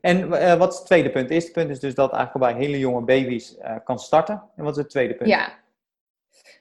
En 0.00 0.18
uh, 0.18 0.54
wat 0.54 0.72
is 0.72 0.78
het 0.78 0.86
tweede 0.86 1.10
punt? 1.10 1.24
Het 1.24 1.32
eerste 1.32 1.50
punt 1.50 1.70
is 1.70 1.80
dus 1.80 1.94
dat 1.94 2.12
eigenlijk 2.12 2.52
bij 2.52 2.64
hele 2.64 2.78
jonge 2.78 3.00
baby's 3.00 3.56
uh, 3.62 3.76
kan 3.84 3.98
starten. 3.98 4.42
En 4.56 4.64
wat 4.64 4.76
is 4.76 4.82
het 4.82 4.90
tweede 4.90 5.14
punt? 5.14 5.30
Ja, 5.30 5.58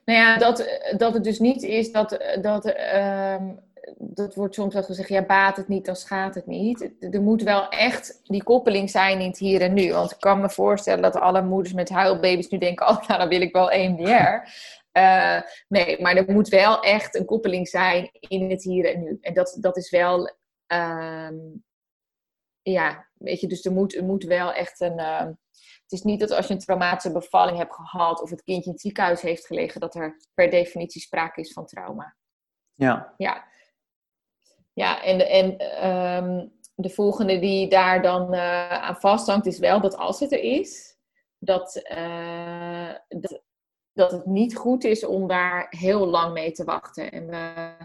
nou 0.06 0.20
ja, 0.20 0.38
dat, 0.38 0.80
dat 0.98 1.14
het 1.14 1.24
dus 1.24 1.40
niet 1.40 1.64
is 1.64 1.92
dat, 1.92 2.20
dat, 2.42 2.66
uh, 2.66 3.36
dat 3.98 4.36
wordt 4.36 4.56
soms 4.56 4.74
wel 4.74 4.84
gezegd, 4.84 5.10
ja, 5.10 5.22
baat 5.22 5.58
het 5.58 5.68
niet, 5.68 5.86
dan 5.86 5.96
schaadt 5.96 6.36
het 6.36 6.46
niet. 6.46 6.92
Er 7.00 7.22
moet 7.22 7.44
wel 7.44 7.70
echt 7.70 8.20
die 8.24 8.44
koppeling 8.44 8.90
zijn 8.90 9.20
in 9.20 9.28
het 9.28 9.38
hier 9.38 9.62
en 9.62 9.74
nu. 9.74 9.94
Want 9.94 10.12
ik 10.12 10.20
kan 10.20 10.42
me 10.42 10.50
voorstellen 10.50 11.02
dat 11.02 11.16
alle 11.16 11.42
moeders 11.42 11.74
met 11.74 11.90
huilbaby's 11.90 12.50
nu 12.50 12.58
denken, 12.58 12.88
oh, 12.90 13.08
nou, 13.08 13.20
dan 13.20 13.30
wil 13.30 13.42
ik 13.42 13.54
wel 13.54 13.72
EMDR. 13.72 14.48
Uh, 14.94 15.42
nee, 15.68 16.02
maar 16.02 16.16
er 16.16 16.32
moet 16.32 16.48
wel 16.48 16.82
echt 16.82 17.16
een 17.16 17.26
koppeling 17.26 17.68
zijn 17.68 18.10
in 18.12 18.50
het 18.50 18.64
hier 18.64 18.94
en 18.94 19.04
nu. 19.04 19.18
En 19.22 19.34
dat, 19.34 19.58
dat 19.62 19.78
is 19.78 19.90
wel, 19.90 20.36
uh, 20.74 21.28
ja, 22.72 23.08
weet 23.14 23.40
je, 23.40 23.48
dus 23.48 23.66
er 23.66 23.72
moet, 23.72 23.96
er 23.96 24.04
moet 24.04 24.24
wel 24.24 24.54
echt 24.54 24.80
een. 24.80 25.00
Uh, 25.00 25.28
het 25.82 26.00
is 26.00 26.02
niet 26.02 26.20
dat 26.20 26.32
als 26.32 26.48
je 26.48 26.54
een 26.54 26.60
traumatische 26.60 27.12
bevalling 27.12 27.58
hebt 27.58 27.74
gehad 27.74 28.22
of 28.22 28.30
het 28.30 28.44
kindje 28.44 28.66
in 28.66 28.72
het 28.72 28.82
ziekenhuis 28.82 29.22
heeft 29.22 29.46
gelegen, 29.46 29.80
dat 29.80 29.96
er 29.96 30.18
per 30.34 30.50
definitie 30.50 31.02
sprake 31.02 31.42
is 31.42 31.54
van 31.54 31.66
trauma. 31.66 32.16
Ja. 32.74 33.14
Ja, 33.18 33.46
ja 34.74 35.04
en, 35.04 35.30
en 35.30 35.48
um, 35.88 36.52
de 36.76 36.90
volgende 36.90 37.40
die 37.40 37.70
daar 37.70 38.02
dan 38.02 38.34
uh, 38.34 38.70
aan 38.70 38.96
vasthangt 38.96 39.46
is 39.46 39.60
wel 39.60 39.82
dat 39.82 39.98
als 39.98 40.20
het 40.20 40.32
er 40.32 40.42
is, 40.42 40.98
dat, 41.38 41.82
uh, 41.92 42.94
dat, 43.08 43.42
dat 43.94 44.12
het 44.12 44.26
niet 44.26 44.56
goed 44.56 44.84
is 44.84 45.06
om 45.06 45.28
daar 45.28 45.68
heel 45.70 46.08
lang 46.08 46.34
mee 46.34 46.52
te 46.52 46.64
wachten. 46.64 47.12
En 47.12 47.28
we 47.28 47.79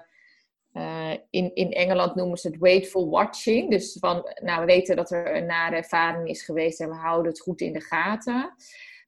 in, 1.31 1.55
in 1.55 1.73
Engeland 1.73 2.15
noemen 2.15 2.39
ze 2.39 2.49
het 2.49 2.59
wakeful 2.59 3.11
watching. 3.11 3.71
Dus 3.71 3.97
van, 4.01 4.31
nou, 4.43 4.61
we 4.61 4.67
weten 4.67 4.97
dat 4.97 5.11
er 5.11 5.37
een 5.37 5.47
nare 5.47 5.77
ervaring 5.77 6.29
is 6.29 6.43
geweest 6.43 6.81
en 6.81 6.89
we 6.89 6.95
houden 6.95 7.33
het 7.33 7.41
goed 7.41 7.61
in 7.61 7.73
de 7.73 7.81
gaten. 7.81 8.55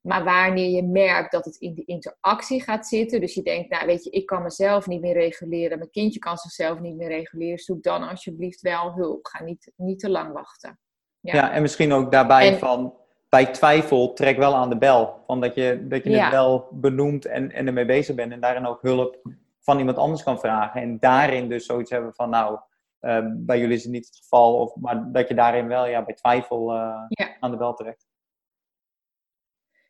Maar 0.06 0.24
wanneer 0.24 0.70
je 0.70 0.82
merkt 0.82 1.32
dat 1.32 1.44
het 1.44 1.56
in 1.56 1.74
de 1.74 1.84
interactie 1.84 2.62
gaat 2.62 2.86
zitten, 2.86 3.20
dus 3.20 3.34
je 3.34 3.42
denkt, 3.42 3.70
nou 3.70 3.86
weet 3.86 4.04
je, 4.04 4.10
ik 4.10 4.26
kan 4.26 4.42
mezelf 4.42 4.86
niet 4.86 5.00
meer 5.00 5.12
reguleren, 5.12 5.78
mijn 5.78 5.90
kindje 5.90 6.18
kan 6.18 6.36
zichzelf 6.36 6.80
niet 6.80 6.96
meer 6.96 7.08
reguleren, 7.08 7.58
zoek 7.58 7.82
dan 7.82 8.08
alsjeblieft 8.08 8.60
wel 8.60 8.92
hulp. 8.92 9.26
Ga 9.26 9.44
niet, 9.44 9.72
niet 9.76 9.98
te 9.98 10.10
lang 10.10 10.32
wachten. 10.32 10.78
Ja, 11.20 11.34
ja 11.34 11.52
en 11.52 11.62
misschien 11.62 11.92
ook 11.92 12.12
daarbij 12.12 12.58
van, 12.58 12.94
bij 13.28 13.46
twijfel, 13.46 14.12
trek 14.12 14.36
wel 14.36 14.54
aan 14.54 14.68
de 14.68 14.78
bel. 14.78 15.22
Van 15.26 15.40
dat 15.40 15.54
je, 15.54 15.86
dat 15.88 16.04
je 16.04 16.18
het 16.18 16.30
wel 16.30 16.68
benoemt 16.70 17.24
en, 17.24 17.52
en 17.52 17.66
ermee 17.66 17.84
bezig 17.84 18.14
bent 18.14 18.32
en 18.32 18.40
daarin 18.40 18.66
ook 18.66 18.82
hulp 18.82 19.18
van 19.66 19.78
iemand 19.78 19.96
anders 19.96 20.22
kan 20.22 20.38
vragen. 20.38 20.80
En 20.80 20.98
daarin 20.98 21.48
dus 21.48 21.66
zoiets 21.66 21.90
hebben 21.90 22.14
van, 22.14 22.30
nou, 22.30 22.58
uh, 23.00 23.18
bij 23.32 23.58
jullie 23.58 23.76
is 23.76 23.82
het 23.82 23.92
niet 23.92 24.06
het 24.06 24.16
geval. 24.16 24.60
Of, 24.60 24.74
maar 24.74 25.12
dat 25.12 25.28
je 25.28 25.34
daarin 25.34 25.68
wel 25.68 25.86
ja, 25.86 26.04
bij 26.04 26.14
twijfel 26.14 26.74
uh, 26.74 27.04
ja. 27.08 27.36
aan 27.40 27.50
de 27.50 27.56
bel 27.56 27.74
trekt. 27.74 28.06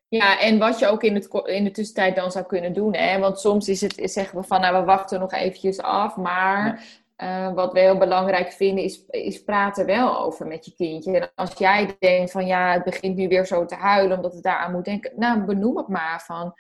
Ja, 0.09 0.41
en 0.41 0.59
wat 0.59 0.79
je 0.79 0.87
ook 0.87 1.03
in, 1.03 1.15
het, 1.15 1.43
in 1.45 1.65
de 1.65 1.71
tussentijd 1.71 2.17
dan 2.17 2.31
zou 2.31 2.45
kunnen 2.45 2.73
doen. 2.73 2.95
Hè? 2.95 3.19
Want 3.19 3.41
soms 3.41 3.69
is 3.69 3.81
het, 3.81 4.01
zeggen 4.03 4.41
we 4.41 4.47
van, 4.47 4.61
nou, 4.61 4.79
we 4.79 4.85
wachten 4.85 5.21
nog 5.21 5.33
eventjes 5.33 5.81
af. 5.81 6.17
Maar 6.17 6.87
ja. 7.17 7.49
uh, 7.49 7.55
wat 7.55 7.73
we 7.73 7.81
heel 7.81 7.99
belangrijk 7.99 8.53
vinden, 8.53 8.85
is, 8.85 9.07
is 9.07 9.45
praten 9.45 9.87
wel 9.87 10.19
over 10.19 10.47
met 10.47 10.65
je 10.65 10.75
kindje. 10.75 11.21
En 11.21 11.31
als 11.35 11.53
jij 11.53 11.97
denkt 11.99 12.31
van, 12.31 12.47
ja, 12.47 12.73
het 12.73 12.85
begint 12.85 13.17
nu 13.17 13.29
weer 13.29 13.47
zo 13.47 13.65
te 13.65 13.75
huilen, 13.75 14.17
omdat 14.17 14.35
het 14.35 14.43
daaraan 14.43 14.73
moet 14.73 14.85
denken. 14.85 15.13
Nou, 15.17 15.45
benoem 15.45 15.77
het 15.77 15.89
maar 15.89 16.23
van, 16.27 16.55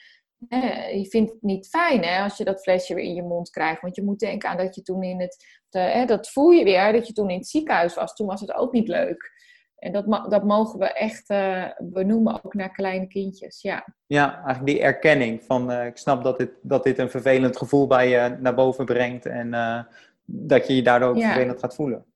je 0.99 1.07
vindt 1.09 1.31
het 1.31 1.43
niet 1.43 1.69
fijn 1.69 2.03
hè, 2.03 2.23
als 2.23 2.37
je 2.37 2.45
dat 2.45 2.63
flesje 2.63 2.95
weer 2.95 3.05
in 3.05 3.15
je 3.15 3.23
mond 3.23 3.51
krijgt. 3.51 3.81
Want 3.81 3.97
je 3.97 4.03
moet 4.03 4.19
denken 4.19 4.49
aan 4.49 4.57
dat 4.57 4.75
je 4.75 4.83
toen 4.83 5.03
in 5.03 5.21
het. 5.21 5.45
De, 5.69 6.03
dat 6.07 6.31
voel 6.31 6.51
je 6.51 6.65
weer, 6.65 6.93
dat 6.93 7.07
je 7.07 7.13
toen 7.13 7.31
in 7.31 7.39
het 7.39 7.49
ziekenhuis 7.49 7.95
was. 7.95 8.15
Toen 8.15 8.27
was 8.27 8.41
het 8.41 8.55
ook 8.55 8.73
niet 8.73 8.89
leuk. 8.89 9.35
En 9.77 9.93
dat, 9.93 10.31
dat 10.31 10.45
mogen 10.45 10.79
we 10.79 10.93
echt 10.93 11.31
uh, 11.31 11.71
benoemen, 11.79 12.45
ook 12.45 12.55
naar 12.55 12.73
kleine 12.73 13.07
kindjes. 13.07 13.63
Ja, 13.63 13.87
ja 14.07 14.35
eigenlijk 14.35 14.67
die 14.67 14.81
erkenning 14.81 15.45
van 15.45 15.71
uh, 15.71 15.87
ik 15.87 15.97
snap 15.97 16.25
dat 16.25 16.39
dit, 16.39 16.51
dat 16.63 16.85
dit 16.85 16.99
een 16.99 17.11
vervelend 17.11 17.57
gevoel 17.57 17.87
bij 17.87 18.09
je 18.09 18.37
naar 18.41 18.55
boven 18.55 18.85
brengt. 18.85 19.27
En 19.27 19.53
uh, 19.53 19.83
dat 20.25 20.67
je 20.67 20.77
je 20.77 20.83
daardoor 20.83 21.09
ook 21.09 21.17
ja. 21.17 21.33
vervelend 21.33 21.61
gaat 21.61 21.75
voelen. 21.75 22.07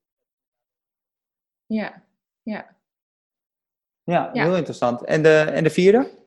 Ja, 1.67 2.03
ja. 2.43 2.77
Ja, 4.03 4.31
heel 4.33 4.57
interessant. 4.57 5.05
En 5.05 5.23
de, 5.23 5.39
en 5.39 5.65
de 5.65 5.71
vierde? 5.71 6.20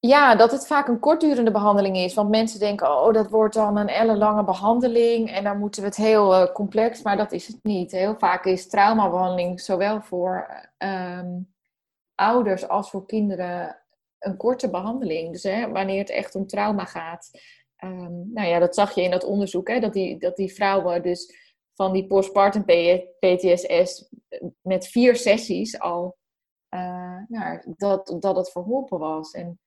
Ja, 0.00 0.36
dat 0.36 0.50
het 0.50 0.66
vaak 0.66 0.88
een 0.88 0.98
kortdurende 0.98 1.50
behandeling 1.50 1.96
is. 1.96 2.14
Want 2.14 2.28
mensen 2.30 2.60
denken, 2.60 2.86
oh, 2.86 3.12
dat 3.12 3.30
wordt 3.30 3.54
dan 3.54 3.76
een 3.76 3.88
ellenlange 3.88 4.44
behandeling. 4.44 5.30
En 5.30 5.44
dan 5.44 5.58
moeten 5.58 5.82
we 5.82 5.88
het 5.88 5.96
heel 5.96 6.34
uh, 6.34 6.52
complex. 6.52 7.02
Maar 7.02 7.16
dat 7.16 7.32
is 7.32 7.46
het 7.46 7.58
niet. 7.62 7.92
Heel 7.92 8.14
vaak 8.18 8.44
is 8.44 8.68
traumabehandeling 8.68 9.60
zowel 9.60 10.00
voor 10.00 10.62
um, 10.78 11.54
ouders 12.14 12.68
als 12.68 12.90
voor 12.90 13.06
kinderen 13.06 13.82
een 14.18 14.36
korte 14.36 14.70
behandeling. 14.70 15.32
Dus 15.32 15.42
hè, 15.42 15.68
wanneer 15.68 15.98
het 15.98 16.10
echt 16.10 16.34
om 16.34 16.46
trauma 16.46 16.84
gaat. 16.84 17.30
Um, 17.84 18.32
nou 18.32 18.48
ja, 18.48 18.58
dat 18.58 18.74
zag 18.74 18.94
je 18.94 19.02
in 19.02 19.10
dat 19.10 19.24
onderzoek. 19.24 19.68
Hè, 19.68 19.80
dat, 19.80 19.92
die, 19.92 20.18
dat 20.18 20.36
die 20.36 20.54
vrouwen 20.54 21.02
dus 21.02 21.34
van 21.74 21.92
die 21.92 22.06
postpartum 22.06 22.64
PTSS 23.18 24.08
met 24.60 24.86
vier 24.86 25.16
sessies 25.16 25.78
al... 25.78 26.16
Uh, 26.74 27.18
nou, 27.28 27.74
dat, 27.76 28.16
dat 28.20 28.36
het 28.36 28.50
verholpen 28.50 28.98
was. 28.98 29.30
En 29.30 29.58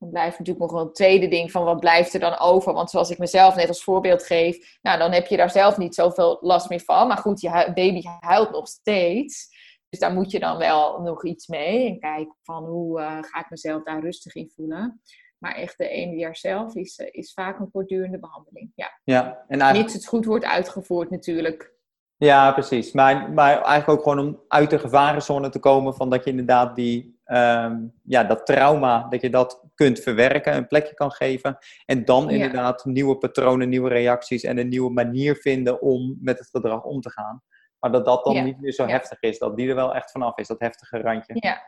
Dan 0.00 0.10
blijft 0.10 0.38
natuurlijk 0.38 0.66
nog 0.66 0.72
wel 0.72 0.86
een 0.86 0.92
tweede 0.92 1.28
ding 1.28 1.50
van 1.50 1.64
wat 1.64 1.80
blijft 1.80 2.14
er 2.14 2.20
dan 2.20 2.38
over. 2.38 2.72
Want 2.72 2.90
zoals 2.90 3.10
ik 3.10 3.18
mezelf 3.18 3.54
net 3.54 3.68
als 3.68 3.84
voorbeeld 3.84 4.22
geef, 4.22 4.78
nou 4.82 4.98
dan 4.98 5.12
heb 5.12 5.26
je 5.26 5.36
daar 5.36 5.50
zelf 5.50 5.76
niet 5.76 5.94
zoveel 5.94 6.38
last 6.40 6.68
meer 6.68 6.80
van. 6.80 7.08
Maar 7.08 7.16
goed, 7.16 7.40
je 7.40 7.70
baby 7.74 8.02
huilt 8.20 8.50
nog 8.50 8.68
steeds. 8.68 9.48
Dus 9.88 9.98
daar 9.98 10.12
moet 10.12 10.30
je 10.30 10.40
dan 10.40 10.58
wel 10.58 11.00
nog 11.00 11.24
iets 11.24 11.46
mee. 11.46 11.86
En 11.86 11.98
kijken 11.98 12.36
van 12.42 12.64
hoe 12.64 13.00
uh, 13.00 13.06
ga 13.06 13.40
ik 13.40 13.50
mezelf 13.50 13.82
daar 13.82 14.00
rustig 14.00 14.34
in 14.34 14.52
voelen. 14.54 15.00
Maar 15.38 15.54
echt 15.54 15.78
de 15.78 15.88
EMDR 15.88 16.36
zelf 16.36 16.74
is, 16.74 16.98
uh, 16.98 17.06
is 17.10 17.32
vaak 17.32 17.58
een 17.58 17.70
kortdurende 17.70 18.18
behandeling. 18.18 18.72
Ja. 18.74 19.00
ja 19.04 19.44
en 19.48 19.60
eigenlijk... 19.60 19.82
Mits 19.82 19.92
het 19.94 20.06
goed 20.06 20.24
wordt 20.24 20.44
uitgevoerd 20.44 21.10
natuurlijk. 21.10 21.74
Ja, 22.16 22.52
precies. 22.52 22.92
Maar, 22.92 23.30
maar 23.30 23.62
eigenlijk 23.62 23.88
ook 23.88 24.02
gewoon 24.02 24.26
om 24.26 24.40
uit 24.48 24.70
de 24.70 24.78
gevarenzone 24.78 25.48
te 25.48 25.58
komen 25.58 25.94
van 25.94 26.10
dat 26.10 26.24
je 26.24 26.30
inderdaad 26.30 26.76
die, 26.76 27.19
um, 27.36 27.92
ja, 28.02 28.24
dat 28.24 28.46
trauma, 28.46 29.06
dat 29.08 29.20
je 29.20 29.30
dat 29.30 29.64
kunt 29.74 30.00
verwerken, 30.00 30.56
een 30.56 30.66
plekje 30.66 30.94
kan 30.94 31.10
geven. 31.10 31.58
En 31.86 32.04
dan 32.04 32.30
inderdaad 32.30 32.84
nieuwe 32.84 33.18
patronen, 33.18 33.68
nieuwe 33.68 33.88
reacties 33.88 34.42
en 34.42 34.58
een 34.58 34.68
nieuwe 34.68 34.90
manier 34.90 35.36
vinden 35.36 35.82
om 35.82 36.18
met 36.20 36.38
het 36.38 36.48
gedrag 36.48 36.84
om 36.84 37.00
te 37.00 37.10
gaan. 37.10 37.42
Maar 37.78 37.92
dat 37.92 38.04
dat 38.04 38.24
dan 38.24 38.44
niet 38.44 38.60
meer 38.60 38.72
zo 38.72 38.86
heftig 38.86 39.20
is, 39.20 39.38
dat 39.38 39.56
die 39.56 39.68
er 39.68 39.74
wel 39.74 39.94
echt 39.94 40.10
vanaf 40.10 40.38
is, 40.38 40.46
dat 40.46 40.60
heftige 40.60 40.98
randje. 40.98 41.32
Ja. 41.34 41.62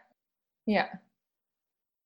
Ja. 0.62 1.00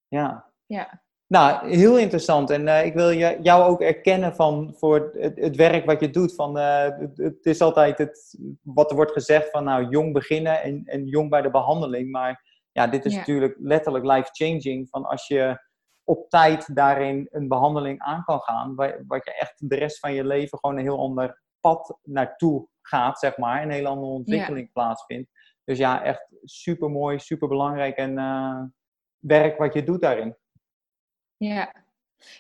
Ja. 0.08 0.50
Ja. 0.66 1.04
Nou, 1.26 1.68
heel 1.68 1.98
interessant. 1.98 2.50
En 2.50 2.66
uh, 2.66 2.84
ik 2.84 2.94
wil 2.94 3.10
je, 3.10 3.38
jou 3.42 3.64
ook 3.64 3.80
erkennen 3.80 4.34
van, 4.34 4.74
voor 4.76 5.10
het, 5.18 5.36
het 5.36 5.56
werk 5.56 5.84
wat 5.84 6.00
je 6.00 6.10
doet. 6.10 6.34
Van, 6.34 6.58
uh, 6.58 6.82
het, 6.82 7.16
het, 7.16 7.46
is 7.46 7.60
altijd 7.60 7.98
het, 7.98 8.38
wat 8.62 8.90
er 8.90 8.96
wordt 8.96 9.12
gezegd 9.12 9.50
van 9.50 9.64
nou, 9.64 9.88
jong 9.88 10.12
beginnen 10.12 10.62
en, 10.62 10.82
en 10.84 11.06
jong 11.06 11.30
bij 11.30 11.42
de 11.42 11.50
behandeling. 11.50 12.10
Maar 12.10 12.55
ja, 12.76 12.86
dit 12.86 13.04
is 13.04 13.12
ja. 13.12 13.18
natuurlijk 13.18 13.56
letterlijk 13.58 14.04
life-changing. 14.04 14.88
Van 14.88 15.04
als 15.04 15.26
je 15.26 15.58
op 16.04 16.28
tijd 16.28 16.74
daarin 16.74 17.28
een 17.30 17.48
behandeling 17.48 18.00
aan 18.00 18.24
kan 18.24 18.40
gaan, 18.40 18.74
wat 19.06 19.24
je 19.24 19.34
echt 19.34 19.68
de 19.68 19.74
rest 19.74 19.98
van 19.98 20.14
je 20.14 20.24
leven 20.24 20.58
gewoon 20.58 20.76
een 20.76 20.82
heel 20.82 20.98
ander 20.98 21.42
pad 21.60 21.98
naartoe 22.02 22.68
gaat, 22.82 23.18
zeg 23.18 23.36
maar. 23.36 23.62
Een 23.62 23.70
hele 23.70 23.88
andere 23.88 24.12
ontwikkeling 24.12 24.66
ja. 24.66 24.72
plaatsvindt. 24.72 25.30
Dus 25.64 25.78
ja, 25.78 26.02
echt 26.02 26.26
super 26.42 26.90
mooi, 26.90 27.18
super 27.18 27.48
belangrijk 27.48 27.96
en 27.96 28.18
uh, 28.18 28.62
werk 29.18 29.58
wat 29.58 29.74
je 29.74 29.84
doet 29.84 30.00
daarin. 30.00 30.36
Ja. 31.36 31.74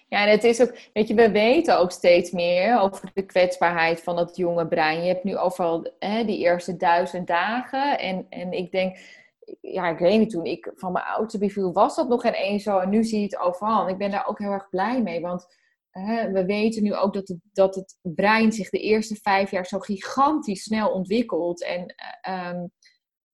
Ja, 0.08 0.24
en 0.24 0.30
het 0.30 0.44
is 0.44 0.62
ook, 0.62 0.78
weet 0.92 1.08
je, 1.08 1.14
we 1.14 1.30
weten 1.30 1.78
ook 1.78 1.90
steeds 1.90 2.30
meer 2.30 2.80
over 2.80 3.10
de 3.14 3.26
kwetsbaarheid 3.26 4.02
van 4.02 4.16
dat 4.16 4.36
jonge 4.36 4.68
brein. 4.68 5.02
Je 5.02 5.08
hebt 5.08 5.24
nu 5.24 5.36
overal 5.36 5.94
hè, 5.98 6.24
die 6.24 6.38
eerste 6.38 6.76
duizend 6.76 7.26
dagen. 7.26 7.98
En, 7.98 8.26
en 8.28 8.52
ik 8.52 8.70
denk, 8.70 8.98
ja, 9.60 9.88
ik 9.88 9.98
weet 9.98 10.18
niet, 10.18 10.30
toen 10.30 10.44
ik 10.44 10.72
van 10.74 10.92
mijn 10.92 11.04
oudste 11.04 11.38
beviel, 11.38 11.72
was 11.72 11.96
dat 11.96 12.08
nog 12.08 12.20
geen 12.20 12.60
zo. 12.60 12.78
En 12.78 12.88
nu 12.88 13.04
zie 13.04 13.18
je 13.18 13.24
het 13.24 13.38
overal. 13.38 13.82
En 13.82 13.92
ik 13.92 13.98
ben 13.98 14.10
daar 14.10 14.26
ook 14.26 14.38
heel 14.38 14.50
erg 14.50 14.68
blij 14.68 15.02
mee. 15.02 15.20
Want 15.20 15.46
hè, 15.90 16.30
we 16.30 16.44
weten 16.44 16.82
nu 16.82 16.94
ook 16.94 17.14
dat 17.14 17.28
het, 17.28 17.38
dat 17.52 17.74
het 17.74 17.98
brein 18.02 18.52
zich 18.52 18.70
de 18.70 18.80
eerste 18.80 19.14
vijf 19.14 19.50
jaar 19.50 19.66
zo 19.66 19.78
gigantisch 19.78 20.62
snel 20.62 20.90
ontwikkelt. 20.90 21.62
En 21.62 21.94
um, 22.28 22.70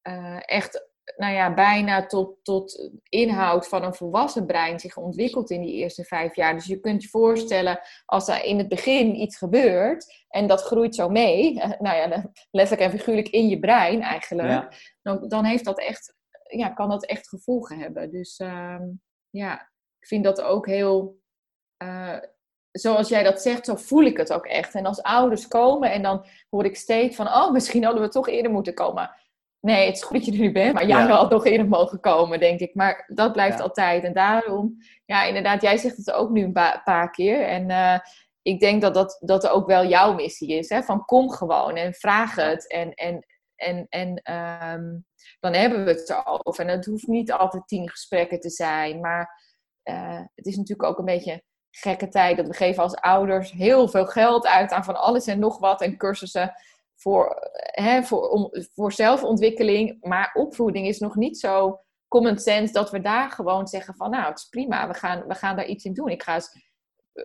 uh, 0.02 0.40
echt 0.40 0.90
nou 1.16 1.34
ja, 1.34 1.54
bijna 1.54 2.06
tot, 2.06 2.36
tot 2.42 2.90
inhoud 3.08 3.68
van 3.68 3.82
een 3.82 3.94
volwassen 3.94 4.46
brein 4.46 4.80
zich 4.80 4.96
ontwikkelt 4.96 5.50
in 5.50 5.62
die 5.62 5.74
eerste 5.74 6.04
vijf 6.04 6.36
jaar. 6.36 6.54
Dus 6.54 6.66
je 6.66 6.80
kunt 6.80 7.02
je 7.02 7.08
voorstellen, 7.08 7.80
als 8.04 8.28
er 8.28 8.44
in 8.44 8.58
het 8.58 8.68
begin 8.68 9.20
iets 9.20 9.36
gebeurt 9.36 10.24
en 10.28 10.46
dat 10.46 10.62
groeit 10.62 10.94
zo 10.94 11.08
mee, 11.08 11.54
nou 11.78 11.96
ja, 11.96 12.30
letterlijk 12.50 12.92
en 12.92 12.98
figuurlijk 12.98 13.28
in 13.28 13.48
je 13.48 13.58
brein 13.58 14.00
eigenlijk, 14.00 14.48
ja. 14.48 14.72
Dan, 15.02 15.28
dan 15.28 15.44
heeft 15.44 15.64
dat 15.64 15.78
echt, 15.78 16.14
ja, 16.42 16.68
kan 16.68 16.88
dat 16.88 17.06
echt 17.06 17.28
gevolgen 17.28 17.78
hebben. 17.78 18.10
Dus 18.10 18.38
uh, 18.38 18.80
ja, 19.30 19.60
ik 19.98 20.06
vind 20.06 20.24
dat 20.24 20.42
ook 20.42 20.66
heel. 20.66 21.20
Uh, 21.82 22.18
zoals 22.70 23.08
jij 23.08 23.22
dat 23.22 23.42
zegt, 23.42 23.64
zo 23.64 23.76
voel 23.76 24.02
ik 24.02 24.16
het 24.16 24.32
ook 24.32 24.46
echt. 24.46 24.74
En 24.74 24.86
als 24.86 25.02
ouders 25.02 25.48
komen 25.48 25.92
en 25.92 26.02
dan 26.02 26.26
hoor 26.50 26.64
ik 26.64 26.76
steeds 26.76 27.16
van, 27.16 27.26
oh, 27.26 27.52
misschien 27.52 27.84
hadden 27.84 28.02
we 28.02 28.08
toch 28.08 28.28
eerder 28.28 28.52
moeten 28.52 28.74
komen 28.74 29.14
nee, 29.62 29.86
het 29.86 29.96
is 29.96 30.02
goed 30.02 30.16
dat 30.16 30.24
je 30.24 30.32
er 30.32 30.38
nu 30.38 30.52
bent, 30.52 30.72
maar 30.72 30.86
jij 30.86 31.06
ja. 31.06 31.08
had 31.08 31.30
nog 31.30 31.46
eerder 31.46 31.68
mogen 31.68 32.00
komen, 32.00 32.40
denk 32.40 32.60
ik. 32.60 32.74
Maar 32.74 33.04
dat 33.14 33.32
blijft 33.32 33.58
ja. 33.58 33.62
altijd. 33.62 34.04
En 34.04 34.12
daarom, 34.12 34.76
ja, 35.04 35.24
inderdaad, 35.24 35.62
jij 35.62 35.76
zegt 35.76 35.96
het 35.96 36.12
ook 36.12 36.30
nu 36.30 36.42
een 36.42 36.52
pa 36.52 36.80
paar 36.84 37.10
keer. 37.10 37.46
En 37.46 37.70
uh, 37.70 37.98
ik 38.42 38.60
denk 38.60 38.82
dat 38.82 38.94
dat, 38.94 39.18
dat 39.20 39.48
ook 39.48 39.66
wel 39.66 39.86
jouw 39.86 40.14
missie 40.14 40.58
is. 40.58 40.68
Hè? 40.68 40.82
Van 40.82 41.04
kom 41.04 41.30
gewoon 41.30 41.76
en 41.76 41.94
vraag 41.94 42.34
het. 42.34 42.72
En, 42.72 42.94
en, 42.94 43.26
en, 43.62 43.86
en 43.88 44.08
um, 44.08 45.06
dan 45.40 45.52
hebben 45.52 45.84
we 45.84 45.90
het 45.90 46.10
erover. 46.10 46.66
En 46.66 46.76
het 46.76 46.86
hoeft 46.86 47.06
niet 47.06 47.32
altijd 47.32 47.68
tien 47.68 47.90
gesprekken 47.90 48.40
te 48.40 48.50
zijn. 48.50 49.00
Maar 49.00 49.42
uh, 49.84 50.20
het 50.34 50.46
is 50.46 50.56
natuurlijk 50.56 50.88
ook 50.88 50.98
een 50.98 51.04
beetje 51.04 51.42
gekke 51.70 52.08
tijd. 52.08 52.36
Dat 52.36 52.46
we 52.46 52.54
geven 52.54 52.82
als 52.82 52.94
ouders 52.94 53.50
heel 53.50 53.88
veel 53.88 54.06
geld 54.06 54.46
uit 54.46 54.72
aan 54.72 54.84
van 54.84 55.00
alles 55.00 55.26
en 55.26 55.38
nog 55.38 55.58
wat. 55.58 55.80
En 55.80 55.96
cursussen 55.96 56.52
voor, 56.96 57.36
hè, 57.54 58.02
voor, 58.02 58.50
voor 58.74 58.92
zelfontwikkeling. 58.92 59.96
Maar 60.00 60.30
opvoeding 60.34 60.86
is 60.86 60.98
nog 60.98 61.16
niet 61.16 61.38
zo 61.38 61.80
common 62.08 62.38
sense 62.38 62.72
dat 62.72 62.90
we 62.90 63.00
daar 63.00 63.30
gewoon 63.30 63.66
zeggen 63.66 63.94
van 63.94 64.10
nou, 64.10 64.24
het 64.28 64.38
is 64.38 64.48
prima, 64.48 64.88
we 64.88 64.94
gaan, 64.94 65.26
we 65.26 65.34
gaan 65.34 65.56
daar 65.56 65.66
iets 65.66 65.84
in 65.84 65.92
doen. 65.92 66.08
Ik 66.08 66.22
ga 66.22 66.34
eens 66.34 66.50
eh, 66.52 66.62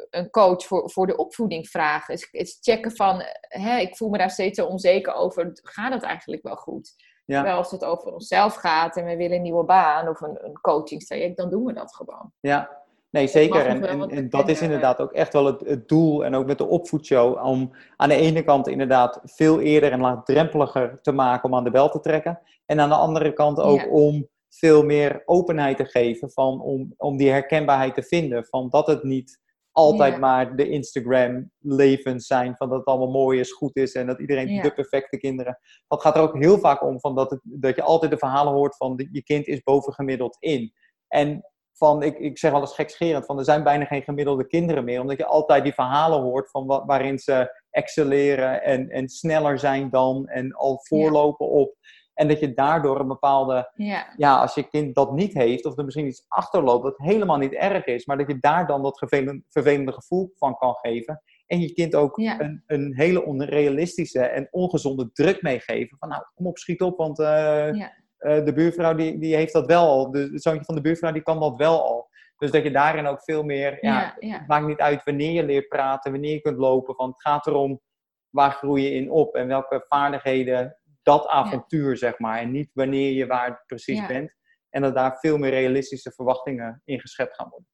een 0.10 0.30
coach 0.30 0.66
voor, 0.66 0.92
voor 0.92 1.08
de 1.08 1.18
opvoeding 1.18 1.68
vragen. 1.68 2.14
Eens, 2.14 2.28
eens 2.32 2.58
checken 2.62 2.92
van, 2.92 3.24
hè, 3.42 3.78
ik 3.78 3.98
voel 3.98 4.10
me 4.10 4.18
daar 4.18 4.32
steeds 4.32 4.60
zo 4.60 4.66
onzeker 4.66 5.14
over. 5.14 5.50
Gaat 5.54 5.94
het 5.94 6.04
eigenlijk 6.04 6.44
wel 6.44 6.56
goed? 6.56 6.96
Ja. 7.26 7.36
Terwijl 7.36 7.58
als 7.58 7.72
het 7.72 7.84
over 7.84 8.14
onszelf 8.14 8.56
gaat 8.56 8.98
en 8.98 9.06
we 9.06 9.16
willen 9.16 9.36
een 9.36 9.42
nieuwe 9.42 9.66
baan 9.66 10.08
of 10.08 10.22
een, 10.22 10.46
een 10.46 10.62
coachingstraject, 10.62 11.38
dan 11.38 11.50
doen 11.50 11.66
we 11.66 11.74
dat 11.74 11.96
gewoon. 11.96 12.32
Ja, 12.40 12.86
Nee, 13.10 13.28
zeker. 13.28 13.66
En, 13.66 13.88
en, 13.88 14.10
en, 14.10 14.30
dat 14.30 14.50
is 14.50 14.62
inderdaad 14.62 15.00
ook 15.00 15.12
echt 15.12 15.34
wel 15.34 15.46
het, 15.46 15.60
het, 15.60 15.88
doel. 15.88 16.26
En 16.26 16.36
ook 16.36 16.46
met 16.46 16.58
de 16.58 16.68
opvoedshow. 16.68 17.46
Om 17.46 17.72
aan 17.96 18.10
de 18.10 18.16
ene 18.16 18.44
kant 18.44 18.68
inderdaad 18.68 19.22
veel 19.24 19.60
eerder 19.60 19.92
en 19.92 20.00
laagdrempeliger 20.00 21.00
te 21.02 21.12
maken 21.12 21.50
om 21.50 21.56
aan 21.56 21.64
de 21.64 21.72
bel 21.72 21.90
te 21.90 22.00
trekken. 22.00 22.40
En 22.66 22.80
aan 22.80 22.90
de 22.90 22.96
andere 22.96 23.34
kant 23.34 23.60
ook 23.60 23.82
ja. 23.82 23.88
om 23.88 24.28
veel 24.50 24.84
meer 24.84 25.22
openheid 25.26 25.78
te 25.78 25.86
geven. 25.86 26.32
Van, 26.32 26.62
om, 26.62 26.94
om 26.98 27.18
die 27.18 27.30
herkenbaarheid 27.30 27.94
te 27.94 28.04
vinden. 28.04 28.46
Van 28.46 28.70
dat 28.70 28.88
het 28.88 29.04
niet 29.04 29.40
altijd 29.78 30.14
ja. 30.14 30.20
maar 30.20 30.56
de 30.56 30.70
Instagram-levens 30.70 32.28
zijn. 32.28 32.56
Van 32.56 32.70
dat 32.70 32.78
het 32.78 32.88
allemaal 32.88 33.12
mooi 33.12 33.40
is, 33.40 33.52
goed 33.52 33.76
is. 33.76 33.94
En 33.94 34.08
dat 34.08 34.20
iedereen 34.20 34.48
ja. 34.48 34.62
de 34.62 34.74
perfecte 34.74 35.18
kinderen. 35.18 35.60
Dat 35.88 36.02
gaat 36.02 36.16
er 36.16 36.22
ook 36.22 36.38
heel 36.38 36.60
vaak 36.60 36.84
om. 36.84 37.00
Van 37.00 37.16
dat, 37.16 37.30
het, 37.30 37.40
dat 37.44 37.76
je 37.76 37.82
altijd 37.82 38.12
de 38.12 38.18
verhalen 38.18 38.54
hoort 38.54 38.76
van 38.76 39.08
je 39.12 39.24
kind 39.24 39.48
is 39.48 39.62
bovengemiddeld 39.62 40.38
in. 40.40 40.74
En 41.08 41.46
van, 41.74 42.04
ik, 42.04 42.18
ik 42.20 42.38
zeg 42.38 42.52
wel 42.52 42.62
eens 42.62 42.76
gekscherend, 42.76 43.26
van 43.26 43.38
er 43.38 43.44
zijn 43.44 43.64
bijna 43.64 43.86
geen 43.86 44.02
gemiddelde 44.02 44.48
kinderen 44.48 44.84
meer. 44.84 45.02
Omdat 45.02 45.18
je 45.18 45.26
altijd 45.26 45.64
die 45.64 45.74
verhalen 45.74 46.22
hoort 46.22 46.50
van 46.50 46.66
wat, 46.66 46.84
waarin 46.86 47.20
ze 47.20 47.62
excelleren 47.70 48.64
en, 48.64 48.90
en 48.90 49.10
sneller 49.10 49.60
zijn 49.60 49.90
dan 49.90 50.28
en 50.28 50.54
al 50.54 50.80
voorlopen 50.84 51.48
ja. 51.48 51.52
op. 51.52 51.76
En 52.18 52.28
dat 52.28 52.40
je 52.40 52.54
daardoor 52.54 53.00
een 53.00 53.08
bepaalde, 53.08 53.72
ja. 53.76 54.14
ja. 54.16 54.40
als 54.40 54.56
je 54.56 54.70
kind 54.70 54.96
dat 54.96 55.12
niet 55.12 55.34
heeft, 55.34 55.66
of 55.66 55.78
er 55.78 55.86
misschien 55.86 56.08
iets 56.08 56.26
achterloopt, 56.28 56.84
dat 56.84 56.98
helemaal 56.98 57.38
niet 57.38 57.54
erg 57.54 57.86
is, 57.86 58.06
maar 58.06 58.18
dat 58.18 58.28
je 58.28 58.38
daar 58.40 58.68
dan 58.68 58.84
dat 58.84 58.98
vervelende, 58.98 59.44
vervelende 59.50 59.92
gevoel 59.92 60.32
van 60.36 60.56
kan 60.58 60.76
geven. 60.76 61.22
En 61.48 61.60
je 61.60 61.74
kind 61.74 61.96
ook 61.96 62.20
ja. 62.20 62.40
een, 62.40 62.64
een 62.68 62.96
hele 62.96 63.26
onrealistische 63.26 64.20
en 64.20 64.48
ongezonde 64.52 65.12
druk 65.12 65.42
meegeven. 65.42 65.98
Van 65.98 66.10
nou, 66.10 66.24
kom 66.36 66.48
op, 66.48 66.58
schiet 66.58 66.82
op, 66.82 66.98
want 66.98 67.20
uh, 67.20 67.26
ja. 67.74 67.94
Uh, 68.20 68.46
de 68.46 68.54
buurvrouw 68.54 68.96
die, 68.96 69.20
die 69.20 69.36
heeft 69.36 69.54
dat 69.54 69.66
wel 69.66 69.88
al. 69.88 70.12
De, 70.12 70.30
het 70.32 70.42
zoontje 70.42 70.66
van 70.66 70.76
de 70.76 70.82
buurvrouw 70.82 71.12
die 71.12 71.22
kan 71.22 71.40
dat 71.40 71.56
wel 71.56 71.84
al. 71.84 72.10
Dus 72.38 72.52
dat 72.52 72.64
je 72.64 72.72
daarin 72.72 73.08
ook 73.08 73.24
veel 73.24 73.44
meer... 73.44 73.78
Ja. 73.82 74.16
Het 74.20 74.48
maakt 74.48 74.68
niet 74.68 74.80
uit 74.80 75.04
wanneer 75.04 75.32
je 75.32 75.44
leert 75.44 75.68
praten, 75.68 76.12
wanneer 76.12 76.34
je 76.34 76.42
kunt 76.42 76.58
lopen. 76.58 76.96
Want 76.96 77.14
het 77.14 77.22
gaat 77.22 77.48
erom, 77.48 77.82
waar 78.30 78.52
groei 78.52 78.84
je 78.84 78.92
in 78.92 79.12
op? 79.12 79.36
En 79.36 79.48
welke 79.48 79.86
vaardigheden 79.88 80.78
dat 81.08 81.28
avontuur, 81.28 81.90
ja. 81.90 81.96
zeg 81.96 82.20
maar. 82.20 82.40
En 82.40 82.52
niet 82.52 82.70
wanneer 82.74 83.12
je 83.12 83.26
waar 83.26 83.64
precies 83.66 84.06
bent. 84.06 84.36
En 84.70 84.82
dat 84.82 84.96
daar 84.96 85.18
veel 85.20 85.38
meer 85.38 85.50
realistische 85.50 86.12
verwachtingen 86.12 86.82
in 86.86 87.00
geschept 87.00 87.36
gaan 87.36 87.50
worden. 87.50 87.70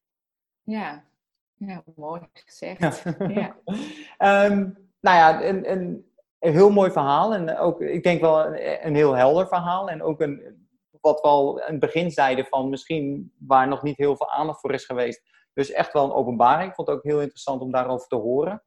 Ja, 0.62 1.04
ja 1.58 1.84
mooi 1.96 2.22
gezegd. 2.34 3.04
Ja. 3.18 3.56
um, 4.46 4.78
nou 5.06 5.18
ja, 5.18 5.42
en, 5.42 5.66
en 5.66 6.12
een 6.40 6.54
heel 6.54 6.70
mooi 6.70 6.92
verhaal. 6.92 7.34
En 7.34 7.58
ook, 7.58 7.82
ik 7.82 8.04
denk 8.04 8.22
wel 8.22 8.46
een, 8.46 8.88
een 8.88 8.96
heel 8.96 9.14
helder 9.14 9.48
verhaal. 9.48 9.90
En 9.90 10.04
ook 10.04 10.22
een, 10.22 10.68
wat 11.02 11.22
we 11.22 11.28
al 11.28 11.60
in 11.60 11.72
het 11.72 11.80
begin 11.80 12.12
zeiden 12.12 12.46
van 12.46 12.70
misschien 12.70 13.34
waar 13.38 13.68
nog 13.68 13.84
niet 13.84 13.98
heel 13.98 14.18
veel 14.18 14.30
aandacht 14.30 14.60
voor 14.60 14.74
is 14.74 14.86
geweest. 14.86 15.22
Dus 15.54 15.72
echt 15.72 15.94
wel 15.94 16.04
een 16.04 16.14
openbaring. 16.14 16.70
Ik 16.70 16.76
vond 16.76 16.88
het 16.88 16.98
ook 16.98 17.04
heel 17.04 17.22
interessant 17.22 17.62
om 17.62 17.72
daarover 17.72 18.08
te 18.08 18.16
horen. 18.16 18.64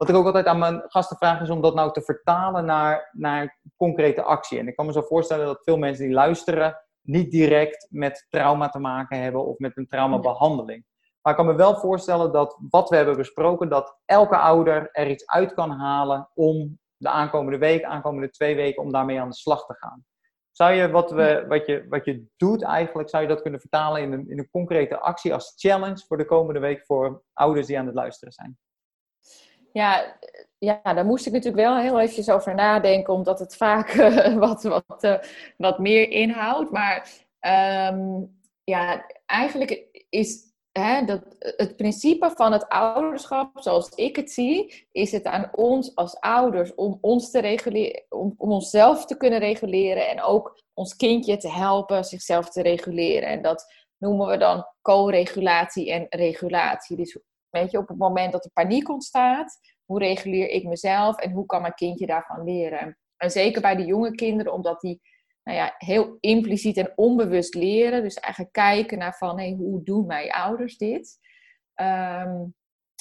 Wat 0.00 0.08
ik 0.08 0.14
ook 0.14 0.26
altijd 0.26 0.46
aan 0.46 0.58
mijn 0.58 0.82
gasten 0.86 1.16
vraag 1.16 1.40
is 1.40 1.50
om 1.50 1.60
dat 1.60 1.74
nou 1.74 1.92
te 1.92 2.02
vertalen 2.02 2.64
naar, 2.64 3.10
naar 3.12 3.58
concrete 3.76 4.22
actie. 4.22 4.58
En 4.58 4.68
ik 4.68 4.76
kan 4.76 4.86
me 4.86 4.92
zo 4.92 5.02
voorstellen 5.02 5.46
dat 5.46 5.62
veel 5.62 5.76
mensen 5.76 6.04
die 6.04 6.14
luisteren 6.14 6.76
niet 7.00 7.30
direct 7.30 7.86
met 7.90 8.26
trauma 8.28 8.68
te 8.68 8.78
maken 8.78 9.22
hebben 9.22 9.46
of 9.46 9.58
met 9.58 9.76
een 9.76 9.86
traumabehandeling. 9.86 10.84
Maar 11.22 11.32
ik 11.32 11.38
kan 11.38 11.46
me 11.46 11.54
wel 11.54 11.76
voorstellen 11.76 12.32
dat 12.32 12.58
wat 12.70 12.88
we 12.88 12.96
hebben 12.96 13.16
besproken, 13.16 13.68
dat 13.68 13.98
elke 14.04 14.36
ouder 14.36 14.88
er 14.92 15.10
iets 15.10 15.26
uit 15.26 15.54
kan 15.54 15.70
halen 15.70 16.30
om 16.34 16.78
de 16.96 17.08
aankomende 17.08 17.58
week, 17.58 17.84
aankomende 17.84 18.30
twee 18.30 18.54
weken, 18.56 18.82
om 18.82 18.92
daarmee 18.92 19.20
aan 19.20 19.30
de 19.30 19.36
slag 19.36 19.66
te 19.66 19.74
gaan. 19.74 20.04
Zou 20.50 20.72
je 20.72 20.90
wat, 20.90 21.10
we, 21.10 21.44
wat, 21.48 21.66
je 21.66 21.86
wat 21.88 22.04
je 22.04 22.26
doet 22.36 22.62
eigenlijk, 22.62 23.08
zou 23.08 23.22
je 23.22 23.28
dat 23.28 23.42
kunnen 23.42 23.60
vertalen 23.60 24.02
in 24.02 24.12
een, 24.12 24.28
in 24.28 24.38
een 24.38 24.50
concrete 24.50 24.98
actie 24.98 25.34
als 25.34 25.52
challenge 25.56 26.04
voor 26.06 26.16
de 26.16 26.26
komende 26.26 26.60
week 26.60 26.84
voor 26.84 27.22
ouders 27.32 27.66
die 27.66 27.78
aan 27.78 27.86
het 27.86 27.94
luisteren 27.94 28.32
zijn? 28.32 28.58
Ja, 29.72 30.16
ja, 30.58 30.80
daar 30.82 31.04
moest 31.04 31.26
ik 31.26 31.32
natuurlijk 31.32 31.62
wel 31.62 31.78
heel 31.78 32.00
eventjes 32.00 32.30
over 32.30 32.54
nadenken, 32.54 33.14
omdat 33.14 33.38
het 33.38 33.56
vaak 33.56 33.94
uh, 33.94 34.34
wat, 34.46 34.62
wat, 34.62 35.04
uh, 35.04 35.18
wat 35.56 35.78
meer 35.78 36.10
inhoudt. 36.10 36.70
Maar 36.70 37.08
um, 37.92 38.38
ja, 38.64 39.06
eigenlijk 39.26 39.86
is 40.08 40.50
hè, 40.72 41.04
dat, 41.04 41.22
het 41.38 41.76
principe 41.76 42.30
van 42.34 42.52
het 42.52 42.68
ouderschap, 42.68 43.50
zoals 43.54 43.88
ik 43.88 44.16
het 44.16 44.30
zie, 44.30 44.86
is 44.92 45.12
het 45.12 45.24
aan 45.24 45.48
ons 45.52 45.94
als 45.94 46.20
ouders 46.20 46.74
om 46.74 46.98
ons 47.00 47.30
te 47.30 47.40
reguleren, 47.40 48.02
om, 48.08 48.34
om 48.36 48.52
onszelf 48.52 49.06
te 49.06 49.16
kunnen 49.16 49.38
reguleren 49.38 50.08
en 50.08 50.22
ook 50.22 50.62
ons 50.74 50.96
kindje 50.96 51.36
te 51.36 51.50
helpen 51.50 52.04
zichzelf 52.04 52.50
te 52.50 52.62
reguleren. 52.62 53.28
En 53.28 53.42
dat 53.42 53.72
noemen 53.98 54.26
we 54.26 54.36
dan 54.36 54.66
co-regulatie 54.82 55.92
en 55.92 56.06
regulatie. 56.08 56.96
Dus 56.96 57.18
weet 57.50 57.70
je, 57.70 57.78
op 57.78 57.88
het 57.88 57.98
moment 57.98 58.32
dat 58.32 58.44
er 58.44 58.50
paniek 58.52 58.88
ontstaat, 58.88 59.58
hoe 59.84 59.98
reguleer 59.98 60.48
ik 60.48 60.64
mezelf 60.64 61.16
en 61.16 61.30
hoe 61.30 61.46
kan 61.46 61.60
mijn 61.60 61.74
kindje 61.74 62.06
daarvan 62.06 62.44
leren? 62.44 62.98
En 63.16 63.30
zeker 63.30 63.60
bij 63.60 63.76
de 63.76 63.84
jonge 63.84 64.14
kinderen, 64.14 64.52
omdat 64.52 64.80
die 64.80 65.00
nou 65.42 65.58
ja, 65.58 65.74
heel 65.78 66.16
impliciet 66.20 66.76
en 66.76 66.92
onbewust 66.94 67.54
leren. 67.54 68.02
Dus 68.02 68.14
eigenlijk 68.14 68.52
kijken 68.52 68.98
naar 68.98 69.16
van, 69.16 69.38
hey, 69.38 69.54
hoe 69.58 69.82
doen 69.82 70.06
mijn 70.06 70.30
ouders 70.30 70.76
dit? 70.76 71.18
Um, 71.74 72.54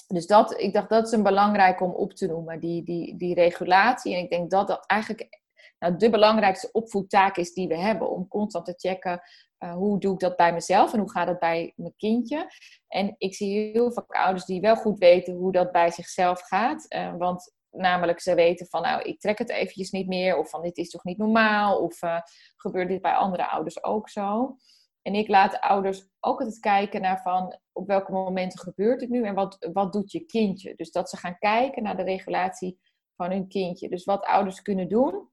dus 0.08 0.28
dat, 0.28 0.60
ik 0.60 0.74
dacht, 0.74 0.89
dat 0.89 1.06
is 1.06 1.12
een 1.12 1.24
belangrijk 1.24 1.82
om 1.82 1.91
op 1.91 2.14
te 2.14 2.28
noemen, 2.28 2.60
die, 2.60 2.84
die, 2.84 3.18
die 3.18 3.34
regulatie. 3.34 4.16
En 4.16 4.24
ik 4.24 4.30
denk 4.30 4.52
dat 4.52 4.68
dat 4.68 4.86
eigenlijk 4.86 5.39
nou, 5.80 5.97
de 5.97 6.09
belangrijkste 6.09 6.69
opvoedtaak 6.71 7.38
is 7.38 7.53
die 7.53 7.67
we 7.67 7.77
hebben. 7.77 8.09
Om 8.09 8.27
constant 8.27 8.65
te 8.65 8.73
checken, 8.77 9.21
uh, 9.59 9.73
hoe 9.73 9.99
doe 9.99 10.13
ik 10.13 10.19
dat 10.19 10.36
bij 10.36 10.53
mezelf 10.53 10.93
en 10.93 10.99
hoe 10.99 11.11
gaat 11.11 11.27
het 11.27 11.39
bij 11.39 11.73
mijn 11.75 11.95
kindje? 11.97 12.51
En 12.88 13.15
ik 13.17 13.36
zie 13.36 13.71
heel 13.71 13.91
vaak 13.91 14.11
ouders 14.11 14.45
die 14.45 14.61
wel 14.61 14.75
goed 14.75 14.99
weten 14.99 15.34
hoe 15.34 15.51
dat 15.51 15.71
bij 15.71 15.91
zichzelf 15.91 16.41
gaat. 16.41 16.86
Uh, 16.89 17.15
want 17.17 17.53
namelijk 17.71 18.19
ze 18.19 18.36
weten 18.36 18.67
van, 18.67 18.82
nou, 18.82 19.01
ik 19.01 19.19
trek 19.19 19.38
het 19.38 19.49
eventjes 19.49 19.91
niet 19.91 20.07
meer. 20.07 20.38
Of 20.38 20.49
van, 20.49 20.61
dit 20.61 20.77
is 20.77 20.89
toch 20.89 21.03
niet 21.03 21.17
normaal? 21.17 21.82
Of 21.82 22.01
uh, 22.01 22.21
gebeurt 22.55 22.88
dit 22.88 23.01
bij 23.01 23.13
andere 23.13 23.49
ouders 23.49 23.84
ook 23.84 24.09
zo? 24.09 24.55
En 25.01 25.15
ik 25.15 25.27
laat 25.27 25.59
ouders 25.59 26.07
ook 26.19 26.39
altijd 26.39 26.59
kijken 26.59 27.01
naar 27.01 27.21
van, 27.21 27.59
op 27.71 27.88
welke 27.88 28.11
momenten 28.11 28.59
gebeurt 28.59 29.01
het 29.01 29.09
nu? 29.09 29.23
En 29.23 29.34
wat, 29.34 29.67
wat 29.73 29.93
doet 29.93 30.11
je 30.11 30.25
kindje? 30.25 30.75
Dus 30.75 30.91
dat 30.91 31.09
ze 31.09 31.17
gaan 31.17 31.38
kijken 31.38 31.84
naar 31.84 31.97
de 31.97 32.03
regulatie 32.03 32.80
van 33.15 33.32
hun 33.32 33.47
kindje. 33.47 33.89
Dus 33.89 34.05
wat 34.05 34.25
ouders 34.25 34.61
kunnen 34.61 34.88
doen 34.88 35.30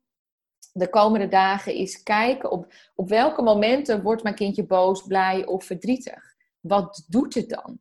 de 0.77 0.89
komende 0.89 1.29
dagen 1.29 1.75
is 1.75 2.03
kijken 2.03 2.51
op, 2.51 2.73
op 2.95 3.09
welke 3.09 3.43
momenten 3.43 4.03
wordt 4.03 4.23
mijn 4.23 4.35
kindje 4.35 4.67
boos, 4.67 5.03
blij 5.03 5.47
of 5.47 5.65
verdrietig. 5.65 6.35
Wat 6.61 7.05
doet 7.09 7.35
het 7.35 7.49
dan? 7.49 7.81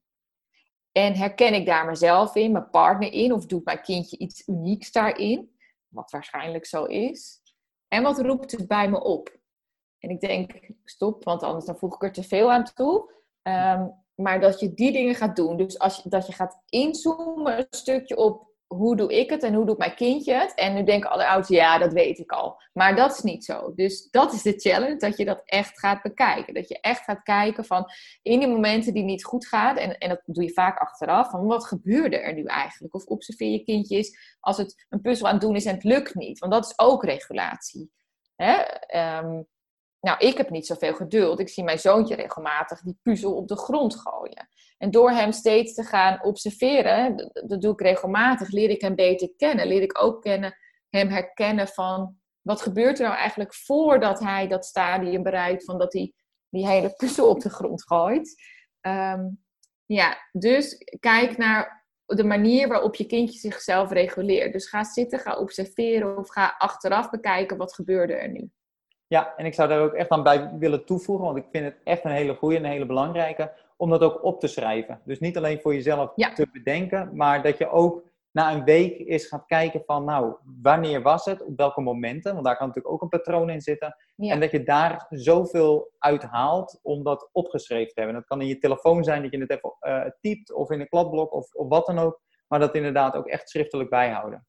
En 0.91 1.16
herken 1.16 1.54
ik 1.54 1.66
daar 1.66 1.86
mezelf 1.86 2.36
in, 2.36 2.52
mijn 2.52 2.70
partner 2.70 3.12
in, 3.12 3.34
of 3.34 3.46
doet 3.46 3.66
mijn 3.66 3.82
kindje 3.82 4.18
iets 4.18 4.48
unieks 4.48 4.91
daarin? 4.91 5.58
Wat 5.88 6.12
waarschijnlijk 6.12 6.66
zo 6.66 6.84
is. 6.84 7.41
En 7.88 8.04
wat 8.04 8.20
roept 8.20 8.52
het 8.52 8.68
bij 8.68 8.89
me 8.89 9.04
op? 9.04 9.38
En 10.00 10.10
ik 10.10 10.20
denk, 10.20 10.70
stop, 10.84 11.24
want 11.24 11.43
anders 11.43 11.66
dan 11.66 11.78
voeg 11.78 11.96
ik 11.96 12.04
er 12.04 12.12
te 12.12 12.24
veel 12.24 12.52
aan 12.52 12.64
toe. 12.74 13.12
Um, 13.43 14.04
maar 14.16 14.39
dat 14.39 14.60
je 14.60 14.74
die 14.74 14.91
dingen 14.91 15.16
gaat 15.16 15.36
doen. 15.36 15.58
Dus 15.58 15.80
als 15.80 16.04
dat 16.04 16.28
je 16.28 16.34
gaat 16.34 16.62
inzoomen 16.70 17.58
een 17.58 17.68
stukje 17.70 18.18
op 18.18 18.54
hoe 18.68 18.95
doe 18.95 19.13
ik 19.13 19.30
het 19.30 19.43
en 19.43 19.53
hoe 19.53 19.66
doet 19.66 19.78
mijn 19.78 19.95
kindje 19.95 20.34
het? 20.34 20.53
En 20.53 20.74
nu 20.74 20.84
denken 20.84 21.09
alle 21.09 21.28
ouders, 21.28 21.49
ja, 21.49 21.78
dat 21.78 21.93
weet 21.93 22.20
ik 22.20 22.32
al. 22.32 22.61
Maar 22.74 22.95
dat 22.95 23.11
is 23.11 23.22
niet 23.22 23.45
zo. 23.45 23.74
Dus 23.76 24.07
dat 24.11 24.34
is 24.34 24.41
de 24.41 24.59
challenge, 24.59 24.97
dat 24.97 25.18
je 25.18 25.26
dat 25.26 25.41
echt 25.45 25.80
gaat 25.80 26.01
bekijken. 26.01 26.53
Dat 26.53 26.68
je 26.68 26.80
echt 26.80 27.03
gaat 27.03 27.24
kijken 27.24 27.66
van, 27.66 27.86
in 28.22 28.39
die 28.39 28.47
momenten 28.47 28.93
die 28.93 29.03
niet 29.03 29.24
goed 29.24 29.47
gaan, 29.47 29.78
en, 29.78 29.97
en 29.97 30.09
dat 30.09 30.22
doe 30.26 30.43
je 30.43 30.53
vaak 30.53 30.80
achteraf, 30.80 31.30
van 31.30 31.45
wat 31.45 31.66
gebeurde 31.66 32.18
er 32.18 32.34
nu 32.34 32.43
eigenlijk? 32.43 32.93
Of 32.93 33.05
observeer 33.05 33.51
je 33.51 33.63
kindjes 33.63 34.36
als 34.39 34.57
het 34.57 34.86
een 34.89 35.01
puzzel 35.01 35.28
aan 35.28 35.34
het 35.34 35.41
doen 35.41 35.55
is 35.55 35.66
en 35.66 35.74
het 35.74 35.84
lukt 35.84 36.16
niet. 36.16 36.39
Want 36.39 36.51
dat 36.51 36.66
is 36.66 36.80
ook 36.80 37.03
regulatie. 37.03 37.91
Hè? 38.36 38.57
Um, 39.24 39.47
nou, 40.06 40.18
ik 40.18 40.38
heb 40.38 40.49
niet 40.49 40.66
zoveel 40.66 40.93
geduld. 40.93 41.39
Ik 41.39 41.49
zie 41.49 41.64
mijn 41.64 41.80
zoontje 41.80 42.16
regelmatig 42.16 42.82
die 42.82 42.99
puzzel 43.01 43.36
op 43.36 43.47
de 43.47 43.58
grond 43.58 43.95
gooien. 43.95 44.47
En 44.78 44.91
door 44.91 45.12
hem 45.12 45.32
steeds 45.32 45.74
te 45.74 45.84
gaan 45.84 46.24
observeren, 46.24 47.32
dat 47.47 47.62
doe 47.62 47.74
ik 47.74 47.82
regelmatig, 47.82 48.49
leer 48.49 48.70
ik 48.70 48.82
hem 48.82 48.95
beter 48.95 49.30
kennen. 49.38 49.68
Leer 49.68 49.82
ik 49.82 50.03
ook 50.03 50.22
kennen, 50.22 50.58
hem 50.89 51.10
herkennen 51.10 51.68
van 51.68 52.18
wat 52.41 52.62
gebeurt 52.62 52.99
er 52.99 53.06
nou 53.06 53.18
eigenlijk 53.18 53.53
voordat 53.53 54.20
hij 54.20 54.47
dat 54.47 54.66
stadium 54.66 55.24
bereikt 55.24 55.64
van 55.64 55.78
dat 55.78 55.93
hij 55.93 56.14
die 56.49 56.68
hele 56.68 56.93
puzzel 56.95 57.30
op 57.30 57.39
de 57.39 57.49
grond 57.49 57.84
gooit. 57.84 58.43
Um, 58.82 59.43
ja, 59.86 60.18
dus 60.32 60.78
kijk 60.99 61.38
naar 61.38 61.86
de 62.06 62.24
manier 62.24 62.68
waarop 62.68 62.95
je 62.95 63.06
kindje 63.06 63.39
zichzelf 63.39 63.91
reguleert. 63.91 64.53
Dus 64.53 64.68
ga 64.68 64.84
zitten, 64.84 65.20
ga 65.20 65.38
observeren 65.38 66.18
of 66.18 66.30
ga 66.30 66.56
achteraf 66.58 67.10
bekijken 67.10 67.58
wat 67.58 67.74
gebeurde 67.74 68.14
er 68.14 68.32
nu. 68.32 68.49
Ja, 69.08 69.34
en 69.38 69.45
ik 69.45 69.53
zou 69.53 69.70
daar 69.70 69.82
ook 69.82 69.93
echt 69.93 70.10
aan 70.10 70.24
bij 70.24 70.51
willen 70.58 70.86
toevoegen, 70.86 71.26
want 71.26 71.38
ik 71.38 71.45
vind 71.51 71.66
het 71.66 71.78
echt 71.84 72.03
een 72.03 72.12
hele 72.12 72.36
goede 72.36 72.58
en 72.58 72.64
een 72.64 72.72
hele 72.72 72.86
belangrijke, 72.86 73.53
om 73.78 73.89
dat 73.89 74.01
ook 74.01 74.24
op 74.24 74.39
te 74.39 74.47
schrijven. 74.47 75.01
Dus 75.03 75.20
niet 75.20 75.38
alleen 75.38 75.62
voor 75.62 75.74
jezelf 75.74 76.14
te 76.14 76.47
bedenken, 76.51 77.16
maar 77.16 77.43
dat 77.43 77.58
je 77.58 77.70
ook 77.70 78.03
na 78.32 78.53
een 78.53 78.64
week 78.64 78.99
eens 78.99 79.28
gaat 79.28 79.45
kijken 79.45 79.84
van, 79.86 80.03
nou, 80.03 80.36
wanneer 80.62 81.01
was 81.01 81.26
het, 81.26 81.43
op 81.43 81.58
welke 81.58 81.82
momenten, 81.82 82.34
want 82.34 82.45
daar 82.45 82.58
kan 82.58 82.68
natuurlijk 82.68 82.93
ook 82.93 83.01
een 83.01 83.10
patroon 83.10 83.49
in 83.49 83.62
zitten. 83.62 83.95
En 84.18 84.39
dat 84.39 84.51
je 84.51 84.64
daar 84.64 85.06
zoveel 85.10 85.91
uit 85.99 86.24
haalt 86.24 86.80
om 86.82 87.03
dat 87.03 87.30
opgeschreven 87.32 87.93
te 87.93 88.01
hebben. 88.01 88.20
Dat 88.20 88.28
kan 88.28 88.41
in 88.41 88.47
je 88.47 88.58
telefoon 88.58 89.03
zijn, 89.03 89.22
dat 89.22 89.32
je 89.32 89.39
het 89.39 89.49
even 89.49 89.76
uh, 89.82 90.06
typt, 90.20 90.53
of 90.53 90.70
in 90.70 90.80
een 90.80 90.89
kladblok, 90.89 91.34
of, 91.34 91.53
of 91.53 91.68
wat 91.68 91.86
dan 91.86 91.99
ook, 91.99 92.22
maar 92.47 92.60
dat 92.60 92.76
inderdaad 92.76 93.16
ook 93.16 93.28
echt 93.28 93.49
schriftelijk 93.49 93.89
bijhouden. 93.89 94.47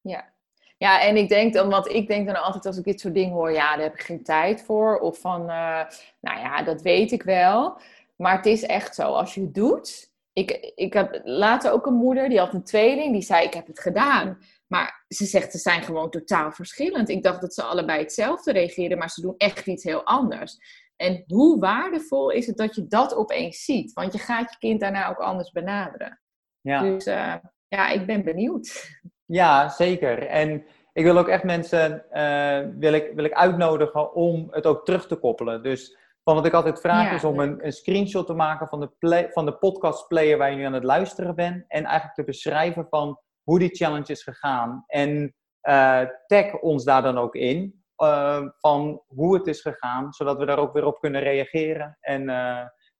Ja, 0.00 0.34
ja, 0.76 1.00
en 1.02 1.16
ik 1.16 1.28
denk 1.28 1.52
dan, 1.52 1.68
want 1.68 1.88
ik 1.88 2.06
denk 2.06 2.26
dan 2.26 2.42
altijd 2.42 2.66
als 2.66 2.78
ik 2.78 2.84
dit 2.84 3.00
soort 3.00 3.14
dingen 3.14 3.32
hoor, 3.32 3.52
ja, 3.52 3.74
daar 3.74 3.84
heb 3.84 3.94
ik 3.94 4.02
geen 4.02 4.22
tijd 4.22 4.62
voor. 4.62 4.98
Of 4.98 5.20
van, 5.20 5.40
uh, 5.40 5.84
nou 6.20 6.38
ja, 6.38 6.62
dat 6.62 6.82
weet 6.82 7.12
ik 7.12 7.22
wel. 7.22 7.80
Maar 8.16 8.36
het 8.36 8.46
is 8.46 8.62
echt 8.62 8.94
zo, 8.94 9.02
als 9.02 9.34
je 9.34 9.40
het 9.40 9.54
doet. 9.54 10.14
Ik, 10.32 10.72
ik 10.74 10.92
heb 10.92 11.20
later 11.24 11.72
ook 11.72 11.86
een 11.86 11.94
moeder, 11.94 12.28
die 12.28 12.38
had 12.38 12.54
een 12.54 12.64
tweeling, 12.64 13.12
die 13.12 13.22
zei, 13.22 13.44
ik 13.44 13.54
heb 13.54 13.66
het 13.66 13.80
gedaan. 13.80 14.38
Maar 14.66 15.04
ze 15.08 15.24
zegt, 15.24 15.52
ze 15.52 15.58
zijn 15.58 15.82
gewoon 15.82 16.10
totaal 16.10 16.52
verschillend. 16.52 17.08
Ik 17.08 17.22
dacht 17.22 17.40
dat 17.40 17.54
ze 17.54 17.62
allebei 17.62 18.00
hetzelfde 18.00 18.52
reageerden, 18.52 18.98
maar 18.98 19.10
ze 19.10 19.20
doen 19.20 19.34
echt 19.36 19.66
iets 19.66 19.84
heel 19.84 20.04
anders. 20.04 20.58
En 20.96 21.24
hoe 21.26 21.58
waardevol 21.58 22.30
is 22.30 22.46
het 22.46 22.56
dat 22.56 22.74
je 22.74 22.86
dat 22.86 23.14
opeens 23.14 23.64
ziet? 23.64 23.92
Want 23.92 24.12
je 24.12 24.18
gaat 24.18 24.50
je 24.50 24.58
kind 24.58 24.80
daarna 24.80 25.08
ook 25.08 25.18
anders 25.18 25.50
benaderen. 25.50 26.20
Ja. 26.60 26.82
Dus 26.82 27.06
uh, 27.06 27.34
ja, 27.68 27.88
ik 27.88 28.06
ben 28.06 28.24
benieuwd. 28.24 28.90
Ja, 29.26 29.68
zeker. 29.68 30.26
En 30.26 30.64
ik 30.92 31.04
wil 31.04 31.18
ook 31.18 31.28
echt 31.28 31.42
mensen 31.42 32.04
uh, 32.12 32.74
wil 32.78 32.92
ik, 32.92 33.12
wil 33.14 33.24
ik 33.24 33.32
uitnodigen 33.32 34.14
om 34.14 34.46
het 34.50 34.66
ook 34.66 34.84
terug 34.84 35.06
te 35.06 35.16
koppelen. 35.16 35.62
Dus 35.62 35.98
van 36.22 36.34
wat 36.34 36.46
ik 36.46 36.52
altijd 36.52 36.80
vraag 36.80 37.12
is 37.12 37.24
om 37.24 37.40
een, 37.40 37.66
een, 37.66 37.72
screenshot 37.72 38.26
te 38.26 38.32
maken 38.32 38.68
van 38.68 38.80
de, 38.80 38.90
play, 38.98 39.30
van 39.32 39.44
de 39.44 39.56
podcast 39.56 40.08
player 40.08 40.38
waar 40.38 40.50
je 40.50 40.56
nu 40.56 40.64
aan 40.64 40.72
het 40.72 40.84
luisteren 40.84 41.34
bent. 41.34 41.64
En 41.68 41.84
eigenlijk 41.84 42.14
te 42.14 42.24
beschrijven 42.24 42.86
van 42.88 43.20
hoe 43.42 43.58
die 43.58 43.74
challenge 43.74 44.12
is 44.12 44.22
gegaan. 44.22 44.84
En 44.86 45.34
uh, 45.62 46.02
tag 46.26 46.60
ons 46.60 46.84
daar 46.84 47.02
dan 47.02 47.18
ook 47.18 47.34
in. 47.34 47.84
Uh, 48.02 48.48
van 48.58 49.02
hoe 49.06 49.34
het 49.34 49.46
is 49.46 49.60
gegaan, 49.60 50.12
zodat 50.12 50.38
we 50.38 50.46
daar 50.46 50.58
ook 50.58 50.72
weer 50.72 50.86
op 50.86 51.00
kunnen 51.00 51.20
reageren 51.20 51.96
en 52.00 52.26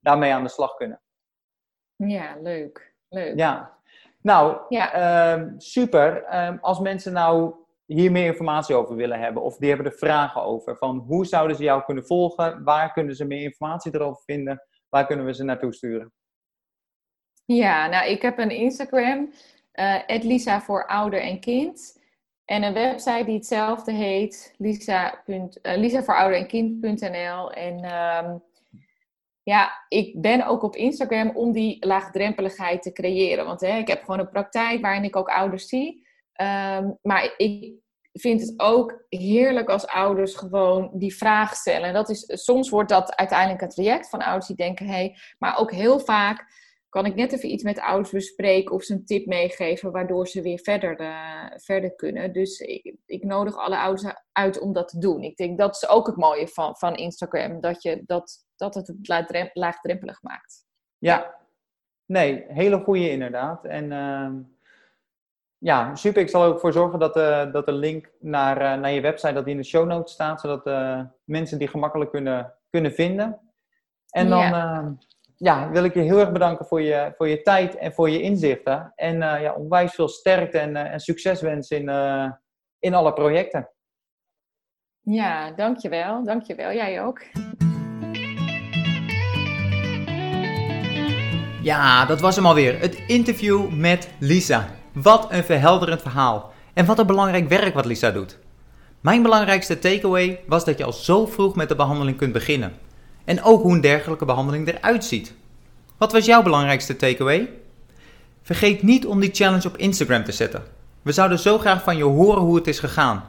daarmee 0.00 0.32
aan 0.32 0.42
de 0.42 0.48
slag 0.48 0.74
kunnen. 0.74 1.02
Ja, 1.96 2.36
leuk. 2.40 2.94
leuk. 3.08 3.38
Ja, 3.38 3.75
nou, 4.26 4.56
ja. 4.68 4.92
Ehm, 4.92 5.58
super. 5.58 6.24
Ehm, 6.24 6.56
als 6.60 6.78
mensen 6.78 7.12
nou 7.12 7.54
hier 7.84 8.12
meer 8.12 8.26
informatie 8.26 8.74
over 8.74 8.96
willen 8.96 9.20
hebben, 9.20 9.42
of 9.42 9.56
die 9.56 9.68
hebben 9.68 9.86
er 9.86 9.98
vragen 9.98 10.42
over, 10.42 10.76
van 10.76 10.98
hoe 10.98 11.26
zouden 11.26 11.56
ze 11.56 11.62
jou 11.62 11.84
kunnen 11.84 12.06
volgen, 12.06 12.64
waar 12.64 12.92
kunnen 12.92 13.14
ze 13.14 13.24
meer 13.24 13.42
informatie 13.42 13.94
erover 13.94 14.22
vinden, 14.24 14.62
waar 14.88 15.06
kunnen 15.06 15.24
we 15.26 15.34
ze 15.34 15.44
naartoe 15.44 15.74
sturen? 15.74 16.12
Ja, 17.44 17.86
nou, 17.86 18.08
ik 18.08 18.22
heb 18.22 18.38
een 18.38 18.50
Instagram, 18.50 19.32
uh, 19.74 20.22
Lisa 20.22 20.60
voor 20.60 20.86
ouder 20.86 21.20
en 21.20 21.40
kind. 21.40 22.00
En 22.44 22.62
een 22.62 22.74
website 22.74 23.24
die 23.24 23.34
hetzelfde 23.34 23.92
heet, 23.92 24.54
lisa. 24.58 25.22
Uh, 25.26 25.44
lisa 25.62 26.02
voor 26.02 26.16
ouder 26.16 26.38
en 26.38 26.46
kind.nl. 26.46 27.52
En 27.52 27.84
um, 28.24 28.42
ja, 29.46 29.84
ik 29.88 30.20
ben 30.20 30.46
ook 30.46 30.62
op 30.62 30.76
Instagram 30.76 31.30
om 31.30 31.52
die 31.52 31.86
laagdrempeligheid 31.86 32.82
te 32.82 32.92
creëren. 32.92 33.44
Want 33.46 33.60
hè, 33.60 33.78
ik 33.78 33.88
heb 33.88 34.04
gewoon 34.04 34.20
een 34.20 34.28
praktijk 34.28 34.80
waarin 34.80 35.04
ik 35.04 35.16
ook 35.16 35.28
ouders 35.28 35.68
zie. 35.68 36.06
Um, 36.40 36.98
maar 37.02 37.34
ik 37.36 37.74
vind 38.12 38.40
het 38.40 38.54
ook 38.56 39.04
heerlijk 39.08 39.68
als 39.68 39.86
ouders 39.86 40.34
gewoon 40.34 40.90
die 40.92 41.16
vraag 41.16 41.54
stellen. 41.54 41.88
En 41.88 41.94
dat 41.94 42.08
is, 42.08 42.24
soms 42.26 42.70
wordt 42.70 42.88
dat 42.88 43.16
uiteindelijk 43.16 43.60
een 43.60 43.68
traject 43.68 44.08
van 44.08 44.22
ouders 44.22 44.46
die 44.46 44.56
denken, 44.56 44.86
hé, 44.86 44.92
hey, 44.92 45.16
maar 45.38 45.58
ook 45.58 45.72
heel 45.72 46.00
vaak 46.00 46.46
kan 46.96 47.06
ik 47.06 47.14
net 47.14 47.32
even 47.32 47.50
iets 47.50 47.62
met 47.62 47.80
ouders 47.80 48.10
bespreken 48.10 48.74
of 48.74 48.82
ze 48.82 48.92
een 48.92 49.04
tip 49.04 49.26
meegeven 49.26 49.92
waardoor 49.92 50.28
ze 50.28 50.42
weer 50.42 50.58
verder, 50.58 50.96
verder 51.56 51.94
kunnen. 51.94 52.32
Dus 52.32 52.60
ik, 52.60 52.96
ik, 53.06 53.24
nodig 53.24 53.56
alle 53.56 53.78
ouders 53.78 54.14
uit 54.32 54.60
om 54.60 54.72
dat 54.72 54.88
te 54.88 54.98
doen. 54.98 55.22
Ik 55.22 55.36
denk 55.36 55.58
dat 55.58 55.74
is 55.74 55.88
ook 55.88 56.06
het 56.06 56.16
mooie 56.16 56.48
van, 56.48 56.76
van 56.76 56.94
Instagram, 56.94 57.60
dat, 57.60 57.82
je, 57.82 58.02
dat, 58.06 58.46
dat 58.56 58.74
het 58.74 58.86
het 58.86 59.50
laagdrempelig 59.52 60.22
maakt. 60.22 60.64
Ja, 60.98 61.34
nee, 62.06 62.44
hele 62.48 62.78
goede 62.78 63.10
inderdaad. 63.10 63.64
En 63.64 63.92
ehm, 63.92 64.34
ja, 65.58 65.94
super. 65.94 66.22
Ik 66.22 66.28
zal 66.28 66.42
er 66.42 66.48
ook 66.48 66.60
voor 66.60 66.72
zorgen 66.72 66.98
dat, 66.98 67.16
uh, 67.16 67.52
dat 67.52 67.66
de 67.66 67.72
link 67.72 68.12
naar, 68.20 68.56
uh, 68.56 68.80
naar 68.80 68.92
je 68.92 69.00
website 69.00 69.32
dat 69.34 69.44
die 69.44 69.54
in 69.54 69.60
de 69.60 69.66
show 69.66 69.86
notes 69.86 70.12
staat, 70.12 70.40
zodat 70.40 70.64
mensen 71.24 71.58
die 71.58 71.68
gemakkelijk 71.68 72.10
kunnen, 72.10 72.54
kunnen 72.70 72.92
vinden. 72.92 73.40
En 74.10 74.28
dan 74.28 74.38
ja. 74.38 74.96
Ja. 75.36 75.70
wil 75.70 75.84
ik 75.84 75.94
je 75.94 76.00
heel 76.00 76.18
erg 76.18 76.32
bedanken 76.32 76.66
voor 76.66 76.82
je, 76.82 77.12
voor 77.16 77.28
je 77.28 77.42
tijd 77.42 77.76
en 77.76 77.92
voor 77.92 78.10
je 78.10 78.20
inzichten. 78.20 78.92
En 78.94 79.18
ja, 79.18 79.54
onwijs 79.54 79.94
veel 79.94 80.08
sterkte 80.08 80.58
en, 80.58 80.76
en 80.76 81.00
succes 81.00 81.40
wensen 81.40 81.76
in, 81.76 81.88
in 82.78 82.94
alle 82.94 83.12
projecten. 83.12 83.70
Ja, 85.00 85.50
dankjewel. 85.50 86.24
Dankjewel. 86.24 86.72
Jij 86.72 87.02
ook. 87.02 87.22
Ja, 91.62 92.06
dat 92.06 92.20
was 92.20 92.36
hem 92.36 92.46
alweer. 92.46 92.80
Het 92.80 92.94
interview 93.06 93.70
met 93.70 94.10
Lisa. 94.18 94.68
Wat 94.92 95.32
een 95.32 95.44
verhelderend 95.44 96.02
verhaal. 96.02 96.52
En 96.74 96.86
wat 96.86 96.98
een 96.98 97.06
belangrijk 97.06 97.48
werk 97.48 97.74
wat 97.74 97.84
Lisa 97.84 98.10
doet. 98.10 98.38
Mijn 99.00 99.22
belangrijkste 99.22 99.78
takeaway 99.78 100.40
was 100.46 100.64
dat 100.64 100.78
je 100.78 100.84
al 100.84 100.92
zo 100.92 101.26
vroeg 101.26 101.56
met 101.56 101.68
de 101.68 101.76
behandeling 101.76 102.16
kunt 102.16 102.32
beginnen. 102.32 102.72
En 103.26 103.42
ook 103.42 103.62
hoe 103.62 103.72
een 103.72 103.80
dergelijke 103.80 104.24
behandeling 104.24 104.68
eruit 104.68 105.04
ziet. 105.04 105.34
Wat 105.96 106.12
was 106.12 106.24
jouw 106.24 106.42
belangrijkste 106.42 106.96
takeaway? 106.96 107.50
Vergeet 108.42 108.82
niet 108.82 109.06
om 109.06 109.20
die 109.20 109.34
challenge 109.34 109.68
op 109.68 109.76
Instagram 109.76 110.24
te 110.24 110.32
zetten. 110.32 110.62
We 111.02 111.12
zouden 111.12 111.38
zo 111.38 111.58
graag 111.58 111.82
van 111.82 111.96
je 111.96 112.04
horen 112.04 112.42
hoe 112.42 112.56
het 112.56 112.66
is 112.66 112.78
gegaan. 112.78 113.24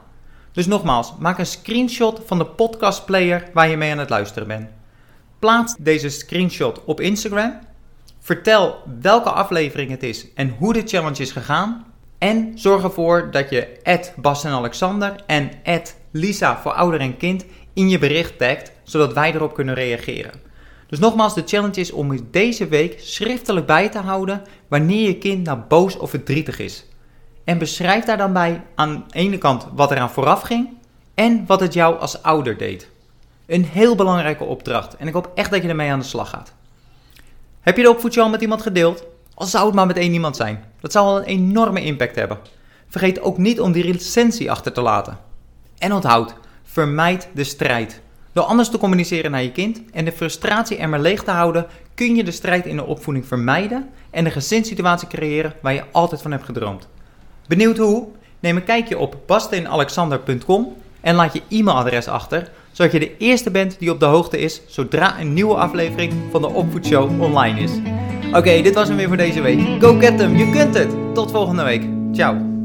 Dus 0.52 0.66
nogmaals, 0.66 1.14
maak 1.18 1.38
een 1.38 1.46
screenshot 1.46 2.20
van 2.26 2.38
de 2.38 2.46
podcastplayer 2.46 3.50
waar 3.52 3.68
je 3.68 3.76
mee 3.76 3.92
aan 3.92 3.98
het 3.98 4.10
luisteren 4.10 4.48
bent. 4.48 4.68
Plaats 5.38 5.74
deze 5.78 6.08
screenshot 6.08 6.84
op 6.84 7.00
Instagram 7.00 7.58
Vertel 8.28 8.82
welke 9.00 9.30
aflevering 9.30 9.90
het 9.90 10.02
is 10.02 10.26
en 10.34 10.54
hoe 10.58 10.72
de 10.72 10.82
challenge 10.84 11.22
is 11.22 11.32
gegaan. 11.32 11.86
En 12.18 12.52
zorg 12.54 12.82
ervoor 12.82 13.30
dat 13.30 13.50
je 13.50 13.78
Bas 14.16 14.44
en 14.44 14.52
Alexander 14.52 15.14
en 15.26 15.50
Lisa 16.10 16.60
voor 16.60 16.72
ouder 16.72 17.00
en 17.00 17.16
kind 17.16 17.44
in 17.78 17.88
je 17.88 17.98
bericht 17.98 18.38
tagt, 18.38 18.72
zodat 18.82 19.12
wij 19.12 19.34
erop 19.34 19.54
kunnen 19.54 19.74
reageren. 19.74 20.32
Dus 20.86 20.98
nogmaals, 20.98 21.34
de 21.34 21.42
challenge 21.46 21.80
is 21.80 21.92
om 21.92 22.30
deze 22.30 22.68
week 22.68 23.00
schriftelijk 23.00 23.66
bij 23.66 23.88
te 23.88 23.98
houden 23.98 24.42
wanneer 24.68 25.06
je 25.06 25.18
kind 25.18 25.44
nou 25.44 25.58
boos 25.68 25.96
of 25.96 26.10
verdrietig 26.10 26.58
is. 26.58 26.84
En 27.44 27.58
beschrijf 27.58 28.04
daar 28.04 28.16
dan 28.16 28.32
bij 28.32 28.62
aan 28.74 29.04
de 29.08 29.18
ene 29.18 29.38
kant 29.38 29.66
wat 29.74 29.90
eraan 29.90 30.10
vooraf 30.10 30.42
ging 30.42 30.68
en 31.14 31.44
wat 31.46 31.60
het 31.60 31.74
jou 31.74 31.98
als 31.98 32.22
ouder 32.22 32.56
deed. 32.56 32.88
Een 33.46 33.64
heel 33.64 33.94
belangrijke 33.94 34.44
opdracht 34.44 34.96
en 34.96 35.06
ik 35.06 35.14
hoop 35.14 35.30
echt 35.34 35.50
dat 35.50 35.62
je 35.62 35.68
ermee 35.68 35.90
aan 35.90 35.98
de 35.98 36.04
slag 36.04 36.30
gaat. 36.30 36.52
Heb 37.60 37.76
je 37.76 37.82
de 37.82 37.90
opvoedje 37.90 38.20
al 38.20 38.28
met 38.28 38.40
iemand 38.40 38.62
gedeeld? 38.62 39.04
Al 39.34 39.46
zou 39.46 39.66
het 39.66 39.74
maar 39.74 39.86
met 39.86 39.96
één 39.96 40.12
iemand 40.12 40.36
zijn. 40.36 40.64
Dat 40.80 40.92
zou 40.92 41.06
al 41.06 41.18
een 41.18 41.24
enorme 41.24 41.82
impact 41.82 42.16
hebben. 42.16 42.38
Vergeet 42.88 43.20
ook 43.20 43.38
niet 43.38 43.60
om 43.60 43.72
die 43.72 43.92
recensie 43.92 44.50
achter 44.50 44.72
te 44.72 44.80
laten. 44.80 45.18
En 45.78 45.92
onthoud, 45.92 46.34
vermijd 46.70 47.28
de 47.34 47.44
strijd. 47.44 48.00
Door 48.32 48.44
anders 48.44 48.68
te 48.68 48.78
communiceren 48.78 49.30
naar 49.30 49.42
je 49.42 49.52
kind 49.52 49.80
en 49.92 50.04
de 50.04 50.12
frustratie 50.12 50.76
er 50.76 50.88
maar 50.88 51.00
leeg 51.00 51.24
te 51.24 51.30
houden, 51.30 51.66
kun 51.94 52.14
je 52.14 52.24
de 52.24 52.30
strijd 52.30 52.66
in 52.66 52.76
de 52.76 52.84
opvoeding 52.84 53.26
vermijden 53.26 53.88
en 54.10 54.24
een 54.24 54.32
gezinssituatie 54.32 55.08
creëren 55.08 55.52
waar 55.60 55.74
je 55.74 55.84
altijd 55.92 56.22
van 56.22 56.30
hebt 56.30 56.44
gedroomd. 56.44 56.88
Benieuwd 57.46 57.76
hoe? 57.76 58.08
Neem 58.40 58.56
een 58.56 58.64
kijkje 58.64 58.98
op 58.98 59.16
basteenalexander.com 59.26 60.76
en 61.00 61.14
laat 61.14 61.32
je 61.32 61.42
e-mailadres 61.48 62.08
achter, 62.08 62.50
zodat 62.72 62.92
je 62.92 62.98
de 62.98 63.16
eerste 63.16 63.50
bent 63.50 63.78
die 63.78 63.90
op 63.90 64.00
de 64.00 64.06
hoogte 64.06 64.38
is 64.38 64.60
zodra 64.66 65.20
een 65.20 65.32
nieuwe 65.32 65.54
aflevering 65.54 66.12
van 66.30 66.40
de 66.40 66.48
Opvoedshow 66.48 67.22
online 67.22 67.60
is. 67.60 67.72
Oké, 68.32 68.62
dit 68.62 68.74
was 68.74 68.88
hem 68.88 68.96
weer 68.96 69.08
voor 69.08 69.16
deze 69.16 69.40
week. 69.40 69.60
Go 69.80 69.98
get 69.98 70.18
them, 70.18 70.36
je 70.36 70.50
kunt 70.50 70.74
het! 70.74 71.14
Tot 71.14 71.30
volgende 71.30 71.62
week. 71.62 71.82
Ciao. 72.12 72.57